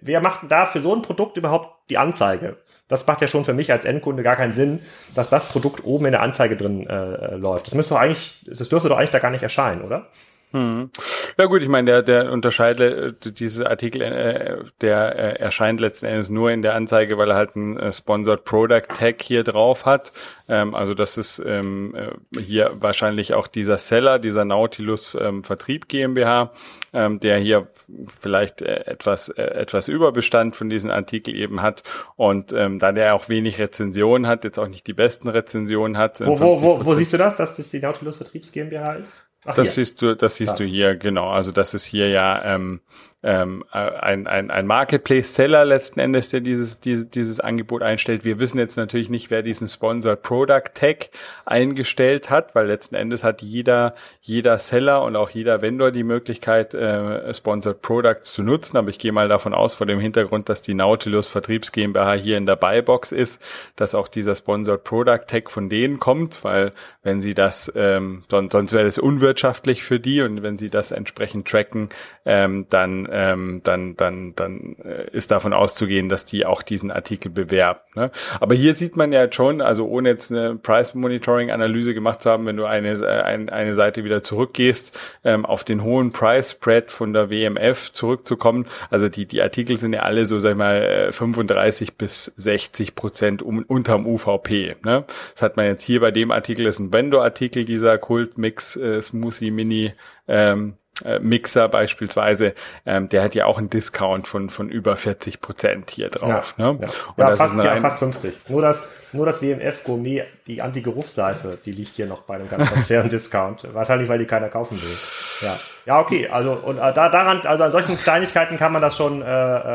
wer 0.00 0.20
macht 0.20 0.50
da 0.50 0.66
für 0.66 0.80
so 0.80 0.94
ein 0.94 1.02
Produkt 1.02 1.36
überhaupt 1.36 1.90
die 1.90 1.98
Anzeige? 1.98 2.56
Das 2.88 3.06
macht 3.06 3.20
ja 3.20 3.28
schon 3.28 3.44
für 3.44 3.52
mich 3.52 3.72
als 3.72 3.84
Endkunde 3.84 4.22
gar 4.22 4.36
keinen 4.36 4.52
Sinn, 4.52 4.80
dass 5.14 5.30
das 5.30 5.48
Produkt 5.48 5.84
oben 5.84 6.06
in 6.06 6.12
der 6.12 6.22
Anzeige 6.22 6.56
drin 6.56 6.86
äh, 6.88 7.36
läuft. 7.36 7.66
Das 7.66 7.74
müsste 7.74 7.94
doch 7.94 8.00
eigentlich, 8.00 8.44
das 8.46 8.68
dürfte 8.68 8.88
doch 8.88 8.96
eigentlich 8.96 9.10
da 9.10 9.18
gar 9.18 9.30
nicht 9.30 9.42
erscheinen, 9.42 9.82
oder? 9.82 10.08
Hm. 10.56 10.90
Ja 11.36 11.44
gut, 11.44 11.60
ich 11.60 11.68
meine, 11.68 11.84
der, 11.84 12.02
der 12.02 12.32
unterscheidet 12.32 13.26
äh, 13.26 13.32
dieses 13.32 13.60
Artikel, 13.60 14.00
äh, 14.00 14.56
der 14.80 15.14
äh, 15.14 15.38
erscheint 15.38 15.80
letzten 15.80 16.06
Endes 16.06 16.30
nur 16.30 16.50
in 16.50 16.62
der 16.62 16.74
Anzeige, 16.74 17.18
weil 17.18 17.28
er 17.28 17.36
halt 17.36 17.56
ein 17.56 17.78
äh, 17.78 17.92
Sponsored 17.92 18.44
Product 18.44 18.88
Tag 18.88 19.20
hier 19.20 19.44
drauf 19.44 19.84
hat. 19.84 20.14
Ähm, 20.48 20.74
also 20.74 20.94
das 20.94 21.18
ist 21.18 21.42
ähm, 21.44 21.94
äh, 21.94 22.40
hier 22.40 22.70
wahrscheinlich 22.80 23.34
auch 23.34 23.48
dieser 23.48 23.76
Seller, 23.76 24.18
dieser 24.18 24.46
Nautilus 24.46 25.14
ähm, 25.20 25.44
Vertrieb 25.44 25.88
GmbH, 25.88 26.52
ähm, 26.94 27.20
der 27.20 27.36
hier 27.36 27.66
vielleicht 28.08 28.62
äh, 28.62 28.86
etwas 28.86 29.28
äh, 29.28 29.42
etwas 29.42 29.88
Überbestand 29.88 30.56
von 30.56 30.70
diesem 30.70 30.90
Artikel 30.90 31.34
eben 31.34 31.60
hat 31.60 31.82
und 32.16 32.54
ähm, 32.54 32.78
da 32.78 32.92
der 32.92 33.14
auch 33.14 33.28
wenig 33.28 33.58
Rezensionen 33.58 34.26
hat, 34.26 34.44
jetzt 34.44 34.58
auch 34.58 34.68
nicht 34.68 34.86
die 34.86 34.94
besten 34.94 35.28
Rezensionen 35.28 35.98
hat. 35.98 36.26
Wo, 36.26 36.40
wo, 36.40 36.62
wo, 36.62 36.84
wo 36.86 36.92
siehst 36.92 37.12
du 37.12 37.18
das, 37.18 37.36
dass 37.36 37.56
das 37.56 37.68
die 37.68 37.80
Nautilus 37.80 38.16
Vertriebs 38.16 38.52
GmbH 38.52 38.94
ist? 38.94 39.25
Ach, 39.46 39.54
das 39.54 39.74
hier. 39.74 39.84
siehst 39.84 40.02
du, 40.02 40.16
das 40.16 40.36
siehst 40.36 40.58
ja. 40.58 40.64
du 40.66 40.70
hier, 40.70 40.96
genau. 40.96 41.28
Also 41.30 41.52
das 41.52 41.74
ist 41.74 41.84
hier 41.84 42.08
ja 42.08 42.54
ähm, 42.54 42.80
ähm, 43.26 43.64
ein, 43.72 44.28
ein, 44.28 44.52
ein 44.52 44.66
Marketplace-Seller 44.68 45.64
letzten 45.64 45.98
Endes, 45.98 46.28
der 46.28 46.40
dieses, 46.40 46.78
dieses, 46.78 47.10
dieses 47.10 47.40
Angebot 47.40 47.82
einstellt. 47.82 48.24
Wir 48.24 48.38
wissen 48.38 48.60
jetzt 48.60 48.76
natürlich 48.76 49.10
nicht, 49.10 49.32
wer 49.32 49.42
diesen 49.42 49.66
Sponsored 49.66 50.22
Product 50.22 50.70
Tag 50.74 51.10
eingestellt 51.44 52.30
hat, 52.30 52.54
weil 52.54 52.68
letzten 52.68 52.94
Endes 52.94 53.24
hat 53.24 53.42
jeder, 53.42 53.96
jeder 54.20 54.60
Seller 54.60 55.02
und 55.02 55.16
auch 55.16 55.30
jeder 55.30 55.60
Vendor 55.60 55.90
die 55.90 56.04
Möglichkeit, 56.04 56.72
äh, 56.74 57.34
Sponsored 57.34 57.82
Products 57.82 58.32
zu 58.32 58.44
nutzen. 58.44 58.76
Aber 58.76 58.90
ich 58.90 59.00
gehe 59.00 59.10
mal 59.10 59.26
davon 59.26 59.54
aus, 59.54 59.74
vor 59.74 59.88
dem 59.88 59.98
Hintergrund, 59.98 60.48
dass 60.48 60.62
die 60.62 60.74
Nautilus 60.74 61.26
Vertriebs 61.26 61.72
GmbH 61.72 62.14
hier 62.14 62.36
in 62.36 62.46
der 62.46 62.54
Buybox 62.54 63.10
ist, 63.10 63.42
dass 63.74 63.96
auch 63.96 64.06
dieser 64.06 64.36
Sponsored 64.36 64.84
Product 64.84 65.26
Tag 65.26 65.50
von 65.50 65.68
denen 65.68 65.98
kommt, 65.98 66.44
weil 66.44 66.70
wenn 67.02 67.20
sie 67.20 67.34
das, 67.34 67.72
ähm, 67.74 68.22
sonst, 68.30 68.52
sonst 68.52 68.72
wäre 68.72 68.84
das 68.84 68.98
unwirtschaftlich 68.98 69.82
für 69.82 69.98
die 69.98 70.22
und 70.22 70.44
wenn 70.44 70.56
sie 70.56 70.70
das 70.70 70.92
entsprechend 70.92 71.48
tracken, 71.48 71.88
ähm, 72.24 72.66
dann 72.68 73.08
ähm, 73.16 73.62
dann, 73.64 73.96
dann, 73.96 74.34
dann 74.36 74.76
äh, 74.84 75.08
ist 75.10 75.30
davon 75.30 75.54
auszugehen, 75.54 76.10
dass 76.10 76.26
die 76.26 76.44
auch 76.44 76.62
diesen 76.62 76.90
Artikel 76.90 77.30
bewerben. 77.30 77.80
Ne? 77.94 78.10
Aber 78.40 78.54
hier 78.54 78.74
sieht 78.74 78.94
man 78.94 79.10
ja 79.10 79.32
schon, 79.32 79.62
also 79.62 79.86
ohne 79.88 80.10
jetzt 80.10 80.30
eine 80.30 80.56
Price 80.56 80.94
Monitoring 80.94 81.50
Analyse 81.50 81.94
gemacht 81.94 82.20
zu 82.20 82.30
haben, 82.30 82.44
wenn 82.44 82.58
du 82.58 82.66
eine, 82.66 82.92
äh, 82.92 83.22
ein, 83.22 83.48
eine 83.48 83.74
Seite 83.74 84.04
wieder 84.04 84.22
zurückgehst, 84.22 84.98
ähm, 85.24 85.46
auf 85.46 85.64
den 85.64 85.82
hohen 85.82 86.12
Price 86.12 86.50
Spread 86.50 86.90
von 86.90 87.14
der 87.14 87.30
WMF 87.30 87.90
zurückzukommen. 87.92 88.66
Also 88.90 89.08
die, 89.08 89.24
die 89.24 89.40
Artikel 89.40 89.78
sind 89.78 89.94
ja 89.94 90.00
alle 90.00 90.26
so, 90.26 90.38
sag 90.38 90.50
ich 90.50 90.58
mal, 90.58 91.10
35 91.10 91.88
äh, 91.88 91.92
bis 91.96 92.24
60 92.36 92.94
Prozent 92.94 93.40
um, 93.40 93.62
unterm 93.62 94.04
UVP. 94.04 94.76
Ne? 94.84 95.04
Das 95.32 95.40
hat 95.40 95.56
man 95.56 95.64
jetzt 95.64 95.82
hier 95.82 96.00
bei 96.00 96.10
dem 96.10 96.30
Artikel, 96.30 96.66
das 96.66 96.74
ist 96.74 96.80
ein 96.80 96.92
Vendor-Artikel, 96.92 97.64
dieser 97.64 97.96
Kult 97.96 98.36
Mix 98.36 98.76
äh, 98.76 99.00
Smoothie 99.00 99.50
Mini 99.50 99.94
ähm, 100.28 100.74
äh, 101.04 101.18
Mixer 101.18 101.68
beispielsweise, 101.68 102.54
ähm, 102.86 103.08
der 103.08 103.22
hat 103.22 103.34
ja 103.34 103.44
auch 103.44 103.58
einen 103.58 103.68
Discount 103.68 104.26
von, 104.26 104.48
von 104.48 104.70
über 104.70 104.96
40 104.96 105.40
Prozent 105.40 105.90
hier 105.90 106.08
drauf. 106.08 106.54
Ja, 106.56 106.72
ne? 106.72 106.78
ja. 107.16 107.28
ja 107.30 107.36
fast, 107.36 107.54
ja, 107.54 107.76
fast 107.76 107.98
50. 107.98 108.34
Nur 108.48 108.62
das, 108.62 108.82
nur 109.12 109.26
das 109.26 109.42
WMF 109.42 109.84
Gourmet, 109.84 110.24
die 110.46 110.62
Anti-Geruchsseife, 110.62 111.58
die 111.64 111.72
liegt 111.72 111.96
hier 111.96 112.06
noch 112.06 112.22
bei 112.22 112.36
einem 112.36 112.48
ganz, 112.48 112.70
ganz 112.70 112.86
fairen 112.86 113.10
Discount. 113.10 113.66
Wahrscheinlich, 113.74 114.08
weil 114.08 114.18
die 114.18 114.26
keiner 114.26 114.48
kaufen 114.48 114.80
will. 114.80 114.96
Ja, 115.42 115.58
ja 115.84 116.00
okay. 116.00 116.28
Also 116.28 116.52
und 116.52 116.78
äh, 116.78 116.92
da, 116.92 117.10
daran, 117.10 117.42
also 117.42 117.64
an 117.64 117.72
solchen 117.72 117.96
Kleinigkeiten 117.96 118.56
kann 118.56 118.72
man 118.72 118.80
das 118.80 118.96
schon 118.96 119.20
äh, 119.20 119.26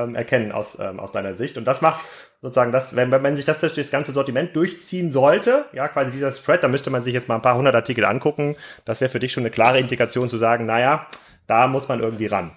ähm, 0.04 0.16
erkennen 0.16 0.52
aus, 0.52 0.80
ähm, 0.80 1.00
aus 1.00 1.12
deiner 1.12 1.36
Sicht. 1.36 1.58
Und 1.58 1.66
das 1.66 1.82
macht 1.82 2.00
sozusagen 2.42 2.72
das, 2.72 2.96
wenn, 2.96 3.12
wenn 3.12 3.22
man 3.22 3.36
sich 3.36 3.46
das 3.46 3.60
durch 3.60 3.74
das 3.74 3.92
ganze 3.92 4.12
Sortiment 4.12 4.56
durchziehen 4.56 5.12
sollte, 5.12 5.66
ja, 5.74 5.88
quasi 5.88 6.12
dieser 6.12 6.32
Spread, 6.32 6.64
dann 6.64 6.72
müsste 6.72 6.90
man 6.90 7.04
sich 7.04 7.14
jetzt 7.14 7.30
mal 7.30 7.36
ein 7.36 7.42
paar 7.42 7.56
hundert 7.56 7.76
Artikel 7.76 8.04
angucken. 8.06 8.56
Das 8.84 9.00
wäre 9.00 9.12
für 9.12 9.20
dich 9.20 9.32
schon 9.32 9.44
eine 9.44 9.52
klare 9.52 9.80
Indikation 9.80 10.30
zu 10.30 10.38
sagen, 10.38 10.66
naja, 10.66 11.08
da 11.48 11.68
muss 11.68 11.88
man 11.88 12.00
irgendwie 12.00 12.26
ran. 12.28 12.52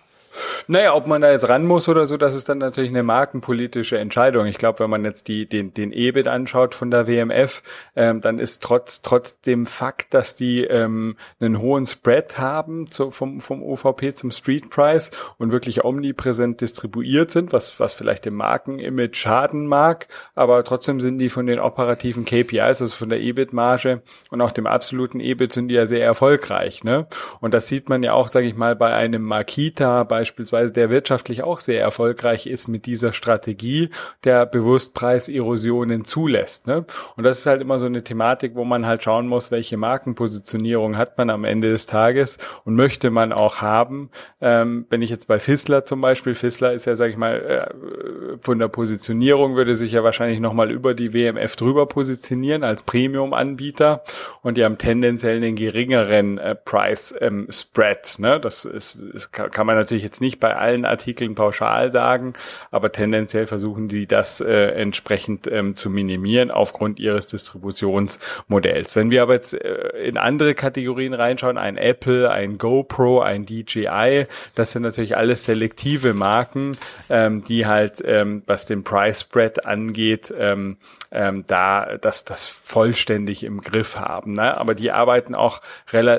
Naja, 0.66 0.94
ob 0.94 1.06
man 1.06 1.20
da 1.20 1.30
jetzt 1.30 1.48
ran 1.48 1.66
muss 1.66 1.88
oder 1.90 2.06
so, 2.06 2.16
das 2.16 2.34
ist 2.34 2.48
dann 2.48 2.56
natürlich 2.56 2.88
eine 2.88 3.02
markenpolitische 3.02 3.98
Entscheidung. 3.98 4.46
Ich 4.46 4.56
glaube, 4.56 4.78
wenn 4.78 4.88
man 4.88 5.04
jetzt 5.04 5.28
die, 5.28 5.46
den, 5.46 5.74
den 5.74 5.92
EBIT 5.92 6.26
anschaut 6.26 6.74
von 6.74 6.90
der 6.90 7.06
WMF, 7.06 7.62
ähm, 7.96 8.22
dann 8.22 8.38
ist 8.38 8.62
trotz, 8.62 9.02
trotz 9.02 9.38
dem 9.42 9.66
Fakt, 9.66 10.14
dass 10.14 10.34
die 10.34 10.64
ähm, 10.64 11.16
einen 11.38 11.60
hohen 11.60 11.84
Spread 11.84 12.38
haben 12.38 12.86
zu, 12.90 13.10
vom, 13.10 13.40
vom 13.40 13.62
OVP 13.62 14.14
zum 14.14 14.30
Street 14.30 14.70
Price 14.70 15.10
und 15.36 15.52
wirklich 15.52 15.84
omnipräsent 15.84 16.62
distribuiert 16.62 17.30
sind, 17.30 17.52
was, 17.52 17.78
was 17.78 17.92
vielleicht 17.92 18.24
dem 18.24 18.34
Markenimage 18.34 19.14
schaden 19.16 19.66
mag, 19.66 20.08
aber 20.34 20.64
trotzdem 20.64 20.98
sind 20.98 21.18
die 21.18 21.28
von 21.28 21.46
den 21.46 21.60
operativen 21.60 22.24
KPIs, 22.24 22.80
also 22.80 22.94
von 22.96 23.10
der 23.10 23.20
EBIT-Marge 23.20 24.00
und 24.30 24.40
auch 24.40 24.52
dem 24.52 24.66
absoluten 24.66 25.20
EBIT 25.20 25.52
sind 25.52 25.68
die 25.68 25.74
ja 25.74 25.84
sehr 25.84 26.04
erfolgreich. 26.04 26.84
Ne? 26.84 27.06
Und 27.40 27.52
das 27.52 27.66
sieht 27.66 27.90
man 27.90 28.02
ja 28.02 28.14
auch, 28.14 28.28
sage 28.28 28.46
ich 28.46 28.56
mal, 28.56 28.74
bei 28.74 28.94
einem 28.94 29.22
Makita 29.22 30.04
beispielsweise 30.04 30.53
beispielsweise, 30.54 30.72
der 30.72 30.90
wirtschaftlich 30.90 31.42
auch 31.42 31.60
sehr 31.60 31.80
erfolgreich 31.80 32.46
ist 32.46 32.68
mit 32.68 32.86
dieser 32.86 33.12
Strategie, 33.12 33.90
der 34.24 34.46
bewusst 34.46 34.94
Preiserosionen 34.94 36.04
zulässt. 36.04 36.66
Ne? 36.66 36.84
Und 37.16 37.24
das 37.24 37.40
ist 37.40 37.46
halt 37.46 37.60
immer 37.60 37.78
so 37.78 37.86
eine 37.86 38.04
Thematik, 38.04 38.54
wo 38.54 38.64
man 38.64 38.86
halt 38.86 39.02
schauen 39.02 39.26
muss, 39.26 39.50
welche 39.50 39.76
Markenpositionierung 39.76 40.96
hat 40.96 41.18
man 41.18 41.30
am 41.30 41.44
Ende 41.44 41.70
des 41.70 41.86
Tages 41.86 42.38
und 42.64 42.76
möchte 42.76 43.10
man 43.10 43.32
auch 43.32 43.60
haben. 43.60 44.10
Ähm, 44.40 44.86
wenn 44.90 45.02
ich 45.02 45.10
jetzt 45.10 45.26
bei 45.26 45.38
Fissler 45.38 45.84
zum 45.84 46.00
Beispiel, 46.00 46.34
Fissler 46.34 46.72
ist 46.72 46.84
ja, 46.84 46.96
sag 46.96 47.10
ich 47.10 47.16
mal, 47.16 47.34
äh, 47.34 48.36
von 48.40 48.58
der 48.58 48.68
Positionierung 48.68 49.56
würde 49.56 49.76
sich 49.76 49.92
ja 49.92 50.04
wahrscheinlich 50.04 50.40
nochmal 50.40 50.70
über 50.70 50.94
die 50.94 51.12
WMF 51.12 51.56
drüber 51.56 51.86
positionieren 51.86 52.62
als 52.62 52.82
Premium-Anbieter 52.82 54.02
und 54.42 54.56
die 54.56 54.64
haben 54.64 54.78
tendenziell 54.78 55.36
einen 55.36 55.56
geringeren 55.56 56.38
äh, 56.38 56.54
Price-Spread. 56.54 58.16
Ähm, 58.18 58.22
ne? 58.22 58.40
Das 58.40 58.64
ist, 58.64 58.94
ist, 58.94 59.32
kann 59.32 59.66
man 59.66 59.76
natürlich 59.76 60.04
jetzt 60.04 60.20
nicht 60.20 60.40
bei 60.44 60.56
allen 60.56 60.84
Artikeln 60.84 61.34
pauschal 61.34 61.90
sagen, 61.90 62.34
aber 62.70 62.92
tendenziell 62.92 63.46
versuchen 63.46 63.88
die 63.88 64.06
das 64.06 64.42
äh, 64.42 64.72
entsprechend 64.72 65.46
ähm, 65.50 65.74
zu 65.74 65.88
minimieren 65.88 66.50
aufgrund 66.50 67.00
ihres 67.00 67.26
Distributionsmodells. 67.28 68.94
Wenn 68.94 69.10
wir 69.10 69.22
aber 69.22 69.32
jetzt 69.32 69.54
äh, 69.54 69.88
in 70.04 70.18
andere 70.18 70.52
Kategorien 70.52 71.14
reinschauen, 71.14 71.56
ein 71.56 71.78
Apple, 71.78 72.30
ein 72.30 72.58
GoPro, 72.58 73.22
ein 73.22 73.46
DJI, 73.46 74.26
das 74.54 74.72
sind 74.72 74.82
natürlich 74.82 75.16
alles 75.16 75.46
selektive 75.46 76.12
Marken, 76.12 76.76
ähm, 77.08 77.42
die 77.42 77.64
halt, 77.64 78.02
ähm, 78.04 78.42
was 78.46 78.66
den 78.66 78.84
Price 78.84 79.22
Spread 79.22 79.64
angeht, 79.64 80.30
ähm, 80.36 80.76
ähm, 81.10 81.44
da 81.46 81.96
das, 81.96 82.26
das 82.26 82.46
vollständig 82.48 83.44
im 83.44 83.62
Griff 83.62 83.96
haben. 83.96 84.34
Ne? 84.34 84.58
Aber 84.58 84.74
die 84.74 84.90
arbeiten 84.90 85.34
auch 85.34 85.62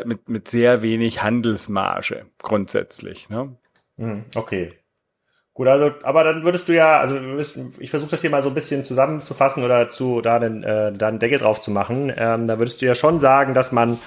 mit, 0.06 0.30
mit 0.30 0.48
sehr 0.48 0.82
wenig 0.82 1.22
Handelsmarge 1.22 2.26
grundsätzlich. 2.42 3.30
Ne? 3.30 3.56
Hm, 3.98 4.26
okay. 4.36 4.74
Gut, 5.54 5.70
also, 5.70 5.92
aber 6.04 6.26
dann 6.26 6.44
würdest 6.44 6.68
du 6.68 6.74
ja, 6.74 7.00
also 7.00 7.18
ich 7.80 7.90
versuche 7.90 8.12
das 8.12 8.20
hier 8.20 8.30
mal 8.30 8.42
so 8.42 8.50
ein 8.50 8.54
bisschen 8.54 8.84
zusammenzufassen 8.84 9.64
oder 9.64 9.88
zu 9.88 10.20
da 10.20 10.36
einen, 10.36 10.64
äh, 10.64 10.92
da 10.92 11.08
einen 11.08 11.20
Deckel 11.20 11.40
drauf 11.40 11.62
zu 11.62 11.72
machen. 11.72 12.12
Ähm, 12.18 12.48
da 12.48 12.60
würdest 12.60 12.82
du 12.82 12.86
ja 12.86 12.94
schon 12.94 13.22
sagen, 13.22 13.54
dass 13.54 13.72
man, 13.72 13.98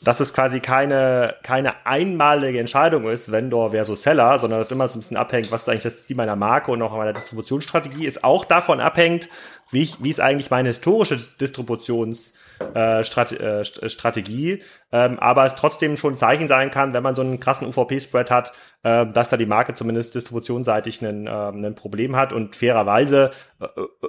dass 0.00 0.20
es 0.20 0.32
quasi 0.32 0.60
keine, 0.60 1.34
keine 1.42 1.86
einmalige 1.86 2.60
Entscheidung 2.60 3.08
ist, 3.10 3.32
Vendor 3.32 3.72
versus 3.72 4.04
Seller, 4.04 4.38
sondern 4.38 4.60
das 4.60 4.70
immer 4.70 4.86
so 4.86 4.96
ein 4.96 5.00
bisschen 5.00 5.16
abhängt, 5.16 5.50
was 5.50 5.62
ist 5.62 5.70
eigentlich 5.70 5.82
das 5.82 6.06
Ziel 6.06 6.14
meiner 6.16 6.36
Marke 6.36 6.70
und 6.70 6.80
auch 6.82 6.96
meiner 6.96 7.12
Distributionsstrategie, 7.12 8.06
ist 8.06 8.22
auch 8.22 8.44
davon 8.44 8.78
abhängt, 8.78 9.28
wie, 9.72 9.82
ich, 9.82 10.04
wie 10.04 10.10
ist 10.10 10.20
eigentlich 10.20 10.50
meine 10.50 10.68
historische 10.68 11.16
Distributions- 11.16 12.32
äh, 12.74 13.04
Strate 13.04 13.38
äh, 13.40 13.88
Strategie, 13.88 14.62
ähm, 14.92 15.18
aber 15.18 15.44
es 15.46 15.54
trotzdem 15.54 15.96
schon 15.96 16.14
ein 16.14 16.16
Zeichen 16.16 16.48
sein 16.48 16.70
kann, 16.70 16.92
wenn 16.92 17.02
man 17.02 17.14
so 17.14 17.22
einen 17.22 17.40
krassen 17.40 17.66
UVP-Spread 17.66 18.30
hat, 18.30 18.52
äh, 18.82 19.06
dass 19.06 19.30
da 19.30 19.36
die 19.36 19.46
Marke 19.46 19.74
zumindest 19.74 20.14
distributionsseitig 20.14 21.02
ein, 21.02 21.26
äh, 21.26 21.70
Problem 21.72 22.16
hat 22.16 22.32
und 22.32 22.54
fairerweise, 22.56 23.30
äh, 23.60 23.66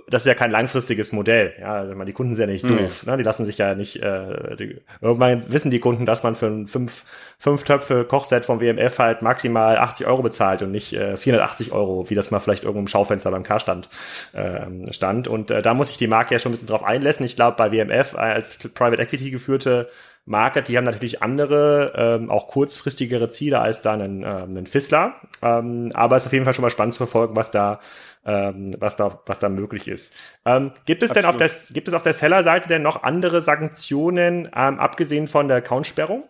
das 0.09 0.23
ist 0.23 0.27
ja 0.27 0.33
kein 0.33 0.51
langfristiges 0.51 1.11
Modell. 1.11 1.53
Ja, 1.59 1.73
also 1.73 1.93
die 2.03 2.13
Kunden 2.13 2.35
sind 2.35 2.49
ja 2.49 2.53
nicht 2.53 2.69
doof, 2.69 3.05
ne? 3.05 3.17
die 3.17 3.23
lassen 3.23 3.45
sich 3.45 3.57
ja 3.57 3.75
nicht, 3.75 4.01
äh, 4.01 4.55
die, 4.55 4.81
irgendwann 4.99 5.51
wissen 5.51 5.71
die 5.71 5.79
Kunden, 5.79 6.05
dass 6.05 6.23
man 6.23 6.35
für 6.35 6.47
ein 6.47 6.67
fünf, 6.67 7.05
fünf 7.39 7.63
Töpfe 7.63 8.05
Kochset 8.05 8.45
vom 8.45 8.59
WMF 8.59 8.99
halt 8.99 9.21
maximal 9.21 9.77
80 9.77 10.07
Euro 10.07 10.21
bezahlt 10.21 10.61
und 10.61 10.71
nicht 10.71 10.93
äh, 10.93 11.15
480 11.15 11.71
Euro, 11.71 12.09
wie 12.09 12.15
das 12.15 12.31
mal 12.31 12.39
vielleicht 12.39 12.63
irgendwo 12.63 12.81
im 12.81 12.87
Schaufenster 12.87 13.31
beim 13.31 13.43
K-Stand 13.43 13.89
äh, 14.33 14.91
stand. 14.91 15.27
Und 15.27 15.51
äh, 15.51 15.61
da 15.61 15.73
muss 15.73 15.87
sich 15.87 15.97
die 15.97 16.07
Marke 16.07 16.33
ja 16.33 16.39
schon 16.39 16.51
ein 16.51 16.53
bisschen 16.53 16.67
drauf 16.67 16.83
einlassen. 16.83 17.25
Ich 17.25 17.35
glaube, 17.35 17.57
bei 17.57 17.71
WMF 17.71 18.15
als 18.15 18.57
Private 18.57 19.01
Equity 19.01 19.31
geführte 19.31 19.87
Market, 20.25 20.69
die 20.69 20.77
haben 20.77 20.85
natürlich 20.85 21.21
andere, 21.21 21.93
ähm, 21.97 22.29
auch 22.29 22.47
kurzfristigere 22.47 23.29
Ziele 23.29 23.59
als 23.59 23.81
da 23.81 23.93
einen, 23.93 24.23
ähm, 24.23 24.25
einen 24.25 24.67
Fissler. 24.67 25.15
Ähm, 25.41 25.91
aber 25.93 26.15
es 26.15 26.23
ist 26.23 26.27
auf 26.27 26.33
jeden 26.33 26.45
Fall 26.45 26.53
schon 26.53 26.61
mal 26.61 26.69
spannend 26.69 26.93
zu 26.93 26.99
verfolgen, 26.99 27.35
was 27.35 27.51
da, 27.51 27.79
ähm, 28.25 28.71
was 28.79 28.95
da, 28.95 29.19
was 29.25 29.39
da 29.39 29.49
möglich 29.49 29.89
ist. 29.89 30.13
Ähm, 30.45 30.71
gibt 30.85 31.03
es 31.03 31.11
Absolut. 31.11 31.23
denn 31.23 31.29
auf 31.29 31.37
der, 31.37 31.73
gibt 31.73 31.87
es 31.89 31.93
auf 31.93 32.03
der 32.03 32.13
Seller-Seite 32.13 32.69
denn 32.69 32.83
noch 32.83 33.03
andere 33.03 33.41
Sanktionen, 33.41 34.45
ähm, 34.55 34.79
abgesehen 34.79 35.27
von 35.27 35.49
der 35.49 35.57
Accountsperrung? 35.57 36.23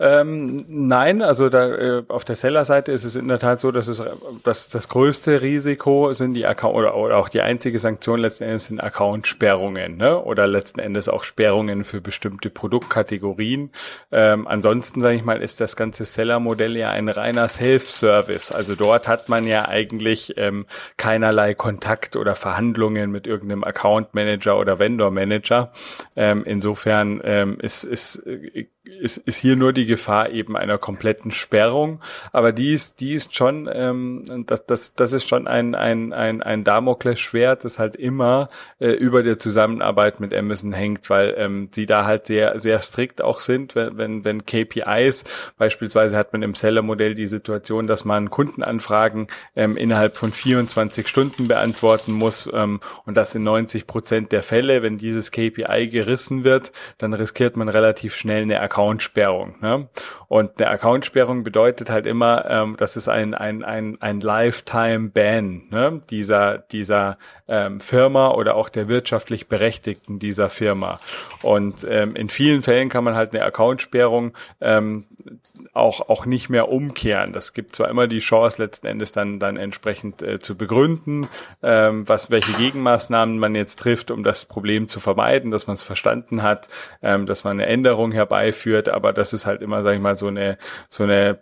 Ähm, 0.00 0.64
nein, 0.68 1.22
also 1.22 1.48
da 1.48 1.66
äh, 1.68 2.02
auf 2.06 2.24
der 2.24 2.36
Seller-Seite 2.36 2.92
ist 2.92 3.02
es 3.02 3.16
in 3.16 3.26
der 3.26 3.40
Tat 3.40 3.58
so, 3.58 3.72
dass 3.72 3.88
es 3.88 4.00
dass 4.44 4.68
das 4.68 4.88
größte 4.88 5.42
Risiko 5.42 6.12
sind 6.12 6.34
die 6.34 6.46
Account 6.46 6.76
oder, 6.76 6.96
oder 6.96 7.16
auch 7.16 7.28
die 7.28 7.40
einzige 7.40 7.80
Sanktion 7.80 8.20
letzten 8.20 8.44
Endes 8.44 8.66
sind 8.66 8.80
Account-Sperrungen, 8.80 9.96
ne? 9.96 10.22
Oder 10.22 10.46
letzten 10.46 10.78
Endes 10.78 11.08
auch 11.08 11.24
Sperrungen 11.24 11.82
für 11.82 12.00
bestimmte 12.00 12.48
Produktkategorien. 12.48 13.70
Ähm, 14.12 14.46
ansonsten 14.46 15.00
sage 15.00 15.16
ich 15.16 15.24
mal, 15.24 15.42
ist 15.42 15.60
das 15.60 15.74
ganze 15.74 16.04
Seller-Modell 16.04 16.76
ja 16.76 16.90
ein 16.90 17.08
reiner 17.08 17.48
Self-Service. 17.48 18.52
Also 18.52 18.76
dort 18.76 19.08
hat 19.08 19.28
man 19.28 19.48
ja 19.48 19.66
eigentlich 19.66 20.34
ähm, 20.36 20.66
keinerlei 20.96 21.54
Kontakt 21.54 22.14
oder 22.14 22.36
Verhandlungen 22.36 23.10
mit 23.10 23.26
irgendeinem 23.26 23.64
Account-Manager 23.64 24.58
oder 24.58 24.78
Vendor-Manager. 24.78 25.72
Ähm, 26.14 26.44
insofern 26.46 27.20
ähm, 27.24 27.58
ist, 27.60 27.82
ist 27.82 28.22
ist, 29.00 29.18
ist 29.18 29.36
hier 29.36 29.56
nur 29.56 29.72
die 29.72 29.86
Gefahr 29.86 30.30
eben 30.30 30.56
einer 30.56 30.78
kompletten 30.78 31.30
Sperrung. 31.30 32.00
Aber 32.32 32.52
die 32.52 32.72
ist, 32.72 33.00
die 33.00 33.12
ist 33.14 33.34
schon, 33.34 33.68
ähm, 33.72 34.44
das, 34.46 34.66
das, 34.66 34.94
das 34.94 35.12
ist 35.12 35.28
schon 35.28 35.46
ein, 35.46 35.74
ein, 35.74 36.12
ein, 36.12 36.42
ein 36.42 36.64
Damoklesschwert, 36.64 37.64
das 37.64 37.78
halt 37.78 37.96
immer 37.96 38.48
äh, 38.78 38.90
über 38.90 39.22
der 39.22 39.38
Zusammenarbeit 39.38 40.20
mit 40.20 40.34
Amazon 40.34 40.72
hängt, 40.72 41.08
weil 41.10 41.34
ähm, 41.36 41.68
sie 41.72 41.86
da 41.86 42.06
halt 42.06 42.26
sehr, 42.26 42.58
sehr 42.58 42.78
strikt 42.80 43.22
auch 43.22 43.40
sind, 43.40 43.74
wenn, 43.74 43.98
wenn, 43.98 44.24
wenn 44.24 44.46
KPIs, 44.46 45.24
beispielsweise 45.56 46.16
hat 46.16 46.32
man 46.32 46.42
im 46.42 46.54
Seller-Modell 46.54 47.14
die 47.14 47.26
Situation, 47.26 47.86
dass 47.86 48.04
man 48.04 48.30
Kundenanfragen 48.30 49.28
ähm, 49.54 49.76
innerhalb 49.76 50.16
von 50.16 50.32
24 50.32 51.06
Stunden 51.06 51.48
beantworten 51.48 52.12
muss 52.12 52.48
ähm, 52.52 52.80
und 53.04 53.16
das 53.16 53.34
in 53.34 53.44
90 53.44 53.86
Prozent 53.86 54.32
der 54.32 54.42
Fälle. 54.42 54.82
Wenn 54.82 54.98
dieses 54.98 55.30
KPI 55.30 55.88
gerissen 55.88 56.44
wird, 56.44 56.72
dann 56.98 57.12
riskiert 57.12 57.56
man 57.56 57.68
relativ 57.68 58.14
schnell 58.14 58.42
eine 58.42 58.60
Account 58.60 58.77
Accountsperrung. 58.78 59.56
Ne? 59.60 59.88
Und 60.28 60.60
eine 60.60 60.70
Accountsperrung 60.70 61.42
bedeutet 61.42 61.90
halt 61.90 62.06
immer, 62.06 62.48
ähm, 62.48 62.76
das 62.78 62.96
ist 62.96 63.08
ein, 63.08 63.34
ein, 63.34 63.64
ein, 63.64 64.00
ein 64.00 64.20
Lifetime-Ban 64.20 65.62
ne? 65.70 66.00
dieser, 66.08 66.58
dieser 66.58 67.18
ähm, 67.48 67.80
Firma 67.80 68.30
oder 68.30 68.54
auch 68.54 68.68
der 68.68 68.88
wirtschaftlich 68.88 69.48
Berechtigten 69.48 70.20
dieser 70.20 70.48
Firma. 70.48 71.00
Und 71.42 71.86
ähm, 71.90 72.14
in 72.14 72.28
vielen 72.28 72.62
Fällen 72.62 72.88
kann 72.88 73.02
man 73.02 73.14
halt 73.14 73.34
eine 73.34 73.44
Accountsperrung 73.44 74.32
ähm, 74.60 75.06
auch, 75.72 76.08
auch 76.08 76.26
nicht 76.26 76.48
mehr 76.48 76.70
umkehren. 76.70 77.32
Das 77.32 77.52
gibt 77.52 77.74
zwar 77.74 77.88
immer 77.88 78.06
die 78.06 78.18
Chance, 78.18 78.62
letzten 78.62 78.86
Endes 78.86 79.12
dann, 79.12 79.38
dann 79.38 79.56
entsprechend 79.56 80.22
äh, 80.22 80.38
zu 80.38 80.56
begründen, 80.56 81.28
ähm, 81.62 82.08
was, 82.08 82.30
welche 82.30 82.52
Gegenmaßnahmen 82.52 83.38
man 83.38 83.54
jetzt 83.54 83.78
trifft, 83.78 84.10
um 84.10 84.22
das 84.22 84.44
Problem 84.44 84.88
zu 84.88 85.00
vermeiden, 85.00 85.50
dass 85.50 85.66
man 85.66 85.74
es 85.74 85.82
verstanden 85.82 86.42
hat, 86.42 86.68
ähm, 87.02 87.26
dass 87.26 87.44
man 87.44 87.52
eine 87.52 87.66
Änderung 87.66 88.12
herbeiführt 88.12 88.67
führt, 88.68 88.90
aber 88.90 89.14
das 89.14 89.32
ist 89.32 89.46
halt 89.46 89.62
immer, 89.62 89.82
sag 89.82 89.94
ich 89.94 90.00
mal, 90.00 90.14
so 90.14 90.26
eine, 90.26 90.58
so 90.90 91.04
eine 91.04 91.38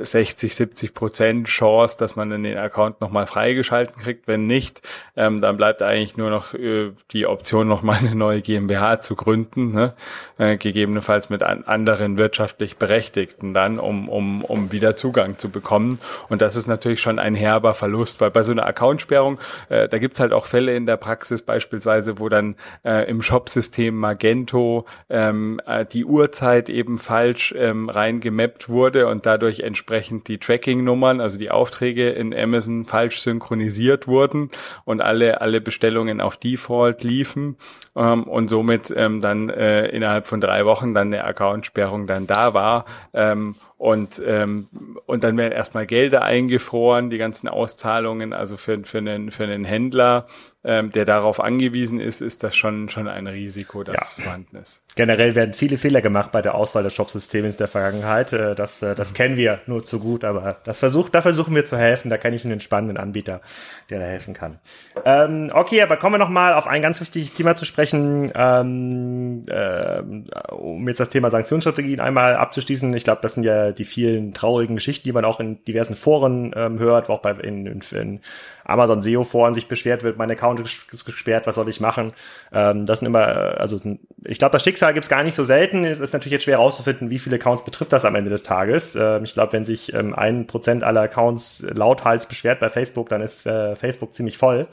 60, 0.00 0.54
70 0.54 0.94
Prozent 0.94 1.46
Chance, 1.46 1.98
dass 1.98 2.16
man 2.16 2.30
den 2.30 2.56
Account 2.56 3.02
nochmal 3.02 3.26
freigeschalten 3.26 4.00
kriegt. 4.00 4.26
Wenn 4.26 4.46
nicht, 4.46 4.80
ähm, 5.14 5.42
dann 5.42 5.58
bleibt 5.58 5.82
eigentlich 5.82 6.16
nur 6.16 6.30
noch 6.30 6.54
äh, 6.54 6.92
die 7.12 7.26
Option, 7.26 7.68
nochmal 7.68 7.98
eine 7.98 8.14
neue 8.14 8.40
GmbH 8.40 9.00
zu 9.00 9.14
gründen, 9.14 9.72
ne? 9.72 9.92
äh, 10.38 10.56
gegebenenfalls 10.56 11.28
mit 11.28 11.42
an 11.42 11.64
anderen 11.64 12.16
wirtschaftlich 12.16 12.78
Berechtigten 12.78 13.52
dann, 13.52 13.78
um, 13.78 14.08
um, 14.08 14.42
um 14.42 14.72
wieder 14.72 14.96
Zugang 14.96 15.36
zu 15.36 15.50
bekommen. 15.50 15.98
Und 16.30 16.40
das 16.40 16.56
ist 16.56 16.66
natürlich 16.66 17.02
schon 17.02 17.18
ein 17.18 17.34
herber 17.34 17.74
Verlust, 17.74 18.22
weil 18.22 18.30
bei 18.30 18.42
so 18.42 18.52
einer 18.52 18.64
Accountsperrung, 18.64 19.38
äh, 19.68 19.86
da 19.86 19.98
gibt's 19.98 20.18
halt 20.18 20.32
auch 20.32 20.46
Fälle 20.46 20.74
in 20.74 20.86
der 20.86 20.96
Praxis 20.96 21.42
beispielsweise, 21.42 22.18
wo 22.18 22.30
dann 22.30 22.54
äh, 22.84 23.06
im 23.10 23.20
Shopsystem 23.20 23.94
Magento 23.94 24.86
ähm, 25.10 25.60
äh, 25.66 25.84
die 25.84 26.06
Uhrzeit 26.06 26.59
eben 26.68 26.98
falsch 26.98 27.54
ähm, 27.56 27.88
reingemappt 27.88 28.68
wurde 28.68 29.06
und 29.06 29.26
dadurch 29.26 29.60
entsprechend 29.60 30.28
die 30.28 30.38
Tracking-Nummern, 30.38 31.20
also 31.20 31.38
die 31.38 31.50
Aufträge 31.50 32.10
in 32.10 32.34
Amazon 32.34 32.84
falsch 32.84 33.20
synchronisiert 33.20 34.06
wurden 34.06 34.50
und 34.84 35.00
alle, 35.00 35.40
alle 35.40 35.60
Bestellungen 35.60 36.20
auf 36.20 36.36
Default 36.36 37.02
liefen 37.04 37.56
ähm, 37.96 38.24
und 38.24 38.48
somit 38.48 38.92
ähm, 38.94 39.20
dann 39.20 39.48
äh, 39.48 39.86
innerhalb 39.88 40.26
von 40.26 40.40
drei 40.40 40.64
Wochen 40.64 40.94
dann 40.94 41.08
eine 41.08 41.24
Accountsperrung 41.24 42.06
dann 42.06 42.26
da 42.26 42.54
war. 42.54 42.84
Ähm, 43.14 43.56
und, 43.78 44.22
ähm, 44.26 44.68
und 45.06 45.24
dann 45.24 45.38
werden 45.38 45.52
erstmal 45.52 45.86
Gelder 45.86 46.20
eingefroren, 46.22 47.08
die 47.08 47.16
ganzen 47.16 47.48
Auszahlungen, 47.48 48.34
also 48.34 48.58
für, 48.58 48.84
für, 48.84 48.98
einen, 48.98 49.30
für 49.30 49.44
einen 49.44 49.64
Händler 49.64 50.26
ähm, 50.62 50.92
der 50.92 51.06
darauf 51.06 51.40
angewiesen 51.40 52.00
ist, 52.00 52.20
ist 52.20 52.42
das 52.42 52.54
schon, 52.54 52.90
schon 52.90 53.08
ein 53.08 53.26
Risiko, 53.26 53.82
das 53.82 54.16
ja. 54.18 54.24
vorhanden 54.24 54.56
ist. 54.56 54.82
Generell 54.94 55.34
werden 55.34 55.54
viele 55.54 55.78
Fehler 55.78 56.02
gemacht 56.02 56.32
bei 56.32 56.42
der 56.42 56.54
Auswahl 56.54 56.82
des 56.82 56.94
Shopsystems 56.94 57.56
der 57.56 57.66
Vergangenheit. 57.66 58.34
Äh, 58.34 58.54
das, 58.54 58.82
äh, 58.82 58.94
das 58.94 59.12
mhm. 59.12 59.14
kennen 59.14 59.36
wir 59.38 59.60
nur 59.66 59.82
zu 59.82 60.00
gut, 60.00 60.22
aber 60.22 60.58
das 60.64 60.78
versucht, 60.78 61.14
da 61.14 61.22
versuchen 61.22 61.54
wir 61.54 61.64
zu 61.64 61.78
helfen. 61.78 62.10
Da 62.10 62.18
kenne 62.18 62.36
ich 62.36 62.44
einen 62.44 62.60
spannenden 62.60 62.98
Anbieter, 62.98 63.40
der 63.88 64.00
da 64.00 64.04
helfen 64.04 64.34
kann. 64.34 64.58
Ähm, 65.06 65.50
okay, 65.54 65.80
aber 65.80 65.96
kommen 65.96 66.14
wir 66.14 66.18
noch 66.18 66.28
mal 66.28 66.52
auf 66.52 66.66
ein 66.66 66.82
ganz 66.82 67.00
wichtiges 67.00 67.32
Thema 67.32 67.54
zu 67.54 67.64
sprechen, 67.64 68.30
ähm, 68.34 69.42
äh, 69.48 70.02
um 70.52 70.86
jetzt 70.88 71.00
das 71.00 71.08
Thema 71.08 71.30
Sanktionsstrategien 71.30 72.00
einmal 72.00 72.36
abzuschließen. 72.36 72.92
Ich 72.94 73.04
glaube, 73.04 73.22
das 73.22 73.32
sind 73.32 73.44
ja 73.44 73.72
die 73.72 73.84
vielen 73.84 74.32
traurigen 74.32 74.76
Geschichten, 74.76 75.04
die 75.04 75.12
man 75.12 75.24
auch 75.24 75.40
in 75.40 75.64
diversen 75.64 75.96
Foren 75.96 76.52
ähm, 76.54 76.78
hört, 76.78 77.08
auch 77.08 77.22
bei 77.22 77.30
in, 77.30 77.66
in, 77.66 77.80
in 77.92 78.20
Amazon 78.70 79.02
SEO 79.02 79.24
Foren 79.24 79.54
sich 79.54 79.68
beschwert 79.68 80.02
wird, 80.02 80.16
mein 80.18 80.30
Account 80.30 80.60
ist 80.60 81.04
gesperrt, 81.04 81.46
was 81.46 81.56
soll 81.56 81.68
ich 81.68 81.80
machen? 81.80 82.12
Ähm, 82.52 82.86
das 82.86 83.00
sind 83.00 83.06
immer, 83.06 83.22
äh, 83.26 83.56
also 83.56 83.80
ich 84.24 84.38
glaube, 84.38 84.52
das 84.52 84.64
Schicksal 84.64 84.94
gibt 84.94 85.04
es 85.04 85.10
gar 85.10 85.22
nicht 85.22 85.34
so 85.34 85.44
selten. 85.44 85.84
Es 85.84 86.00
ist 86.00 86.12
natürlich 86.12 86.32
jetzt 86.32 86.44
schwer 86.44 86.58
herauszufinden, 86.58 87.10
wie 87.10 87.18
viele 87.18 87.36
Accounts 87.36 87.64
betrifft 87.64 87.92
das 87.92 88.04
am 88.04 88.14
Ende 88.14 88.30
des 88.30 88.42
Tages. 88.42 88.96
Ähm, 88.96 89.24
ich 89.24 89.34
glaube, 89.34 89.52
wenn 89.52 89.64
sich 89.64 89.92
ähm, 89.92 90.14
ein 90.14 90.46
Prozent 90.46 90.84
aller 90.84 91.02
Accounts 91.02 91.64
lauthals 91.68 92.26
beschwert 92.26 92.60
bei 92.60 92.68
Facebook, 92.68 93.08
dann 93.08 93.20
ist 93.20 93.46
äh, 93.46 93.76
Facebook 93.76 94.14
ziemlich 94.14 94.38
voll. 94.38 94.68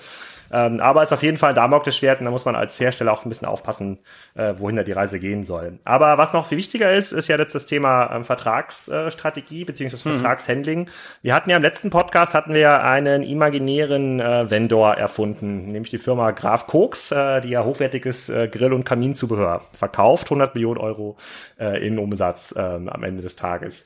Ähm, 0.51 0.79
aber 0.79 1.01
es 1.03 1.09
ist 1.09 1.13
auf 1.13 1.23
jeden 1.23 1.37
Fall 1.37 1.49
ein 1.49 1.55
Damoklesschwert 1.55 2.19
und 2.19 2.25
da 2.25 2.31
muss 2.31 2.45
man 2.45 2.55
als 2.55 2.79
Hersteller 2.79 3.11
auch 3.11 3.25
ein 3.25 3.29
bisschen 3.29 3.47
aufpassen, 3.47 3.99
äh, 4.35 4.53
wohin 4.57 4.75
da 4.75 4.83
die 4.83 4.91
Reise 4.91 5.19
gehen 5.19 5.45
soll. 5.45 5.79
Aber 5.83 6.17
was 6.17 6.33
noch 6.33 6.47
viel 6.47 6.57
wichtiger 6.57 6.93
ist, 6.93 7.11
ist 7.11 7.27
ja 7.27 7.37
jetzt 7.37 7.55
das 7.55 7.65
Thema 7.65 8.11
ähm, 8.13 8.23
Vertragsstrategie 8.23 9.65
beziehungsweise 9.65 10.07
mhm. 10.07 10.13
Vertragshandling. 10.15 10.89
Wir 11.21 11.35
hatten 11.35 11.49
ja 11.49 11.57
im 11.57 11.63
letzten 11.63 11.89
Podcast 11.89 12.33
hatten 12.33 12.53
wir 12.53 12.83
einen 12.83 13.23
imaginären 13.23 14.19
äh, 14.19 14.49
Vendor 14.49 14.95
erfunden, 14.95 15.71
nämlich 15.71 15.89
die 15.89 15.97
Firma 15.97 16.31
Graf 16.31 16.67
Koks, 16.67 17.11
äh, 17.11 17.41
die 17.41 17.49
ja 17.49 17.63
hochwertiges 17.63 18.29
äh, 18.29 18.47
Grill- 18.47 18.73
und 18.73 18.83
Kaminzubehör 18.83 19.61
verkauft, 19.71 20.27
100 20.27 20.55
Millionen 20.55 20.79
Euro 20.79 21.17
äh, 21.59 21.85
in 21.85 21.99
Umsatz 21.99 22.53
äh, 22.55 22.59
am 22.59 23.03
Ende 23.03 23.21
des 23.21 23.35
Tages. 23.35 23.85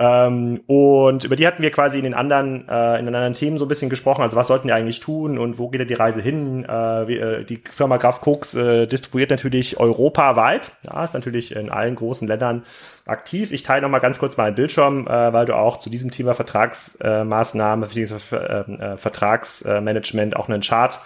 Ähm, 0.00 0.60
und 0.66 1.24
über 1.24 1.34
die 1.34 1.44
hatten 1.46 1.60
wir 1.60 1.72
quasi 1.72 1.98
in 1.98 2.04
den 2.04 2.14
anderen, 2.14 2.68
äh, 2.68 2.98
in 3.00 3.06
den 3.06 3.14
anderen 3.16 3.34
Themen 3.34 3.58
so 3.58 3.64
ein 3.64 3.68
bisschen 3.68 3.90
gesprochen. 3.90 4.22
Also 4.22 4.36
was 4.36 4.46
sollten 4.46 4.68
wir 4.68 4.76
eigentlich 4.76 5.00
tun 5.00 5.38
und 5.38 5.58
wo 5.58 5.68
geht 5.68 5.90
die 5.90 5.94
Reise 5.94 6.20
hin? 6.20 6.64
Äh, 6.64 7.08
wie, 7.08 7.18
äh, 7.18 7.44
die 7.44 7.60
Firma 7.68 7.96
Graf 7.96 8.20
Koks 8.20 8.54
äh, 8.54 8.86
distribuiert 8.86 9.30
natürlich 9.30 9.80
europaweit. 9.80 10.70
Ja, 10.84 11.02
ist 11.02 11.14
natürlich 11.14 11.54
in 11.54 11.68
allen 11.68 11.96
großen 11.96 12.28
Ländern 12.28 12.62
aktiv. 13.06 13.50
Ich 13.50 13.64
teile 13.64 13.82
noch 13.82 13.88
mal 13.88 13.98
ganz 13.98 14.20
kurz 14.20 14.36
meinen 14.36 14.54
Bildschirm, 14.54 15.08
äh, 15.08 15.32
weil 15.32 15.46
du 15.46 15.56
auch 15.56 15.80
zu 15.80 15.90
diesem 15.90 16.12
Thema 16.12 16.34
Vertragsmaßnahme, 16.34 17.86
äh, 17.86 18.96
Vertragsmanagement 18.96 20.36
auch 20.36 20.48
einen 20.48 20.60
Chart 20.60 21.00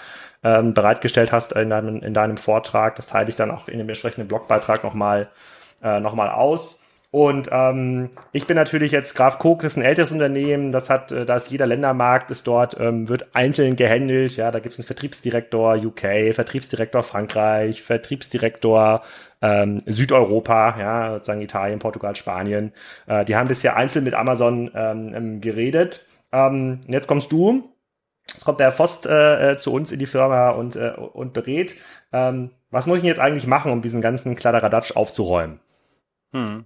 ähm, 0.44 0.74
bereitgestellt 0.74 1.32
hast 1.32 1.52
in 1.52 1.70
deinem, 1.70 2.02
in 2.02 2.12
deinem 2.12 2.36
Vortrag. 2.36 2.96
Das 2.96 3.06
teile 3.06 3.30
ich 3.30 3.36
dann 3.36 3.50
auch 3.50 3.68
in 3.68 3.78
dem 3.78 3.88
entsprechenden 3.88 4.28
Blogbeitrag 4.28 4.84
nochmal 4.84 5.28
äh, 5.82 5.98
noch 5.98 6.18
aus. 6.18 6.81
Und 7.12 7.50
ähm, 7.52 8.08
ich 8.32 8.46
bin 8.46 8.56
natürlich 8.56 8.90
jetzt, 8.90 9.14
Graf 9.14 9.38
Koch 9.38 9.62
ist 9.64 9.76
ein 9.76 9.82
älteres 9.82 10.12
Unternehmen, 10.12 10.72
das 10.72 10.88
hat, 10.88 11.12
äh, 11.12 11.26
da 11.26 11.36
ist 11.36 11.50
jeder 11.50 11.66
Ländermarkt, 11.66 12.30
ist 12.30 12.46
dort, 12.46 12.80
ähm, 12.80 13.06
wird 13.06 13.36
einzeln 13.36 13.76
gehandelt, 13.76 14.34
ja, 14.38 14.50
da 14.50 14.60
gibt 14.60 14.72
es 14.72 14.78
einen 14.78 14.86
Vertriebsdirektor 14.86 15.74
UK, 15.76 16.32
Vertriebsdirektor 16.32 17.02
Frankreich, 17.02 17.82
Vertriebsdirektor 17.82 19.02
ähm, 19.42 19.82
Südeuropa, 19.84 20.78
ja, 20.78 21.12
sozusagen 21.12 21.42
Italien, 21.42 21.80
Portugal, 21.80 22.16
Spanien. 22.16 22.72
Äh, 23.06 23.26
die 23.26 23.36
haben 23.36 23.48
bisher 23.48 23.76
einzeln 23.76 24.06
mit 24.06 24.14
Amazon 24.14 24.70
ähm, 24.74 25.12
ähm 25.14 25.40
geredet. 25.42 26.06
Ähm, 26.32 26.80
jetzt 26.88 27.08
kommst 27.08 27.30
du, 27.30 27.74
jetzt 28.32 28.46
kommt 28.46 28.58
der 28.58 28.72
Vost 28.72 29.04
äh, 29.04 29.50
äh, 29.50 29.58
zu 29.58 29.70
uns 29.70 29.92
in 29.92 29.98
die 29.98 30.06
Firma 30.06 30.48
und, 30.48 30.76
äh, 30.76 30.94
und 30.96 31.34
berät. 31.34 31.74
Ähm, 32.10 32.52
was 32.70 32.86
muss 32.86 32.98
ich 32.98 33.04
jetzt 33.04 33.20
eigentlich 33.20 33.46
machen, 33.46 33.70
um 33.70 33.82
diesen 33.82 34.00
ganzen 34.00 34.34
Kladderadatsch 34.34 34.96
aufzuräumen? 34.96 35.60
Hm. 36.32 36.64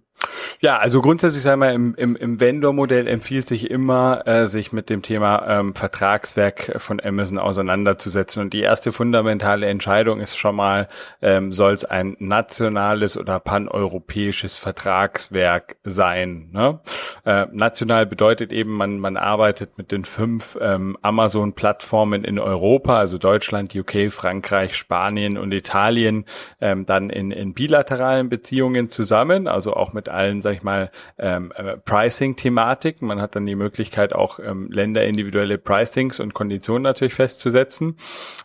Ja, 0.61 0.79
also 0.79 1.01
grundsätzlich 1.01 1.43
sagen 1.43 1.61
wir, 1.61 1.73
im, 1.73 1.95
im, 1.97 2.17
im 2.17 2.41
Vendor-Modell 2.41 3.07
empfiehlt 3.07 3.47
sich 3.47 3.71
immer, 3.71 4.27
äh, 4.27 4.47
sich 4.47 4.73
mit 4.73 4.91
dem 4.91 5.03
Thema 5.03 5.47
ähm, 5.49 5.75
Vertragswerk 5.75 6.81
von 6.81 7.01
Amazon 7.01 7.39
auseinanderzusetzen. 7.39 8.43
Und 8.43 8.53
die 8.53 8.61
erste 8.61 8.93
fundamentale 8.93 9.67
Entscheidung 9.67 10.21
ist 10.21 10.37
schon 10.37 10.57
mal, 10.57 10.89
ähm, 11.23 11.53
soll 11.53 11.73
es 11.73 11.85
ein 11.85 12.17
nationales 12.19 13.17
oder 13.17 13.41
paneuropäisches 13.41 14.57
Vertragswerk 14.57 15.77
sein. 15.85 16.49
Ne? 16.53 16.81
Äh, 17.25 17.47
national 17.53 18.07
bedeutet 18.07 18.53
eben, 18.53 18.73
man, 18.73 18.99
man 18.99 19.17
arbeitet 19.17 19.79
mit 19.79 19.93
den 19.93 20.05
fünf 20.05 20.57
ähm, 20.61 20.97
Amazon-Plattformen 21.03 22.25
in 22.25 22.39
Europa, 22.39 22.99
also 22.99 23.19
Deutschland, 23.19 23.75
UK, 23.75 24.11
Frankreich, 24.11 24.77
Spanien 24.77 25.39
und 25.39 25.53
Italien, 25.53 26.25
ähm, 26.61 26.87
dann 26.87 27.11
in, 27.11 27.31
in 27.31 27.55
bilateralen 27.55 28.29
Beziehungen 28.29 28.89
zusammen, 28.89 29.49
also 29.49 29.75
auch 29.75 29.93
mit 29.93 30.09
allen 30.09 30.36
sag 30.41 30.55
ich 30.55 30.63
mal, 30.63 30.91
ähm, 31.19 31.53
äh, 31.57 31.77
Pricing-Thematik. 31.77 33.03
Man 33.03 33.21
hat 33.21 33.37
dann 33.37 33.47
die 33.47 33.55
Möglichkeit, 33.55 34.13
auch 34.13 34.39
ähm, 34.39 34.69
länderindividuelle 34.71 35.59
Pricings 35.59 36.21
und 36.21 36.35
Konditionen 36.35 36.83
natürlich 36.83 37.15
festzusetzen. 37.15 37.97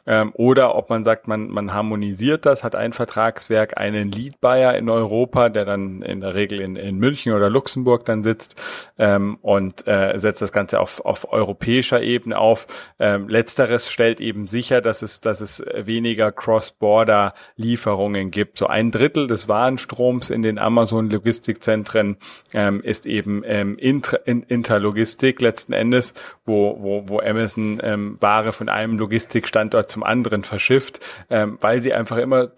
Ähm, 0.08 0.32
oder 0.34 0.76
ob 0.76 0.90
man 0.90 1.04
sagt, 1.04 1.28
man, 1.28 1.50
man 1.50 1.74
harmonisiert 1.74 2.46
das, 2.46 2.64
hat 2.64 2.76
ein 2.76 2.94
Vertragswerk, 2.94 3.78
einen 3.78 4.12
Lead-Buyer 4.12 4.76
in 4.76 4.90
Europa, 4.90 5.50
der 5.50 5.66
dann 5.66 6.02
in 6.02 6.22
der 6.22 6.36
Regel 6.36 6.62
in, 6.62 6.76
in 6.76 6.98
München 6.98 7.34
oder 7.34 7.50
Luxemburg 7.50 8.06
dann 8.06 8.24
sitzt 8.24 8.62
ähm, 8.98 9.38
und 9.42 9.88
äh, 9.88 10.18
setzt 10.18 10.42
das 10.42 10.52
Ganze 10.52 10.80
auf, 10.80 11.06
auf 11.06 11.32
europäischer 11.32 12.02
Ebene 12.02 12.38
auf. 12.38 12.68
Ähm, 13.00 13.30
letzteres 13.30 13.92
stellt 13.92 14.22
eben 14.22 14.48
sicher, 14.48 14.82
dass 14.82 15.02
es, 15.02 15.22
dass 15.22 15.42
es 15.42 15.64
weniger 15.76 16.32
Cross-Border-Lieferungen 16.32 18.32
gibt. 18.32 18.58
So 18.58 18.68
ein 18.68 18.92
Drittel 18.92 19.28
des 19.28 19.48
Warenstroms 19.48 20.30
in 20.30 20.42
den 20.42 20.58
Amazon-Logistikzentren 20.58 21.81
Zentren 21.82 22.18
ähm, 22.54 22.82
ist 22.82 23.06
eben 23.06 23.44
ähm, 23.46 23.78
Inter 23.78 24.26
Interlogistik 24.26 25.42
letzten 25.42 25.74
Endes, 25.74 26.14
wo, 26.46 26.78
wo, 26.80 27.04
wo 27.08 27.20
Amazon 27.20 27.80
ähm, 27.84 28.18
Ware 28.20 28.54
von 28.54 28.70
einem 28.70 28.98
Logistikstandort 28.98 29.90
zum 29.90 30.04
anderen 30.04 30.44
verschifft, 30.44 31.00
ähm, 31.30 31.58
weil 31.62 31.82
sie 31.82 31.94
einfach 31.94 32.18
immer 32.18 32.52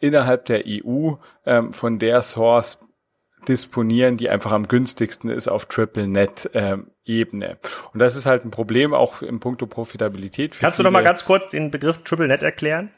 innerhalb 0.00 0.46
der 0.46 0.64
EU 0.66 1.12
ähm, 1.46 1.72
von 1.72 1.98
der 1.98 2.22
Source 2.22 2.78
disponieren, 3.48 4.16
die 4.16 4.30
einfach 4.30 4.52
am 4.52 4.68
günstigsten 4.68 5.30
ist 5.30 5.48
auf 5.48 5.66
TripleNet 5.66 6.50
ähm, 6.54 6.90
Ebene. 7.04 7.58
Und 7.92 8.00
das 8.00 8.16
ist 8.16 8.24
halt 8.24 8.44
ein 8.44 8.50
Problem 8.50 8.94
auch 8.94 9.20
im 9.20 9.38
Punkto 9.38 9.66
Profitabilität. 9.66 10.58
Kannst 10.58 10.78
du 10.78 10.82
noch 10.82 10.90
mal 10.90 11.04
ganz 11.04 11.26
kurz 11.26 11.50
den 11.50 11.70
Begriff 11.70 12.02
TripleNet 12.02 12.42
erklären? 12.42 12.90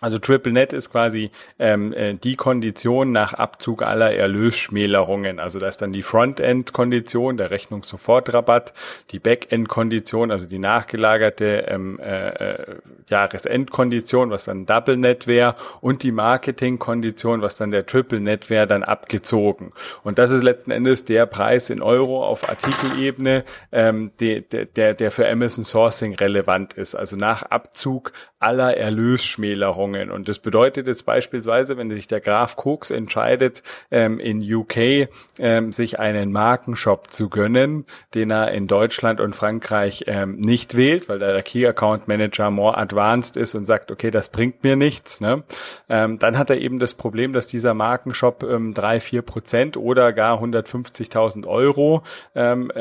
Also 0.00 0.16
TripleNet 0.18 0.72
ist 0.72 0.90
quasi 0.90 1.30
ähm, 1.58 1.92
äh, 1.92 2.14
die 2.14 2.36
Kondition 2.36 3.12
nach 3.12 3.34
Abzug 3.34 3.82
aller 3.82 4.14
Erlösschmälerungen. 4.14 5.38
Also 5.38 5.58
da 5.58 5.68
ist 5.68 5.82
dann 5.82 5.92
die 5.92 6.02
Frontend-Kondition, 6.02 7.36
der 7.36 7.50
Rechnungssofortrabatt, 7.50 8.72
die 9.10 9.18
Backend-Kondition, 9.18 10.30
also 10.30 10.46
die 10.46 10.58
nachgelagerte 10.58 11.66
ähm, 11.68 11.98
äh, 12.00 12.28
äh 12.28 12.76
Jahresendkondition, 13.08 14.30
was 14.30 14.44
dann 14.44 14.66
DoubleNet 14.66 15.26
wäre, 15.26 15.56
und 15.80 16.02
die 16.04 16.12
Marketing-Kondition, 16.12 17.42
was 17.42 17.56
dann 17.56 17.72
der 17.72 17.84
TripleNet 17.84 18.48
wäre, 18.48 18.68
dann 18.68 18.84
abgezogen. 18.84 19.72
Und 20.04 20.18
das 20.18 20.30
ist 20.30 20.44
letzten 20.44 20.70
Endes 20.70 21.04
der 21.04 21.26
Preis 21.26 21.70
in 21.70 21.82
Euro 21.82 22.24
auf 22.24 22.48
Artikelebene, 22.48 23.44
ähm, 23.72 24.12
de, 24.20 24.42
de, 24.42 24.64
der, 24.64 24.94
der 24.94 25.10
für 25.10 25.28
Amazon 25.28 25.64
Sourcing 25.64 26.14
relevant 26.14 26.74
ist. 26.74 26.94
Also 26.94 27.16
nach 27.16 27.42
Abzug 27.42 28.12
aller 28.40 28.74
Erlösschmälerungen. 28.74 30.10
Und 30.10 30.28
das 30.28 30.38
bedeutet 30.38 30.88
jetzt 30.88 31.04
beispielsweise, 31.04 31.76
wenn 31.76 31.90
sich 31.90 32.08
der 32.08 32.20
Graf 32.20 32.56
Koks 32.56 32.90
entscheidet, 32.90 33.62
ähm, 33.90 34.18
in 34.18 34.42
UK 34.42 35.08
ähm, 35.38 35.72
sich 35.72 35.98
einen 36.00 36.32
Markenshop 36.32 37.10
zu 37.10 37.28
gönnen, 37.28 37.84
den 38.14 38.30
er 38.30 38.52
in 38.52 38.66
Deutschland 38.66 39.20
und 39.20 39.36
Frankreich 39.36 40.04
ähm, 40.06 40.36
nicht 40.36 40.74
wählt, 40.74 41.10
weil 41.10 41.18
der 41.18 41.42
Key 41.42 41.66
Account 41.66 42.08
Manager 42.08 42.50
more 42.50 42.78
advanced 42.78 43.36
ist 43.36 43.54
und 43.54 43.66
sagt, 43.66 43.90
okay, 43.90 44.10
das 44.10 44.30
bringt 44.30 44.64
mir 44.64 44.74
nichts, 44.74 45.20
ne? 45.20 45.44
ähm, 45.90 46.18
dann 46.18 46.38
hat 46.38 46.48
er 46.48 46.58
eben 46.58 46.78
das 46.78 46.94
Problem, 46.94 47.34
dass 47.34 47.46
dieser 47.46 47.74
Markenshop 47.74 48.42
ähm, 48.42 48.72
drei, 48.72 49.00
vier 49.00 49.20
Prozent 49.20 49.76
oder 49.76 50.14
gar 50.14 50.42
150.000 50.42 51.46
Euro 51.46 52.02
ähm, 52.34 52.72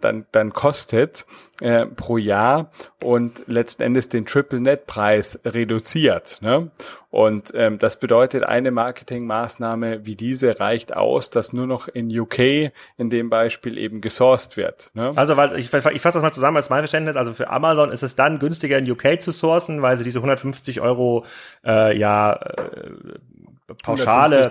dann, 0.00 0.26
dann 0.32 0.52
kostet 0.52 1.24
äh, 1.60 1.86
pro 1.86 2.18
Jahr 2.18 2.70
und 3.02 3.42
letzten 3.46 3.82
Endes 3.82 4.10
den 4.10 4.26
Triple 4.26 4.60
Net 4.60 4.86
Preis 4.86 4.97
reduziert. 4.98 6.18
wird. 6.18 6.42
Ne? 6.42 6.70
Und 7.10 7.52
ähm, 7.54 7.78
das 7.78 7.98
bedeutet, 7.98 8.44
eine 8.44 8.70
Marketingmaßnahme 8.70 10.04
wie 10.04 10.16
diese 10.16 10.60
reicht 10.60 10.94
aus, 10.94 11.30
dass 11.30 11.52
nur 11.52 11.66
noch 11.66 11.88
in 11.88 12.16
UK 12.16 12.72
in 12.96 13.10
dem 13.10 13.30
Beispiel 13.30 13.78
eben 13.78 14.00
gesourced 14.00 14.56
wird. 14.56 14.90
Ne? 14.94 15.12
Also 15.16 15.36
weil 15.36 15.58
ich, 15.58 15.72
ich 15.72 16.00
fasse 16.00 16.18
das 16.18 16.22
mal 16.22 16.32
zusammen 16.32 16.56
als 16.56 16.70
mein 16.70 16.80
Verständnis. 16.80 17.16
Also 17.16 17.32
für 17.32 17.48
Amazon 17.48 17.90
ist 17.90 18.02
es 18.02 18.14
dann 18.14 18.38
günstiger 18.38 18.78
in 18.78 18.90
UK 18.90 19.20
zu 19.20 19.32
sourcen, 19.32 19.82
weil 19.82 19.96
sie 19.96 20.04
diese 20.04 20.18
150 20.18 20.80
Euro 20.80 21.24
äh, 21.64 21.96
ja 21.96 22.34
äh, 22.34 23.74
Pauschale 23.82 24.48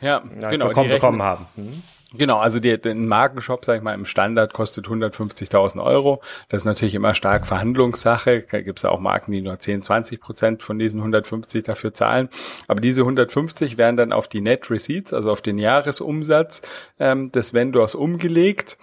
ja, 0.00 0.22
ja, 0.40 0.50
genau, 0.50 0.68
bekommen, 0.68 0.90
bekommen 0.90 1.22
haben. 1.22 1.46
Mhm. 1.56 1.82
Genau, 2.14 2.38
also 2.38 2.58
der, 2.58 2.78
der 2.78 2.94
Markenshop, 2.94 3.66
sag 3.66 3.76
ich 3.76 3.82
mal, 3.82 3.92
im 3.92 4.06
Standard 4.06 4.54
kostet 4.54 4.86
150.000 4.86 5.82
Euro. 5.84 6.22
Das 6.48 6.62
ist 6.62 6.64
natürlich 6.64 6.94
immer 6.94 7.14
stark 7.14 7.46
Verhandlungssache. 7.46 8.46
Da 8.50 8.62
gibt 8.62 8.78
es 8.78 8.86
auch 8.86 8.98
Marken, 8.98 9.32
die 9.32 9.42
nur 9.42 9.58
10, 9.58 9.82
20 9.82 10.18
Prozent 10.18 10.62
von 10.62 10.78
diesen 10.78 11.00
150 11.00 11.64
dafür 11.64 11.92
zahlen. 11.92 12.30
Aber 12.66 12.80
diese 12.80 13.02
150 13.02 13.76
werden 13.76 13.98
dann 13.98 14.12
auf 14.14 14.26
die 14.26 14.40
Net 14.40 14.70
Receipts, 14.70 15.12
also 15.12 15.30
auf 15.30 15.42
den 15.42 15.58
Jahresumsatz 15.58 16.62
ähm, 16.98 17.30
des 17.30 17.52
Vendors 17.52 17.94
umgelegt. 17.94 18.78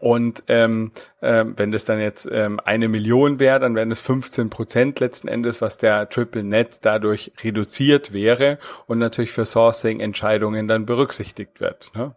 Und 0.00 0.42
ähm, 0.48 0.92
ähm, 1.22 1.54
wenn 1.56 1.72
das 1.72 1.86
dann 1.86 1.98
jetzt 1.98 2.28
ähm, 2.30 2.60
eine 2.62 2.88
Million 2.88 3.38
wäre, 3.38 3.58
dann 3.58 3.74
wären 3.74 3.90
es 3.90 4.02
15 4.02 4.50
Prozent 4.50 5.00
letzten 5.00 5.28
Endes, 5.28 5.62
was 5.62 5.78
der 5.78 6.10
Triple 6.10 6.44
Net 6.44 6.80
dadurch 6.82 7.32
reduziert 7.42 8.12
wäre 8.12 8.58
und 8.86 8.98
natürlich 8.98 9.32
für 9.32 9.46
Sourcing-Entscheidungen 9.46 10.68
dann 10.68 10.84
berücksichtigt 10.84 11.60
wird. 11.60 11.92
Ne? 11.94 12.14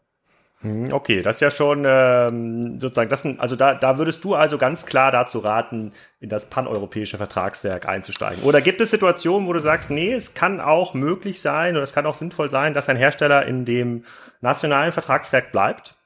Hm, 0.61 0.91
okay, 0.91 1.21
das 1.21 1.35
ist 1.35 1.41
ja 1.41 1.51
schon 1.51 1.83
ähm, 1.85 2.79
sozusagen, 2.79 3.09
das 3.09 3.21
sind, 3.21 3.39
also 3.39 3.55
da, 3.55 3.75
da 3.75 3.99
würdest 3.99 4.23
du 4.23 4.33
also 4.33 4.57
ganz 4.57 4.87
klar 4.87 5.11
dazu 5.11 5.37
raten, 5.39 5.93
in 6.19 6.29
das 6.29 6.45
paneuropäische 6.45 7.17
Vertragswerk 7.17 7.87
einzusteigen. 7.87 8.43
Oder 8.43 8.61
gibt 8.61 8.81
es 8.81 8.89
Situationen, 8.89 9.47
wo 9.47 9.53
du 9.53 9.59
sagst, 9.59 9.91
nee, 9.91 10.13
es 10.13 10.33
kann 10.33 10.59
auch 10.59 10.95
möglich 10.95 11.41
sein 11.41 11.75
oder 11.75 11.83
es 11.83 11.93
kann 11.93 12.07
auch 12.07 12.15
sinnvoll 12.15 12.49
sein, 12.49 12.73
dass 12.73 12.89
ein 12.89 12.97
Hersteller 12.97 13.45
in 13.45 13.65
dem 13.65 14.03
nationalen 14.41 14.91
Vertragswerk 14.91 15.51
bleibt? 15.51 15.96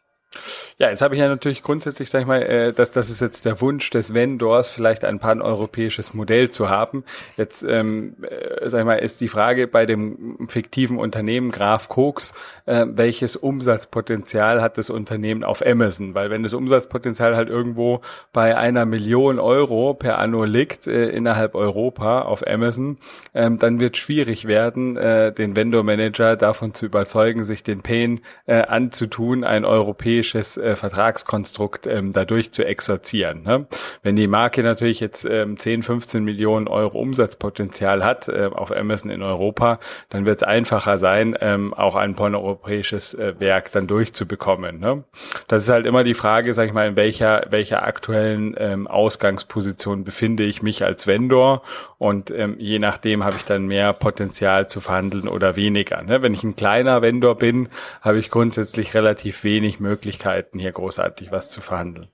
Ja, 0.77 0.89
jetzt 0.89 1.01
habe 1.01 1.15
ich 1.15 1.21
ja 1.21 1.27
natürlich 1.27 1.61
grundsätzlich, 1.61 2.09
sag 2.09 2.21
ich 2.21 2.27
mal, 2.27 2.41
äh, 2.41 2.73
dass 2.73 2.89
das 2.89 3.09
ist 3.09 3.19
jetzt 3.19 3.45
der 3.45 3.59
Wunsch 3.61 3.89
des 3.89 4.13
Vendors, 4.13 4.69
vielleicht 4.69 5.03
ein 5.03 5.19
paneuropäisches 5.19 6.13
Modell 6.13 6.49
zu 6.49 6.69
haben. 6.69 7.03
Jetzt, 7.37 7.63
ähm, 7.63 8.15
äh, 8.21 8.69
sag 8.69 8.79
ich 8.79 8.85
mal, 8.85 8.95
ist 8.95 9.21
die 9.21 9.27
Frage 9.27 9.67
bei 9.67 9.85
dem 9.85 10.47
fiktiven 10.49 10.97
Unternehmen 10.97 11.51
Graf 11.51 11.89
Koks, 11.89 12.33
äh, 12.65 12.85
welches 12.87 13.35
Umsatzpotenzial 13.35 14.61
hat 14.61 14.77
das 14.77 14.89
Unternehmen 14.89 15.43
auf 15.43 15.63
Amazon? 15.65 16.15
Weil 16.15 16.29
wenn 16.29 16.43
das 16.43 16.53
Umsatzpotenzial 16.53 17.35
halt 17.35 17.49
irgendwo 17.49 18.01
bei 18.31 18.57
einer 18.57 18.85
Million 18.85 19.37
Euro 19.37 19.93
per 19.93 20.17
Anno 20.17 20.45
liegt 20.45 20.87
äh, 20.87 21.09
innerhalb 21.09 21.55
Europa 21.55 22.21
auf 22.21 22.47
Amazon, 22.47 22.97
ähm, 23.33 23.57
dann 23.57 23.79
wird 23.79 23.97
schwierig 23.97 24.47
werden, 24.47 24.95
äh, 24.95 25.33
den 25.33 25.55
Vendor 25.55 25.83
Manager 25.83 26.37
davon 26.37 26.73
zu 26.73 26.85
überzeugen, 26.85 27.43
sich 27.43 27.63
den 27.63 27.81
Pain 27.81 28.21
äh, 28.45 28.61
anzutun, 28.61 29.43
ein 29.43 29.65
europäisches 29.65 30.20
europäisches 30.21 30.57
äh, 30.57 30.75
Vertragskonstrukt 30.75 31.87
ähm, 31.87 32.13
dadurch 32.13 32.51
zu 32.51 32.65
exorzieren. 32.65 33.43
Ne? 33.43 33.65
Wenn 34.03 34.15
die 34.15 34.27
Marke 34.27 34.63
natürlich 34.63 34.99
jetzt 34.99 35.25
ähm, 35.25 35.57
10, 35.57 35.83
15 35.83 36.23
Millionen 36.23 36.67
Euro 36.67 36.99
Umsatzpotenzial 36.99 38.03
hat 38.03 38.27
äh, 38.27 38.49
auf 38.51 38.71
Amazon 38.71 39.09
in 39.09 39.23
Europa, 39.23 39.79
dann 40.09 40.25
wird 40.25 40.37
es 40.37 40.43
einfacher 40.43 40.97
sein, 40.97 41.35
ähm, 41.41 41.73
auch 41.73 41.95
ein 41.95 42.15
paneuropäisches 42.15 43.13
äh, 43.15 43.39
Werk 43.39 43.71
dann 43.71 43.87
durchzubekommen. 43.87 44.79
Ne? 44.79 45.03
Das 45.47 45.63
ist 45.63 45.69
halt 45.69 45.85
immer 45.85 46.03
die 46.03 46.13
Frage, 46.13 46.53
sag 46.53 46.67
ich 46.67 46.73
mal, 46.73 46.87
in 46.87 46.95
welcher, 46.95 47.45
welcher 47.49 47.83
aktuellen 47.83 48.55
ähm, 48.57 48.87
Ausgangsposition 48.87 50.03
befinde 50.03 50.43
ich 50.43 50.61
mich 50.61 50.83
als 50.83 51.07
Vendor 51.07 51.63
und 51.97 52.31
ähm, 52.31 52.55
je 52.59 52.79
nachdem 52.79 53.23
habe 53.23 53.37
ich 53.37 53.45
dann 53.45 53.67
mehr 53.67 53.93
Potenzial 53.93 54.67
zu 54.67 54.81
verhandeln 54.81 55.27
oder 55.27 55.55
weniger. 55.55 56.01
Ne? 56.03 56.21
Wenn 56.21 56.33
ich 56.33 56.43
ein 56.43 56.55
kleiner 56.55 57.01
Vendor 57.01 57.35
bin, 57.35 57.69
habe 58.01 58.19
ich 58.19 58.29
grundsätzlich 58.29 58.93
relativ 58.93 59.43
wenig 59.43 59.79
Möglichkeiten, 59.79 60.10
Möglichkeiten, 60.11 60.59
hier 60.59 60.71
großartig 60.71 61.31
was 61.31 61.51
zu 61.51 61.61
verhandeln. 61.61 62.07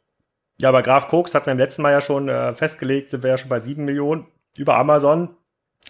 Ja, 0.60 0.70
aber 0.70 0.82
Graf 0.82 1.08
Koks 1.08 1.36
hat 1.36 1.46
wir 1.46 1.52
im 1.52 1.60
letzten 1.60 1.82
Mal 1.82 1.92
ja 1.92 2.02
schon 2.02 2.30
äh, 2.30 2.54
festgelegt, 2.54 3.10
sind 3.10 3.24
wir 3.24 3.32
ja 3.32 3.38
schon 3.38 3.50
bei 3.50 3.60
sieben 3.60 3.86
Millionen 3.86 4.28
über 4.58 4.76
Amazon. 4.76 5.36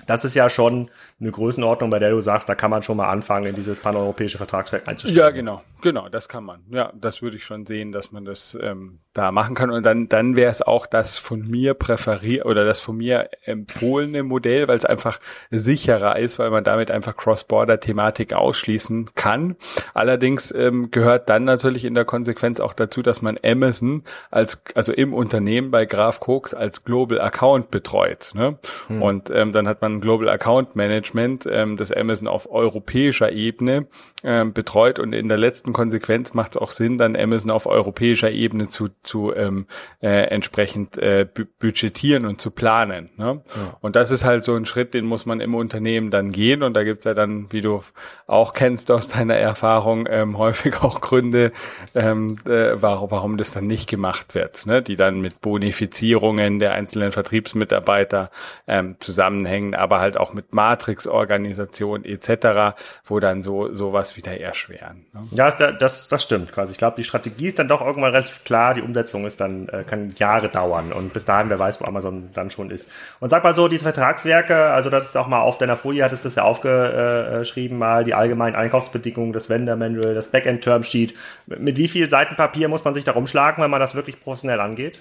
Das 0.05 0.23
ist 0.25 0.35
ja 0.35 0.49
schon 0.49 0.89
eine 1.19 1.31
Größenordnung, 1.31 1.89
bei 1.89 1.99
der 1.99 2.11
du 2.11 2.21
sagst, 2.21 2.47
da 2.47 2.55
kann 2.55 2.69
man 2.69 2.83
schon 2.83 2.97
mal 2.97 3.09
anfangen, 3.09 3.47
in 3.47 3.55
dieses 3.55 3.79
paneuropäische 3.79 4.37
Vertragswerk 4.37 4.87
einzusteigen. 4.87 5.23
Ja, 5.23 5.29
genau, 5.31 5.63
genau, 5.81 6.09
das 6.09 6.29
kann 6.29 6.43
man. 6.43 6.63
Ja, 6.69 6.93
das 6.95 7.21
würde 7.21 7.37
ich 7.37 7.45
schon 7.45 7.65
sehen, 7.65 7.91
dass 7.91 8.11
man 8.11 8.25
das 8.25 8.57
ähm, 8.61 8.99
da 9.17 9.31
machen 9.31 9.55
kann. 9.55 9.69
Und 9.69 9.85
dann, 9.85 10.07
dann 10.09 10.35
wäre 10.35 10.51
es 10.51 10.61
auch 10.61 10.85
das 10.85 11.17
von 11.17 11.41
mir 11.41 11.73
präferiert 11.73 12.45
oder 12.45 12.65
das 12.65 12.79
von 12.79 12.97
mir 12.97 13.29
empfohlene 13.43 14.23
Modell, 14.23 14.67
weil 14.67 14.77
es 14.77 14.85
einfach 14.85 15.19
sicherer 15.49 16.19
ist, 16.19 16.39
weil 16.39 16.49
man 16.49 16.63
damit 16.63 16.91
einfach 16.91 17.15
Cross-Border-Thematik 17.15 18.33
ausschließen 18.33 19.09
kann. 19.15 19.55
Allerdings 19.93 20.51
ähm, 20.51 20.91
gehört 20.91 21.29
dann 21.29 21.43
natürlich 21.43 21.85
in 21.85 21.95
der 21.95 22.05
Konsequenz 22.05 22.59
auch 22.59 22.73
dazu, 22.73 23.01
dass 23.01 23.21
man 23.21 23.37
Amazon 23.43 24.03
als, 24.29 24.61
also 24.75 24.93
im 24.93 25.13
Unternehmen 25.13 25.71
bei 25.71 25.85
Graf 25.85 26.19
Koks 26.19 26.53
als 26.53 26.83
Global 26.83 27.19
Account 27.19 27.71
betreut. 27.71 28.31
Ne? 28.33 28.57
Hm. 28.87 29.01
Und 29.01 29.29
ähm, 29.29 29.51
dann 29.51 29.67
hat 29.67 29.81
man 29.81 30.01
Global 30.01 30.29
Account 30.29 30.75
Management, 30.75 31.47
ähm, 31.49 31.77
das 31.77 31.91
Amazon 31.91 32.27
auf 32.27 32.51
europäischer 32.51 33.31
Ebene 33.31 33.87
ähm, 34.23 34.53
betreut 34.53 34.99
und 34.99 35.13
in 35.13 35.29
der 35.29 35.37
letzten 35.37 35.73
Konsequenz 35.73 36.33
macht 36.33 36.51
es 36.51 36.57
auch 36.57 36.71
Sinn, 36.71 36.97
dann 36.97 37.15
Amazon 37.15 37.51
auf 37.51 37.65
europäischer 37.65 38.31
Ebene 38.31 38.67
zu 38.67 38.89
zu 39.07 39.33
ähm, 39.33 39.65
äh, 40.01 40.27
entsprechend 40.27 40.97
äh, 40.97 41.25
budgetieren 41.59 42.25
und 42.25 42.41
zu 42.41 42.51
planen. 42.51 43.09
Ne? 43.17 43.41
Ja. 43.55 43.77
Und 43.81 43.95
das 43.95 44.11
ist 44.11 44.23
halt 44.23 44.43
so 44.43 44.55
ein 44.55 44.65
Schritt, 44.65 44.93
den 44.93 45.05
muss 45.05 45.25
man 45.25 45.39
im 45.39 45.55
Unternehmen 45.55 46.11
dann 46.11 46.31
gehen. 46.31 46.63
Und 46.63 46.73
da 46.73 46.83
gibt's 46.83 47.05
ja 47.05 47.13
dann, 47.13 47.51
wie 47.51 47.61
du 47.61 47.81
auch 48.27 48.53
kennst 48.53 48.91
aus 48.91 49.07
deiner 49.07 49.35
Erfahrung, 49.35 50.07
ähm, 50.09 50.37
häufig 50.37 50.75
auch 50.81 51.01
Gründe, 51.01 51.51
ähm, 51.95 52.37
äh, 52.45 52.81
warum, 52.81 53.11
warum 53.11 53.37
das 53.37 53.51
dann 53.51 53.67
nicht 53.67 53.89
gemacht 53.89 54.35
wird, 54.35 54.65
ne? 54.65 54.81
die 54.81 54.95
dann 54.95 55.21
mit 55.21 55.41
Bonifizierungen 55.41 56.59
der 56.59 56.73
einzelnen 56.73 57.11
Vertriebsmitarbeiter 57.11 58.29
ähm, 58.67 58.97
zusammenhängen, 58.99 59.73
aber 59.73 59.99
halt 59.99 60.17
auch 60.17 60.33
mit 60.33 60.53
Matrix-Organisation 60.53 62.03
etc., 62.05 62.77
wo 63.05 63.19
dann 63.19 63.41
so 63.41 63.73
sowas 63.73 64.17
wieder 64.17 64.39
erschweren. 64.39 65.05
Ne? 65.13 65.23
Ja, 65.31 65.51
das, 65.51 66.07
das 66.07 66.23
stimmt 66.23 66.51
quasi. 66.51 66.73
Ich 66.73 66.77
glaube, 66.77 66.97
die 66.97 67.03
Strategie 67.03 67.47
ist 67.47 67.59
dann 67.59 67.67
doch 67.67 67.81
irgendwann 67.81 68.11
relativ 68.11 68.43
klar, 68.43 68.73
die 68.73 68.81
Umsetzung 68.81 68.96
Umsetzung 68.97 69.25
ist 69.25 69.39
dann, 69.39 69.67
äh, 69.69 69.83
kann 69.83 70.13
Jahre 70.17 70.49
dauern 70.49 70.91
und 70.91 71.13
bis 71.13 71.23
dahin, 71.23 71.49
wer 71.49 71.59
weiß, 71.59 71.79
wo 71.79 71.85
Amazon 71.85 72.29
dann 72.33 72.49
schon 72.49 72.71
ist. 72.71 72.91
Und 73.19 73.29
sag 73.29 73.43
mal 73.43 73.53
so, 73.53 73.67
diese 73.67 73.83
Vertragswerke, 73.83 74.55
also 74.55 74.89
das 74.89 75.05
ist 75.05 75.17
auch 75.17 75.27
mal 75.27 75.41
auf 75.41 75.59
deiner 75.59 75.75
Folie, 75.75 76.03
hattest 76.03 76.23
du 76.23 76.29
es 76.29 76.35
ja 76.35 76.43
aufgeschrieben, 76.43 77.77
mal 77.77 78.03
die 78.03 78.15
allgemeinen 78.15 78.55
Einkaufsbedingungen, 78.55 79.33
das 79.33 79.49
Vendor 79.49 79.75
Manual, 79.75 80.15
das 80.15 80.29
Backend 80.31 80.63
Term 80.63 80.83
Sheet. 80.83 81.13
Mit 81.45 81.77
wie 81.77 81.87
viel 81.87 82.09
Seiten 82.09 82.35
Papier 82.35 82.69
muss 82.69 82.83
man 82.83 82.93
sich 82.93 83.03
da 83.03 83.11
rumschlagen, 83.11 83.63
wenn 83.63 83.71
man 83.71 83.79
das 83.79 83.93
wirklich 83.93 84.19
professionell 84.19 84.59
angeht? 84.59 84.99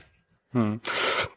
Hm. 0.57 0.81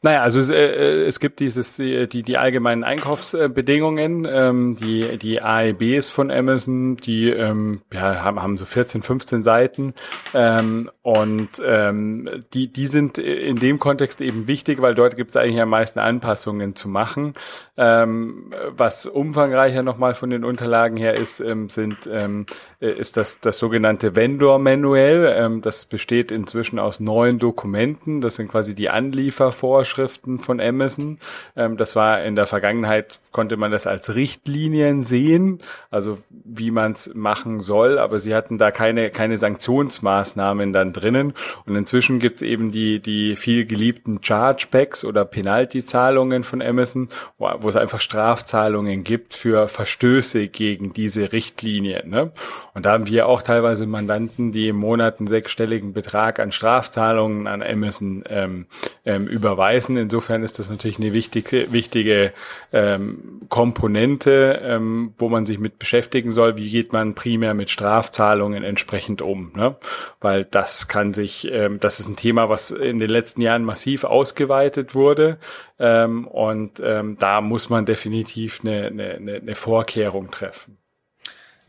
Naja, 0.02 0.22
also 0.22 0.40
äh, 0.54 1.04
es 1.06 1.20
gibt 1.20 1.42
dieses 1.42 1.76
die 1.76 2.08
die 2.08 2.38
allgemeinen 2.38 2.86
Einkaufsbedingungen, 2.86 4.26
ähm, 4.32 4.78
die 4.80 5.18
die 5.18 5.42
AEBs 5.42 6.08
von 6.08 6.32
Amazon, 6.32 6.96
die 6.96 7.30
ähm, 7.30 7.82
ja, 7.94 8.24
haben 8.24 8.42
haben 8.42 8.56
so 8.56 8.66
14, 8.66 9.02
15 9.02 9.44
Seiten 9.44 9.94
ähm, 10.34 10.90
und 11.02 11.50
ähm, 11.62 12.30
die 12.54 12.72
die 12.72 12.88
sind 12.88 13.18
in 13.18 13.58
dem 13.58 13.78
Kontext 13.80 14.22
eben 14.22 14.48
wichtig, 14.48 14.82
weil 14.82 14.96
dort 14.96 15.18
gibt 15.18 15.32
es 15.32 15.36
eigentlich 15.36 15.60
am 15.60 15.70
meisten 15.70 16.00
Anpassungen 16.00 16.78
zu 16.78 16.88
machen. 16.88 17.34
Ähm, 17.76 18.54
was 18.70 19.06
umfangreicher 19.06 19.84
nochmal 19.84 20.16
von 20.16 20.30
den 20.30 20.46
Unterlagen 20.46 20.96
her 20.96 21.16
ist, 21.16 21.42
ähm, 21.42 21.68
sind 21.68 22.10
ähm, 22.10 22.46
äh, 22.80 22.92
ist 22.92 23.18
das 23.18 23.42
das 23.42 23.58
sogenannte 23.58 24.16
Vendor 24.16 24.60
Manual. 24.60 25.34
Ähm, 25.36 25.62
das 25.62 25.84
besteht 25.84 26.32
inzwischen 26.32 26.80
aus 26.80 27.02
neun 27.02 27.38
Dokumenten. 27.38 28.22
Das 28.22 28.36
sind 28.36 28.48
quasi 28.48 28.74
die 28.74 28.88
Anliefervorschriften 29.10 30.40
von 30.40 30.60
Amazon. 30.60 31.20
Ähm, 31.56 31.78
das 31.78 31.96
war 31.96 32.24
in 32.24 32.36
der 32.36 32.48
Vergangenheit, 32.48 33.20
konnte 33.32 33.58
man 33.58 33.72
das 33.72 33.88
als 33.88 34.16
Richtlinien 34.16 35.04
sehen, 35.04 35.60
also 35.92 36.18
wie 36.30 36.72
man 36.72 36.94
es 36.94 37.14
machen 37.16 37.60
soll, 37.60 38.00
aber 38.00 38.20
sie 38.20 38.34
hatten 38.36 38.58
da 38.58 38.72
keine, 38.72 39.10
keine 39.10 39.38
Sanktionsmaßnahmen 39.38 40.74
dann 40.74 40.94
drinnen. 40.94 41.34
Und 41.66 41.76
inzwischen 41.76 42.20
gibt 42.20 42.38
es 42.38 42.42
eben 42.44 42.72
die, 42.72 43.00
die 43.00 43.36
viel 43.36 43.66
geliebten 43.66 44.20
Chargebacks 44.22 45.04
oder 45.04 45.26
Penalty-Zahlungen 45.26 46.44
von 46.44 46.62
Amazon, 46.62 47.10
wo, 47.38 47.50
wo 47.60 47.70
es 47.70 47.76
einfach 47.76 48.02
Strafzahlungen 48.02 49.04
gibt 49.04 49.34
für 49.34 49.68
Verstöße 49.68 50.48
gegen 50.48 50.94
diese 50.94 51.32
Richtlinien. 51.32 52.10
Ne? 52.10 52.32
Und 52.74 52.86
da 52.86 52.92
haben 52.92 53.08
wir 53.08 53.28
auch 53.28 53.42
teilweise 53.42 53.86
Mandanten, 53.86 54.52
die 54.52 54.68
im 54.68 54.78
Monat 54.78 55.20
einen 55.20 55.28
sechsstelligen 55.28 55.94
Betrag 55.94 56.40
an 56.40 56.52
Strafzahlungen 56.52 57.48
an 57.48 57.62
Amazon 57.62 58.24
ähm, 58.30 58.66
ähm, 59.06 59.28
überweisen. 59.28 59.98
Insofern 59.98 60.44
ist 60.44 60.60
das 60.60 60.70
natürlich 60.70 61.00
eine 61.00 61.14
wichtige, 61.14 61.72
wichtige 61.72 62.34
ähm, 62.74 63.42
Komponente, 63.50 64.60
ähm, 64.64 65.14
wo 65.18 65.30
man 65.30 65.46
sich 65.46 65.60
mit 65.60 65.80
beschäftigen 65.80 66.32
soll. 66.32 66.58
Wie 66.58 66.70
geht 66.70 66.94
man 66.94 67.16
primär 67.16 67.54
mit 67.54 67.70
Strafzahlungen 67.70 68.64
entsprechend 68.64 69.22
um? 69.22 69.52
Ne? 69.56 69.76
Weil 70.20 70.46
das 70.46 70.88
kann 70.88 71.14
sich, 71.14 71.48
ähm, 71.52 71.80
das 71.80 72.00
ist 72.00 72.10
ein 72.10 72.16
Thema, 72.16 72.50
was 72.50 72.72
in 72.72 73.00
den 73.00 73.10
letzten 73.10 73.42
Jahren 73.42 73.64
massiv 73.64 74.04
ausgeweitet 74.04 74.96
wurde. 74.96 75.38
Ähm, 75.80 76.28
und 76.28 76.82
ähm, 76.84 77.18
da 77.20 77.42
muss 77.42 77.70
man 77.70 77.86
definitiv 77.86 78.62
eine, 78.62 78.88
eine, 78.88 79.36
eine 79.36 79.56
Vorkehrung 79.56 80.32
treffen. 80.32 80.79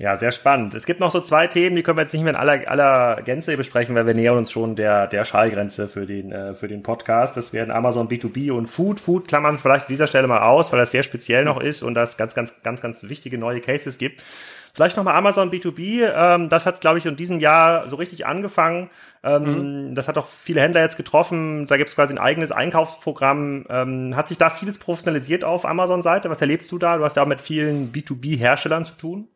Ja, 0.00 0.16
sehr 0.16 0.32
spannend. 0.32 0.74
Es 0.74 0.86
gibt 0.86 0.98
noch 0.98 1.10
so 1.10 1.20
zwei 1.20 1.46
Themen, 1.46 1.76
die 1.76 1.82
können 1.82 1.98
wir 1.98 2.04
jetzt 2.04 2.14
nicht 2.14 2.22
mehr 2.22 2.32
in 2.32 2.38
aller, 2.38 2.66
aller 2.70 3.20
Gänze 3.20 3.54
besprechen, 3.58 3.94
weil 3.94 4.06
wir 4.06 4.14
nähern 4.14 4.38
uns 4.38 4.50
schon 4.50 4.74
der, 4.74 5.06
der 5.06 5.26
Schallgrenze 5.26 5.88
für 5.88 6.06
den, 6.06 6.32
äh, 6.32 6.54
für 6.54 6.68
den 6.68 6.82
Podcast. 6.82 7.36
Das 7.36 7.52
werden 7.52 7.70
Amazon 7.70 8.08
B2B 8.08 8.50
und 8.50 8.66
Food. 8.66 8.98
Food 8.98 9.28
klammern 9.28 9.58
vielleicht 9.58 9.88
an 9.88 9.92
dieser 9.92 10.06
Stelle 10.06 10.26
mal 10.26 10.40
aus, 10.40 10.72
weil 10.72 10.78
das 10.78 10.90
sehr 10.90 11.02
speziell 11.02 11.44
noch 11.44 11.60
ist 11.60 11.82
und 11.82 11.92
das 11.92 12.16
ganz, 12.16 12.34
ganz, 12.34 12.62
ganz, 12.62 12.80
ganz 12.80 13.02
wichtige 13.10 13.36
neue 13.36 13.60
Cases 13.60 13.98
gibt. 13.98 14.22
Vielleicht 14.72 14.96
nochmal 14.96 15.16
Amazon 15.16 15.50
B2B. 15.50 16.10
Ähm, 16.14 16.48
das 16.48 16.64
hat, 16.64 16.80
glaube 16.80 16.98
ich, 16.98 17.04
in 17.04 17.16
diesem 17.16 17.38
Jahr 17.38 17.86
so 17.86 17.96
richtig 17.96 18.24
angefangen. 18.24 18.88
Ähm, 19.22 19.88
mhm. 19.88 19.94
Das 19.94 20.08
hat 20.08 20.16
auch 20.16 20.26
viele 20.26 20.62
Händler 20.62 20.80
jetzt 20.80 20.96
getroffen. 20.96 21.66
Da 21.66 21.76
gibt 21.76 21.90
es 21.90 21.94
quasi 21.94 22.14
ein 22.14 22.18
eigenes 22.18 22.52
Einkaufsprogramm. 22.52 23.66
Ähm, 23.68 24.16
hat 24.16 24.28
sich 24.28 24.38
da 24.38 24.48
vieles 24.48 24.78
professionalisiert 24.78 25.44
auf 25.44 25.66
Amazon-Seite? 25.66 26.30
Was 26.30 26.40
erlebst 26.40 26.72
du 26.72 26.78
da? 26.78 26.96
Du 26.96 27.04
hast 27.04 27.16
ja 27.16 27.22
auch 27.22 27.26
mit 27.26 27.42
vielen 27.42 27.92
B2B-Herstellern 27.92 28.86
zu 28.86 28.94
tun. 28.94 29.28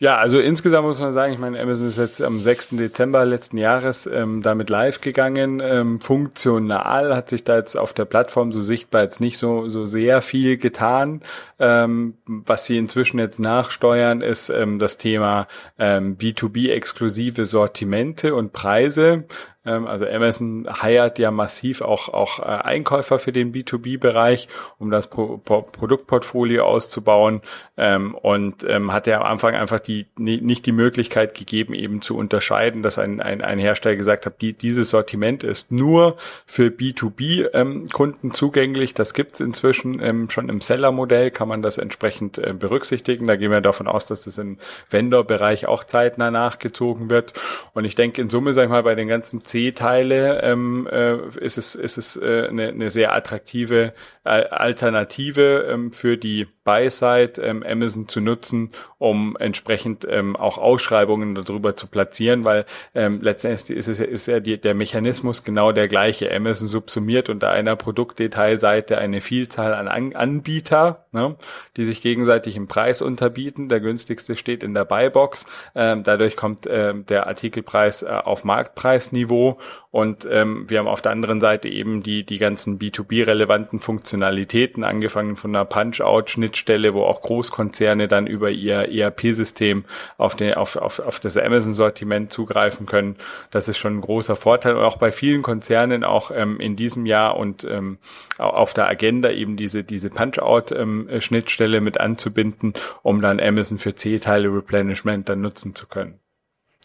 Ja, 0.00 0.16
also 0.16 0.38
insgesamt 0.38 0.86
muss 0.86 1.00
man 1.00 1.12
sagen, 1.12 1.32
ich 1.32 1.40
meine, 1.40 1.60
Amazon 1.60 1.88
ist 1.88 1.98
jetzt 1.98 2.22
am 2.22 2.40
6. 2.40 2.68
Dezember 2.70 3.24
letzten 3.24 3.58
Jahres 3.58 4.06
ähm, 4.06 4.42
damit 4.42 4.70
live 4.70 5.00
gegangen. 5.00 5.60
Ähm, 5.60 6.00
funktional 6.00 7.16
hat 7.16 7.28
sich 7.28 7.42
da 7.42 7.56
jetzt 7.56 7.76
auf 7.76 7.92
der 7.94 8.04
Plattform 8.04 8.52
so 8.52 8.62
sichtbar 8.62 9.02
jetzt 9.02 9.20
nicht 9.20 9.38
so, 9.38 9.68
so 9.68 9.86
sehr 9.86 10.22
viel 10.22 10.56
getan. 10.56 11.22
Ähm, 11.58 12.14
was 12.26 12.66
sie 12.66 12.78
inzwischen 12.78 13.18
jetzt 13.18 13.40
nachsteuern, 13.40 14.20
ist 14.20 14.50
ähm, 14.50 14.78
das 14.78 14.98
Thema 14.98 15.48
ähm, 15.80 16.16
B2B-exklusive 16.16 17.44
Sortimente 17.44 18.36
und 18.36 18.52
Preise. 18.52 19.24
Ähm, 19.68 19.86
also 19.86 20.06
Amazon 20.06 20.66
heiert 20.82 21.18
ja 21.18 21.30
massiv 21.30 21.82
auch, 21.82 22.08
auch 22.08 22.40
äh, 22.40 22.42
Einkäufer 22.44 23.18
für 23.18 23.32
den 23.32 23.52
B2B-Bereich, 23.52 24.48
um 24.78 24.90
das 24.90 25.10
Pro 25.10 25.38
Pro 25.38 25.62
Produktportfolio 25.62 26.64
auszubauen 26.64 27.42
ähm, 27.76 28.14
und 28.14 28.64
ähm, 28.68 28.92
hat 28.92 29.06
ja 29.06 29.20
am 29.20 29.26
Anfang 29.26 29.54
einfach 29.54 29.80
die 29.80 30.06
nicht 30.16 30.66
die 30.66 30.72
Möglichkeit 30.72 31.34
gegeben, 31.34 31.74
eben 31.74 32.00
zu 32.00 32.16
unterscheiden, 32.16 32.82
dass 32.82 32.98
ein, 32.98 33.20
ein, 33.20 33.42
ein 33.42 33.58
Hersteller 33.58 33.96
gesagt 33.96 34.26
hat, 34.26 34.40
die, 34.40 34.54
dieses 34.54 34.90
Sortiment 34.90 35.44
ist 35.44 35.70
nur 35.70 36.16
für 36.46 36.68
B2B-Kunden 36.68 38.32
zugänglich. 38.32 38.94
Das 38.94 39.14
gibt's 39.14 39.40
inzwischen 39.40 40.28
schon 40.30 40.48
im 40.48 40.60
Seller-Modell, 40.60 41.30
kann 41.30 41.48
man 41.48 41.62
das 41.62 41.78
entsprechend 41.78 42.38
äh, 42.38 42.52
berücksichtigen. 42.52 43.26
Da 43.26 43.36
gehen 43.36 43.50
wir 43.50 43.60
davon 43.60 43.86
aus, 43.86 44.06
dass 44.06 44.22
das 44.22 44.38
im 44.38 44.58
Vendor-Bereich 44.90 45.66
auch 45.66 45.84
zeitnah 45.84 46.30
nachgezogen 46.30 47.10
wird. 47.10 47.34
Und 47.74 47.84
ich 47.84 47.94
denke, 47.94 48.22
in 48.22 48.30
Summe, 48.30 48.52
sag 48.52 48.64
ich 48.64 48.70
mal, 48.70 48.82
bei 48.82 48.94
den 48.94 49.08
ganzen 49.08 49.44
C-Teile 49.58 50.42
ähm, 50.42 50.88
äh, 50.90 51.16
ist 51.38 51.58
es, 51.58 51.74
ist 51.74 51.98
es 51.98 52.16
äh, 52.16 52.46
eine, 52.48 52.68
eine 52.68 52.90
sehr 52.90 53.12
attraktive 53.12 53.92
äh, 54.24 54.28
Alternative 54.28 55.66
ähm, 55.68 55.92
für 55.92 56.16
die 56.16 56.46
Buy-Side 56.68 57.40
ähm, 57.40 57.64
Amazon 57.66 58.08
zu 58.08 58.20
nutzen, 58.20 58.72
um 58.98 59.38
entsprechend 59.40 60.06
ähm, 60.10 60.36
auch 60.36 60.58
Ausschreibungen 60.58 61.34
darüber 61.34 61.74
zu 61.76 61.86
platzieren, 61.86 62.44
weil 62.44 62.66
ähm, 62.94 63.20
letztendlich 63.22 63.78
ist 63.78 63.88
es 63.88 64.00
ist 64.00 64.28
ja 64.28 64.38
die, 64.38 64.60
der 64.60 64.74
Mechanismus 64.74 65.44
genau 65.44 65.72
der 65.72 65.88
gleiche. 65.88 66.30
Amazon 66.30 66.68
subsumiert 66.68 67.30
unter 67.30 67.48
einer 67.48 67.74
Produktdetailseite 67.74 68.98
eine 68.98 69.22
Vielzahl 69.22 69.72
an, 69.72 69.88
an 69.88 70.14
Anbieter, 70.14 71.06
ne, 71.12 71.36
die 71.78 71.86
sich 71.86 72.02
gegenseitig 72.02 72.54
im 72.54 72.68
Preis 72.68 73.00
unterbieten. 73.00 73.70
Der 73.70 73.80
günstigste 73.80 74.36
steht 74.36 74.62
in 74.62 74.74
der 74.74 74.84
Buybox. 74.84 75.46
Ähm, 75.74 76.02
dadurch 76.02 76.36
kommt 76.36 76.66
ähm, 76.70 77.06
der 77.06 77.28
Artikelpreis 77.28 78.02
äh, 78.02 78.08
auf 78.08 78.44
Marktpreisniveau 78.44 79.56
und 79.90 80.28
ähm, 80.30 80.68
wir 80.68 80.80
haben 80.80 80.88
auf 80.88 81.00
der 81.00 81.12
anderen 81.12 81.40
Seite 81.40 81.70
eben 81.70 82.02
die 82.02 82.24
die 82.24 82.36
ganzen 82.36 82.78
B2B-relevanten 82.78 83.78
Funktionalitäten, 83.78 84.84
angefangen 84.84 85.36
von 85.36 85.56
einer 85.56 85.64
Punch-Out-Schnitt 85.64 86.57
Schnittstelle, 86.58 86.94
wo 86.94 87.04
auch 87.04 87.22
Großkonzerne 87.22 88.08
dann 88.08 88.26
über 88.26 88.50
ihr 88.50 88.90
ERP-System 88.92 89.84
auf, 90.16 90.40
auf, 90.40 90.76
auf, 90.76 90.98
auf 90.98 91.20
das 91.20 91.36
Amazon-Sortiment 91.36 92.30
zugreifen 92.32 92.86
können. 92.86 93.16
Das 93.50 93.68
ist 93.68 93.78
schon 93.78 93.98
ein 93.98 94.00
großer 94.00 94.36
Vorteil. 94.36 94.76
Und 94.76 94.84
auch 94.84 94.96
bei 94.96 95.12
vielen 95.12 95.42
Konzernen 95.42 96.04
auch 96.04 96.30
ähm, 96.34 96.60
in 96.60 96.76
diesem 96.76 97.06
Jahr 97.06 97.36
und 97.36 97.64
ähm, 97.64 97.98
auf 98.38 98.74
der 98.74 98.88
Agenda 98.88 99.30
eben 99.30 99.56
diese, 99.56 99.84
diese 99.84 100.10
Punch-Out-Schnittstelle 100.10 101.78
ähm, 101.78 101.84
mit 101.84 102.00
anzubinden, 102.00 102.74
um 103.02 103.20
dann 103.22 103.40
Amazon 103.40 103.78
für 103.78 103.94
C-Teile 103.94 104.48
Replenishment 104.48 105.28
dann 105.28 105.40
nutzen 105.40 105.74
zu 105.74 105.86
können. 105.86 106.20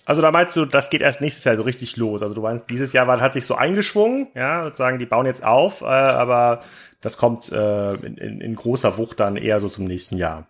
Also 0.06 0.22
da 0.22 0.32
meinst 0.32 0.56
du, 0.58 0.66
das 0.66 0.90
geht 0.90 1.02
erst 1.02 1.22
nächstes 1.22 1.46
Jahr 1.46 1.56
so 1.56 1.64
richtig 1.64 1.96
los. 1.96 2.22
Also 2.22 2.36
du 2.36 2.42
meinst, 2.42 2.70
dieses 2.70 2.92
Jahr 2.92 3.08
hat 3.22 3.32
sich 3.32 3.46
so 3.46 3.56
eingeschwungen, 3.56 4.28
ja, 4.36 4.66
sozusagen, 4.66 5.00
die 5.00 5.06
bauen 5.06 5.26
jetzt 5.26 5.46
auf, 5.46 5.82
äh, 5.82 5.86
aber 5.86 6.60
das 7.04 7.18
kommt 7.18 7.52
äh, 7.52 7.94
in, 7.96 8.18
in, 8.18 8.42
in 8.42 8.56
großer 8.56 8.98
Wucht 8.98 9.20
dann 9.20 9.36
eher 9.36 9.60
so 9.60 9.68
zum 9.68 9.84
nächsten 9.84 10.16
Jahr. 10.16 10.48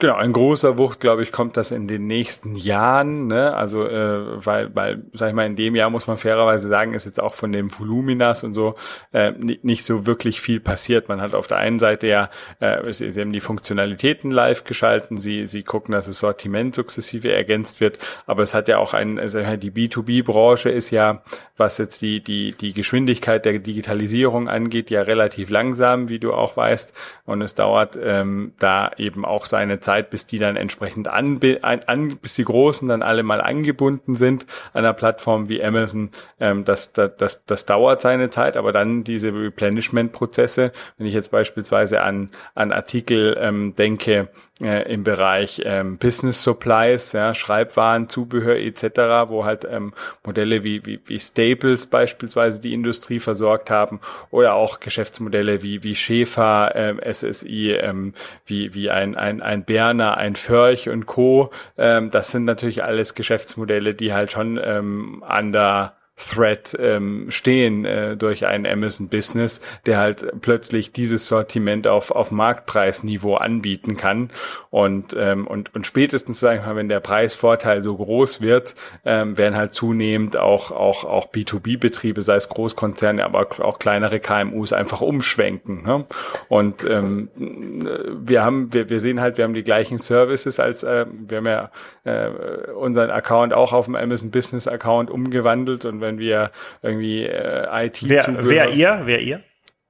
Genau, 0.00 0.18
in 0.20 0.32
großer 0.32 0.76
Wucht, 0.76 0.98
glaube 0.98 1.22
ich, 1.22 1.30
kommt 1.30 1.56
das 1.56 1.70
in 1.70 1.86
den 1.86 2.08
nächsten 2.08 2.56
Jahren. 2.56 3.28
Ne? 3.28 3.54
Also, 3.54 3.86
äh, 3.86 4.44
weil, 4.44 4.74
weil, 4.74 5.04
sag 5.12 5.28
ich 5.28 5.34
mal, 5.34 5.46
in 5.46 5.54
dem 5.54 5.76
Jahr 5.76 5.90
muss 5.90 6.08
man 6.08 6.16
fairerweise 6.16 6.66
sagen, 6.66 6.94
ist 6.94 7.04
jetzt 7.04 7.22
auch 7.22 7.34
von 7.34 7.52
den 7.52 7.70
Voluminas 7.70 8.42
und 8.42 8.52
so 8.52 8.74
äh, 9.12 9.30
nicht 9.30 9.84
so 9.84 10.04
wirklich 10.04 10.40
viel 10.40 10.58
passiert. 10.58 11.08
Man 11.08 11.20
hat 11.20 11.34
auf 11.34 11.46
der 11.46 11.58
einen 11.58 11.78
Seite 11.78 12.08
ja, 12.08 12.30
äh, 12.58 12.92
sie, 12.92 13.12
sie 13.12 13.20
haben 13.20 13.32
die 13.32 13.38
Funktionalitäten 13.38 14.32
live 14.32 14.64
geschalten, 14.64 15.18
sie, 15.18 15.46
sie 15.46 15.62
gucken, 15.62 15.92
dass 15.92 16.06
das 16.06 16.18
Sortiment 16.18 16.74
sukzessive 16.74 17.32
ergänzt 17.32 17.80
wird, 17.80 18.00
aber 18.26 18.42
es 18.42 18.54
hat 18.54 18.66
ja 18.66 18.78
auch 18.78 18.92
ein, 18.92 19.20
also 19.20 19.40
die 19.56 19.70
B2B-Branche 19.70 20.68
ist 20.68 20.90
ja, 20.90 21.22
was 21.56 21.78
jetzt 21.78 22.02
die, 22.02 22.20
die, 22.20 22.50
die 22.52 22.72
Geschwindigkeit 22.72 23.44
der 23.44 23.60
Digitalisierung 23.60 24.48
angeht, 24.48 24.90
ja 24.90 25.02
relativ 25.02 25.48
langsam 25.48 25.91
haben, 25.92 26.08
wie 26.08 26.18
du 26.18 26.32
auch 26.32 26.56
weißt. 26.56 26.92
Und 27.24 27.42
es 27.42 27.54
dauert 27.54 27.98
ähm, 28.02 28.52
da 28.58 28.90
eben 28.96 29.24
auch 29.24 29.46
seine 29.46 29.80
Zeit, 29.80 30.10
bis 30.10 30.26
die 30.26 30.38
dann 30.38 30.56
entsprechend 30.56 31.08
an, 31.08 31.38
an 31.62 32.16
bis 32.16 32.34
die 32.34 32.44
Großen 32.44 32.88
dann 32.88 33.02
alle 33.02 33.22
mal 33.22 33.40
angebunden 33.40 34.14
sind 34.14 34.46
an 34.72 34.80
einer 34.84 34.94
Plattform 34.94 35.48
wie 35.48 35.62
Amazon. 35.62 36.10
Ähm, 36.40 36.64
das, 36.64 36.92
das, 36.92 37.16
das, 37.16 37.44
das 37.44 37.66
dauert 37.66 38.00
seine 38.00 38.30
Zeit, 38.30 38.56
aber 38.56 38.72
dann 38.72 39.04
diese 39.04 39.28
Replenishment-Prozesse, 39.32 40.72
wenn 40.98 41.06
ich 41.06 41.14
jetzt 41.14 41.30
beispielsweise 41.30 42.02
an, 42.02 42.30
an 42.54 42.72
Artikel 42.72 43.36
ähm, 43.40 43.74
denke, 43.76 44.28
äh, 44.62 44.82
im 44.92 45.04
Bereich 45.04 45.62
ähm, 45.64 45.98
Business 45.98 46.42
Supplies, 46.42 47.12
ja, 47.12 47.34
Schreibwaren, 47.34 48.08
Zubehör 48.08 48.56
etc., 48.56 49.28
wo 49.28 49.44
halt 49.44 49.66
ähm, 49.70 49.92
Modelle 50.24 50.64
wie, 50.64 50.84
wie, 50.86 51.00
wie 51.06 51.18
Staples 51.18 51.86
beispielsweise 51.86 52.60
die 52.60 52.72
Industrie 52.72 53.20
versorgt 53.20 53.70
haben 53.70 54.00
oder 54.30 54.54
auch 54.54 54.80
Geschäftsmodelle 54.80 55.62
wie, 55.62 55.82
wie 55.82 55.94
Schäfer, 55.94 56.72
ähm, 56.74 57.00
SSI, 57.00 57.72
ähm, 57.72 58.14
wie, 58.46 58.74
wie 58.74 58.90
ein, 58.90 59.16
ein, 59.16 59.42
ein 59.42 59.64
Berner, 59.64 60.16
ein 60.16 60.36
Förch 60.36 60.88
und 60.88 61.06
Co. 61.06 61.50
Ähm, 61.76 62.10
das 62.10 62.30
sind 62.30 62.44
natürlich 62.44 62.84
alles 62.84 63.14
Geschäftsmodelle, 63.14 63.94
die 63.94 64.12
halt 64.12 64.32
schon 64.32 64.60
ähm, 64.62 65.22
an 65.26 65.52
der 65.52 65.94
Threat 66.16 66.76
ähm, 66.78 67.30
stehen 67.30 67.84
äh, 67.84 68.16
durch 68.16 68.46
einen 68.46 68.66
Amazon 68.66 69.08
Business, 69.08 69.60
der 69.86 69.98
halt 69.98 70.30
plötzlich 70.42 70.92
dieses 70.92 71.26
Sortiment 71.26 71.86
auf, 71.86 72.10
auf 72.10 72.30
Marktpreisniveau 72.30 73.34
anbieten 73.36 73.96
kann. 73.96 74.30
Und, 74.70 75.16
ähm, 75.18 75.46
und, 75.46 75.74
und 75.74 75.86
spätestens, 75.86 76.40
sag 76.40 76.58
ich 76.58 76.66
mal, 76.66 76.76
wenn 76.76 76.90
der 76.90 77.00
Preisvorteil 77.00 77.82
so 77.82 77.96
groß 77.96 78.42
wird, 78.42 78.74
ähm, 79.06 79.38
werden 79.38 79.56
halt 79.56 79.72
zunehmend 79.72 80.36
auch, 80.36 80.70
auch, 80.70 81.04
auch 81.04 81.32
B2B-Betriebe, 81.32 82.22
sei 82.22 82.36
es 82.36 82.50
Großkonzerne, 82.50 83.24
aber 83.24 83.46
auch 83.60 83.78
kleinere 83.78 84.20
KMUs 84.20 84.74
einfach 84.74 85.00
umschwenken. 85.00 85.82
Ne? 85.82 86.04
Und 86.48 86.84
ähm, 86.84 87.30
wir 87.34 88.42
haben, 88.42 88.72
wir, 88.74 88.90
wir 88.90 89.00
sehen 89.00 89.20
halt, 89.20 89.38
wir 89.38 89.44
haben 89.44 89.54
die 89.54 89.64
gleichen 89.64 89.96
Services 89.96 90.60
als, 90.60 90.82
äh, 90.82 91.06
wir 91.08 91.38
haben 91.38 91.46
ja 91.46 91.70
äh, 92.04 92.70
unseren 92.72 93.10
Account 93.10 93.54
auch 93.54 93.72
auf 93.72 93.86
dem 93.86 93.96
Amazon 93.96 94.30
Business 94.30 94.68
Account 94.68 95.10
umgewandelt 95.10 95.86
und 95.86 96.01
wenn 96.02 96.18
wir 96.18 96.50
irgendwie 96.82 97.24
äh, 97.24 97.86
IT 97.86 98.06
wer, 98.06 98.26
wer 98.40 98.70
ihr? 98.70 99.00
Wer 99.04 99.20
ihr? 99.20 99.40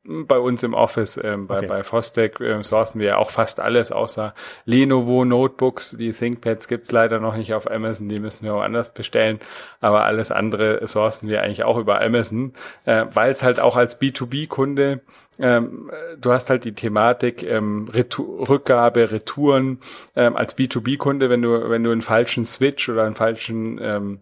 Bei 0.04 0.38
uns 0.38 0.64
im 0.64 0.74
Office, 0.74 1.18
ähm, 1.22 1.46
bei, 1.46 1.58
okay. 1.58 1.66
bei 1.68 1.82
Fostec 1.84 2.40
äh, 2.40 2.60
sourcen 2.64 3.00
wir 3.00 3.18
auch 3.18 3.30
fast 3.30 3.60
alles 3.60 3.92
außer 3.92 4.34
Lenovo 4.64 5.24
Notebooks. 5.24 5.96
Die 5.96 6.10
ThinkPads 6.10 6.66
gibt's 6.66 6.90
leider 6.90 7.20
noch 7.20 7.36
nicht 7.36 7.54
auf 7.54 7.70
Amazon, 7.70 8.08
die 8.08 8.18
müssen 8.18 8.44
wir 8.44 8.54
woanders 8.54 8.94
bestellen. 8.94 9.38
Aber 9.80 10.04
alles 10.04 10.32
andere 10.32 10.84
sourcen 10.88 11.28
wir 11.28 11.42
eigentlich 11.42 11.62
auch 11.62 11.78
über 11.78 12.00
Amazon, 12.00 12.52
äh, 12.84 13.04
weil 13.12 13.30
es 13.30 13.44
halt 13.44 13.60
auch 13.60 13.76
als 13.76 14.00
B2B-Kunde 14.00 15.02
ähm, 15.38 15.90
du 16.20 16.32
hast 16.32 16.50
halt 16.50 16.64
die 16.64 16.74
Thematik 16.74 17.42
ähm, 17.42 17.88
Retour, 17.92 18.48
Rückgabe, 18.48 19.10
Retouren 19.10 19.78
ähm, 20.14 20.36
als 20.36 20.56
B2B-Kunde, 20.56 21.30
wenn 21.30 21.42
du 21.42 21.70
wenn 21.70 21.82
du 21.82 21.90
einen 21.90 22.02
falschen 22.02 22.44
Switch 22.44 22.88
oder 22.88 23.04
einen 23.04 23.14
falschen 23.14 23.78
ähm, 23.82 24.20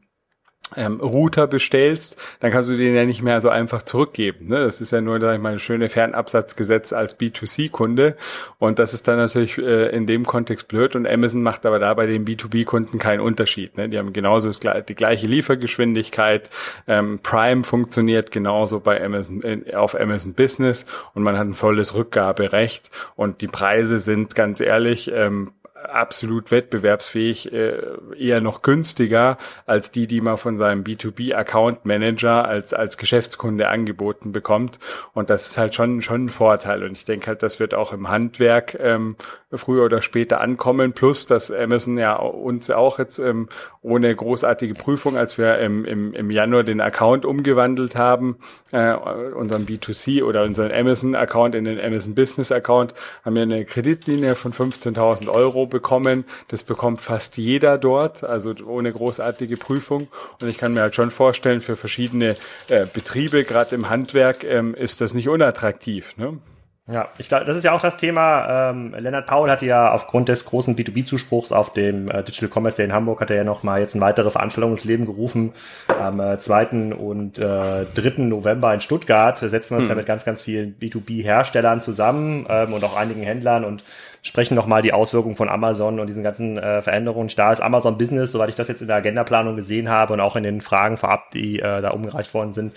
ähm, 0.77 1.01
Router 1.01 1.47
bestellst, 1.47 2.21
dann 2.41 2.51
kannst 2.51 2.71
du 2.71 2.77
den 2.77 2.95
ja 2.95 3.05
nicht 3.05 3.23
mehr 3.23 3.41
so 3.41 3.49
einfach 3.49 3.83
zurückgeben. 3.83 4.47
Ne? 4.47 4.61
Das 4.61 4.81
ist 4.81 4.93
ja 4.93 5.01
nur, 5.01 5.21
sag 5.21 5.35
ich 5.35 5.41
mal, 5.41 5.53
ein 5.53 5.59
schönes 5.59 5.93
Fernabsatzgesetz 5.93 6.93
als 6.93 7.19
B2C-Kunde. 7.19 8.17
Und 8.59 8.79
das 8.79 8.95
ist 8.95 9.09
dann 9.09 9.17
natürlich 9.17 9.59
äh, 9.59 9.89
in 9.89 10.07
dem 10.07 10.25
Kontext 10.25 10.69
blöd. 10.69 10.95
Und 10.97 11.07
Amazon 11.07 11.43
macht 11.43 11.67
aber 11.67 11.79
da 11.79 11.95
bei 11.95 12.07
den 12.07 12.25
B2B-Kunden 12.25 12.99
keinen 12.99 13.21
Unterschied. 13.21 13.77
Ne? 13.77 13.89
Die 13.89 13.99
haben 13.99 14.13
genauso 14.13 14.49
das, 14.49 14.61
die 14.61 14.95
gleiche 14.95 15.27
Liefergeschwindigkeit. 15.27 16.51
Ähm, 16.87 17.21
Prime 17.23 17.63
funktioniert 17.65 18.31
genauso 18.31 18.81
bei 18.81 19.03
Amazon, 19.03 19.43
äh, 19.43 19.75
auf 19.75 19.99
Amazon 19.99 20.35
Business 20.35 20.87
und 21.15 21.23
man 21.23 21.37
hat 21.37 21.47
ein 21.47 21.55
volles 21.55 21.95
Rückgaberecht. 21.95 22.91
Und 23.17 23.41
die 23.41 23.49
Preise 23.49 23.99
sind 23.99 24.35
ganz 24.35 24.61
ehrlich, 24.61 25.11
ähm, 25.13 25.53
absolut 25.85 26.51
wettbewerbsfähig, 26.51 27.53
äh, 27.53 27.81
eher 28.17 28.41
noch 28.41 28.63
günstiger 28.63 29.39
als 29.67 29.91
die, 29.91 30.07
die 30.07 30.21
man 30.21 30.37
von 30.37 30.59
seinem 30.59 30.85
B2B 30.85 31.35
Account 31.35 31.85
Manager 31.85 32.47
als, 32.47 32.73
als 32.73 32.97
Geschäftskunde 32.97 33.69
angeboten 33.69 34.33
bekommt. 34.33 34.79
Und 35.13 35.31
das 35.31 35.47
ist 35.47 35.59
halt 35.59 35.75
schon, 35.75 36.03
schon 36.03 36.27
ein 36.27 36.29
Vorteil. 36.29 36.83
Und 36.83 36.93
ich 36.93 37.05
denke 37.05 37.29
halt, 37.29 37.43
das 37.43 37.61
wird 37.61 37.75
auch 37.75 37.93
im 37.93 38.09
Handwerk 38.09 38.77
ähm, 38.81 39.17
früher 39.59 39.85
oder 39.85 40.03
später 40.03 40.41
ankommen. 40.41 40.93
Plus, 40.93 41.27
dass 41.27 41.51
Amazon 41.51 41.99
ja 41.99 42.17
uns 42.17 42.71
auch 42.71 42.99
jetzt 42.99 43.19
ähm, 43.19 43.49
ohne 43.83 44.15
großartige 44.15 44.75
Prüfung, 44.75 45.17
als 45.17 45.39
wir 45.39 45.59
im, 45.59 45.85
im, 45.85 46.15
im 46.15 46.31
Januar 46.31 46.63
den 46.63 46.81
Account 46.81 47.25
umgewandelt 47.25 47.97
haben, 47.97 48.37
äh, 48.73 48.95
unseren 48.95 49.67
B2C 49.67 50.23
oder 50.23 50.45
unseren 50.45 50.73
Amazon 50.73 51.15
Account 51.15 51.55
in 51.55 51.65
den 51.65 51.81
Amazon 51.81 52.15
Business 52.15 52.53
Account, 52.53 52.95
haben 53.25 53.35
wir 53.35 53.43
eine 53.43 53.65
Kreditlinie 53.65 54.35
von 54.35 54.53
15.000 54.53 55.29
Euro 55.29 55.67
bekommen. 55.67 56.25
Das 56.49 56.63
bekommt 56.63 57.01
fast 57.01 57.37
jeder 57.37 57.79
dort, 57.79 58.23
also 58.23 58.55
ohne 58.65 58.93
großartige 58.93 59.57
Prüfung. 59.57 60.09
Und 60.41 60.49
ich 60.49 60.59
kann 60.59 60.75
mir 60.75 60.83
halt 60.83 60.95
schon 60.95 61.11
vorstellen, 61.11 61.61
für 61.61 61.77
verschiedene 61.77 62.37
äh, 62.69 62.87
Betriebe, 62.93 63.45
gerade 63.45 63.75
im 63.75 63.89
Handwerk, 63.91 64.45
ähm, 64.45 64.75
ist 64.75 65.01
das 65.01 65.15
nicht 65.15 65.29
unattraktiv. 65.29 66.17
Ne? 66.17 66.39
Ja, 66.91 67.09
ich 67.19 67.29
glaube, 67.29 67.45
das 67.45 67.57
ist 67.57 67.65
ja 67.65 67.73
auch 67.73 67.81
das 67.81 67.97
Thema. 67.97 68.71
Ähm, 68.71 68.95
Lennart 68.99 69.27
Paul 69.27 69.49
hatte 69.49 69.65
ja 69.65 69.93
aufgrund 69.93 70.29
des 70.29 70.45
großen 70.45 70.75
B2B-Zuspruchs 70.77 71.53
auf 71.53 71.73
dem 71.73 72.11
äh, 72.11 72.25
Digital 72.25 72.49
Commerce 72.53 72.79
Day 72.79 72.87
in 72.87 72.93
Hamburg 72.93 73.21
hat 73.21 73.31
er 73.31 73.37
ja 73.37 73.45
noch 73.45 73.63
mal 73.63 73.81
jetzt 73.81 73.95
eine 73.95 74.05
weitere 74.05 74.31
Veranstaltung 74.31 74.73
ins 74.73 74.85
Leben 74.85 75.07
gerufen. 75.07 75.53
Am 75.87 76.19
äh, 76.19 76.39
2. 76.39 76.95
und 76.95 77.39
äh, 77.39 77.85
3. 77.95 78.23
November 78.23 78.75
in 78.75 78.81
Stuttgart 78.81 79.39
setzen 79.39 79.75
wir 79.75 79.79
uns 79.79 79.85
hm. 79.85 79.91
ja 79.91 79.95
mit 79.95 80.07
ganz, 80.07 80.25
ganz 80.25 80.43
vielen 80.43 80.77
B2B-Herstellern 80.81 81.81
zusammen 81.81 82.47
ähm, 82.49 82.73
und 82.73 82.83
auch 82.83 82.97
einigen 82.97 83.23
Händlern 83.23 83.65
und 83.65 83.85
sprechen 84.23 84.55
nochmal 84.55 84.83
die 84.83 84.93
Auswirkungen 84.93 85.37
von 85.37 85.49
Amazon 85.49 86.01
und 86.01 86.07
diesen 86.07 86.23
ganzen 86.23 86.59
äh, 86.59 86.83
Veränderungen. 86.83 87.31
Da 87.35 87.53
ist 87.53 87.61
Amazon 87.61 87.99
Business, 87.99 88.33
soweit 88.33 88.51
ich 88.51 88.55
das 88.55 88.69
jetzt 88.69 88.83
in 88.83 88.89
der 88.89 88.97
Agendaplanung 88.97 89.57
gesehen 89.57 89.89
habe 89.89 90.13
und 90.13 90.21
auch 90.21 90.37
in 90.37 90.43
den 90.43 90.61
Fragen 90.61 90.97
vorab, 90.97 91.31
die 91.31 91.61
äh, 91.61 91.81
da 91.81 91.91
umgereicht 91.91 92.35
worden 92.35 92.53
sind, 92.53 92.75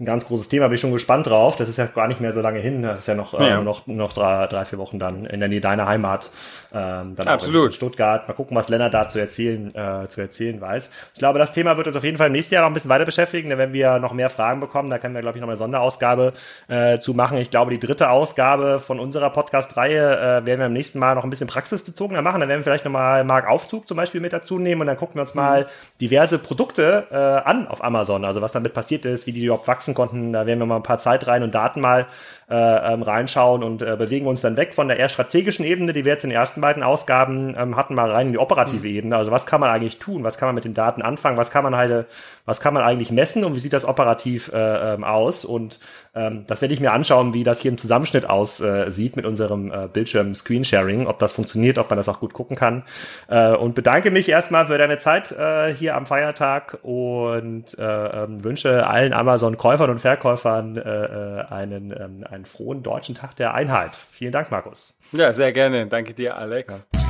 ein 0.00 0.06
ganz 0.06 0.26
großes 0.26 0.48
Thema. 0.48 0.66
Bin 0.66 0.74
ich 0.74 0.80
schon 0.80 0.92
gespannt 0.92 1.28
drauf. 1.28 1.54
Das 1.54 1.68
ist 1.68 1.78
ja 1.78 1.86
gar 1.86 2.08
nicht 2.08 2.20
mehr 2.20 2.32
so 2.32 2.40
lange 2.40 2.58
hin. 2.58 2.82
Das 2.82 3.00
ist 3.00 3.06
ja 3.06 3.14
noch, 3.14 3.32
ja. 3.38 3.60
Äh, 3.60 3.62
noch, 3.62 3.86
noch 3.86 4.12
drei, 4.12 4.48
drei, 4.48 4.64
vier 4.64 4.80
Wochen 4.80 4.98
dann 4.98 5.24
in 5.24 5.38
der 5.38 5.48
Nähe 5.48 5.60
deiner 5.60 5.86
Heimat. 5.86 6.30
Ähm, 6.72 7.14
dann 7.14 7.28
Absolut. 7.28 7.66
in 7.66 7.72
Stuttgart. 7.72 8.26
Mal 8.26 8.34
gucken, 8.34 8.56
was 8.56 8.68
Lennart 8.68 8.92
da 8.92 9.08
zu 9.08 9.20
erzählen, 9.20 9.72
äh, 9.72 10.08
zu 10.08 10.20
erzählen 10.20 10.60
weiß. 10.60 10.90
Ich 11.12 11.18
glaube, 11.20 11.38
das 11.38 11.52
Thema 11.52 11.76
wird 11.76 11.86
uns 11.86 11.94
auf 11.94 12.02
jeden 12.02 12.16
Fall 12.16 12.26
im 12.26 12.32
nächsten 12.32 12.54
Jahr 12.54 12.64
noch 12.64 12.70
ein 12.70 12.74
bisschen 12.74 12.90
weiter 12.90 13.04
beschäftigen. 13.04 13.50
Denn 13.50 13.58
wenn 13.58 13.72
wir 13.72 14.00
noch 14.00 14.12
mehr 14.12 14.30
Fragen 14.30 14.58
bekommen, 14.58 14.90
da 14.90 14.98
können 14.98 15.14
wir, 15.14 15.22
glaube 15.22 15.38
ich, 15.38 15.42
noch 15.42 15.48
eine 15.48 15.58
Sonderausgabe 15.58 16.32
äh, 16.66 16.98
zu 16.98 17.14
machen. 17.14 17.38
Ich 17.38 17.52
glaube, 17.52 17.70
die 17.70 17.78
dritte 17.78 18.10
Ausgabe 18.10 18.80
von 18.80 18.98
unserer 18.98 19.30
Podcast-Reihe 19.30 20.40
äh, 20.42 20.46
werden 20.46 20.58
wir 20.58 20.66
im 20.66 20.72
nächsten 20.72 20.98
Mal 20.98 21.14
noch 21.14 21.22
ein 21.22 21.30
bisschen 21.30 21.46
praxisbezogener 21.46 22.20
machen. 22.20 22.40
Dann 22.40 22.48
werden 22.48 22.60
wir 22.60 22.64
vielleicht 22.64 22.84
nochmal 22.84 23.22
Mark 23.22 23.48
Aufzug 23.48 23.86
zum 23.86 23.96
Beispiel 23.96 24.20
mit 24.20 24.32
dazu 24.32 24.58
nehmen 24.58 24.80
und 24.80 24.88
dann 24.88 24.96
gucken 24.96 25.14
wir 25.14 25.22
uns 25.22 25.36
mal 25.36 25.62
mhm. 25.62 25.66
diverse 26.00 26.40
Produkte 26.40 27.06
äh, 27.12 27.14
an 27.16 27.68
auf 27.68 27.84
Amazon. 27.84 28.24
Also 28.24 28.42
was 28.42 28.50
damit 28.50 28.74
passiert 28.74 29.04
ist, 29.04 29.28
wie 29.28 29.32
die 29.32 29.44
überhaupt 29.44 29.68
wachsen 29.68 29.83
konnten. 29.92 30.32
Da 30.32 30.46
werden 30.46 30.60
wir 30.60 30.66
mal 30.66 30.76
ein 30.76 30.82
paar 30.82 30.98
Zeitreihen 30.98 31.42
und 31.42 31.54
Daten 31.54 31.80
mal 31.80 32.06
äh, 32.54 32.92
ähm, 32.92 33.02
reinschauen 33.02 33.64
und 33.64 33.82
äh, 33.82 33.96
bewegen 33.96 34.28
uns 34.28 34.40
dann 34.40 34.56
weg 34.56 34.74
von 34.74 34.86
der 34.86 34.96
eher 34.96 35.08
strategischen 35.08 35.64
Ebene, 35.64 35.92
die 35.92 36.04
wir 36.04 36.12
jetzt 36.12 36.22
in 36.22 36.30
den 36.30 36.38
ersten 36.38 36.60
beiden 36.60 36.84
Ausgaben 36.84 37.56
ähm, 37.58 37.74
hatten, 37.74 37.96
mal 37.96 38.12
rein 38.12 38.28
in 38.28 38.32
die 38.32 38.38
operative 38.38 38.86
mhm. 38.86 38.94
Ebene. 38.94 39.16
Also 39.16 39.32
was 39.32 39.44
kann 39.44 39.60
man 39.60 39.70
eigentlich 39.70 39.98
tun? 39.98 40.22
Was 40.22 40.38
kann 40.38 40.46
man 40.46 40.54
mit 40.54 40.62
den 40.62 40.72
Daten 40.72 41.02
anfangen? 41.02 41.36
Was 41.36 41.50
kann 41.50 41.64
man 41.64 41.74
halt, 41.74 42.06
was 42.44 42.60
kann 42.60 42.72
man 42.72 42.84
eigentlich 42.84 43.10
messen 43.10 43.42
und 43.42 43.56
wie 43.56 43.58
sieht 43.58 43.72
das 43.72 43.84
operativ 43.84 44.52
äh, 44.54 44.94
ähm, 44.94 45.02
aus? 45.02 45.44
Und 45.44 45.80
ähm, 46.14 46.44
das 46.46 46.60
werde 46.60 46.74
ich 46.74 46.80
mir 46.80 46.92
anschauen, 46.92 47.34
wie 47.34 47.42
das 47.42 47.58
hier 47.58 47.72
im 47.72 47.78
Zusammenschnitt 47.78 48.30
aussieht 48.30 49.14
äh, 49.14 49.16
mit 49.16 49.24
unserem 49.24 49.72
äh, 49.72 49.88
Bildschirm 49.92 50.36
Screensharing, 50.36 51.08
ob 51.08 51.18
das 51.18 51.32
funktioniert, 51.32 51.78
ob 51.78 51.90
man 51.90 51.96
das 51.96 52.08
auch 52.08 52.20
gut 52.20 52.34
gucken 52.34 52.56
kann. 52.56 52.84
Äh, 53.26 53.56
und 53.56 53.74
bedanke 53.74 54.12
mich 54.12 54.28
erstmal 54.28 54.66
für 54.66 54.78
deine 54.78 54.98
Zeit 54.98 55.32
äh, 55.32 55.74
hier 55.74 55.96
am 55.96 56.06
Feiertag 56.06 56.78
und 56.82 57.76
äh, 57.78 57.82
ähm, 57.82 58.44
wünsche 58.44 58.86
allen 58.86 59.12
Amazon-Käufern 59.12 59.90
und 59.90 59.98
Verkäufern 59.98 60.76
äh, 60.76 60.80
äh 60.80 61.44
einen, 61.50 61.90
ähm, 61.90 62.24
einen 62.44 62.46
frohen 62.46 62.82
deutschen 62.82 63.14
Tag 63.14 63.36
der 63.36 63.54
Einheit. 63.54 63.96
Vielen 63.96 64.32
Dank, 64.32 64.50
Markus. 64.50 64.94
Ja, 65.12 65.32
sehr 65.32 65.52
gerne. 65.52 65.86
Danke 65.86 66.14
dir, 66.14 66.36
Alex. 66.36 66.86
Ja. 66.94 67.03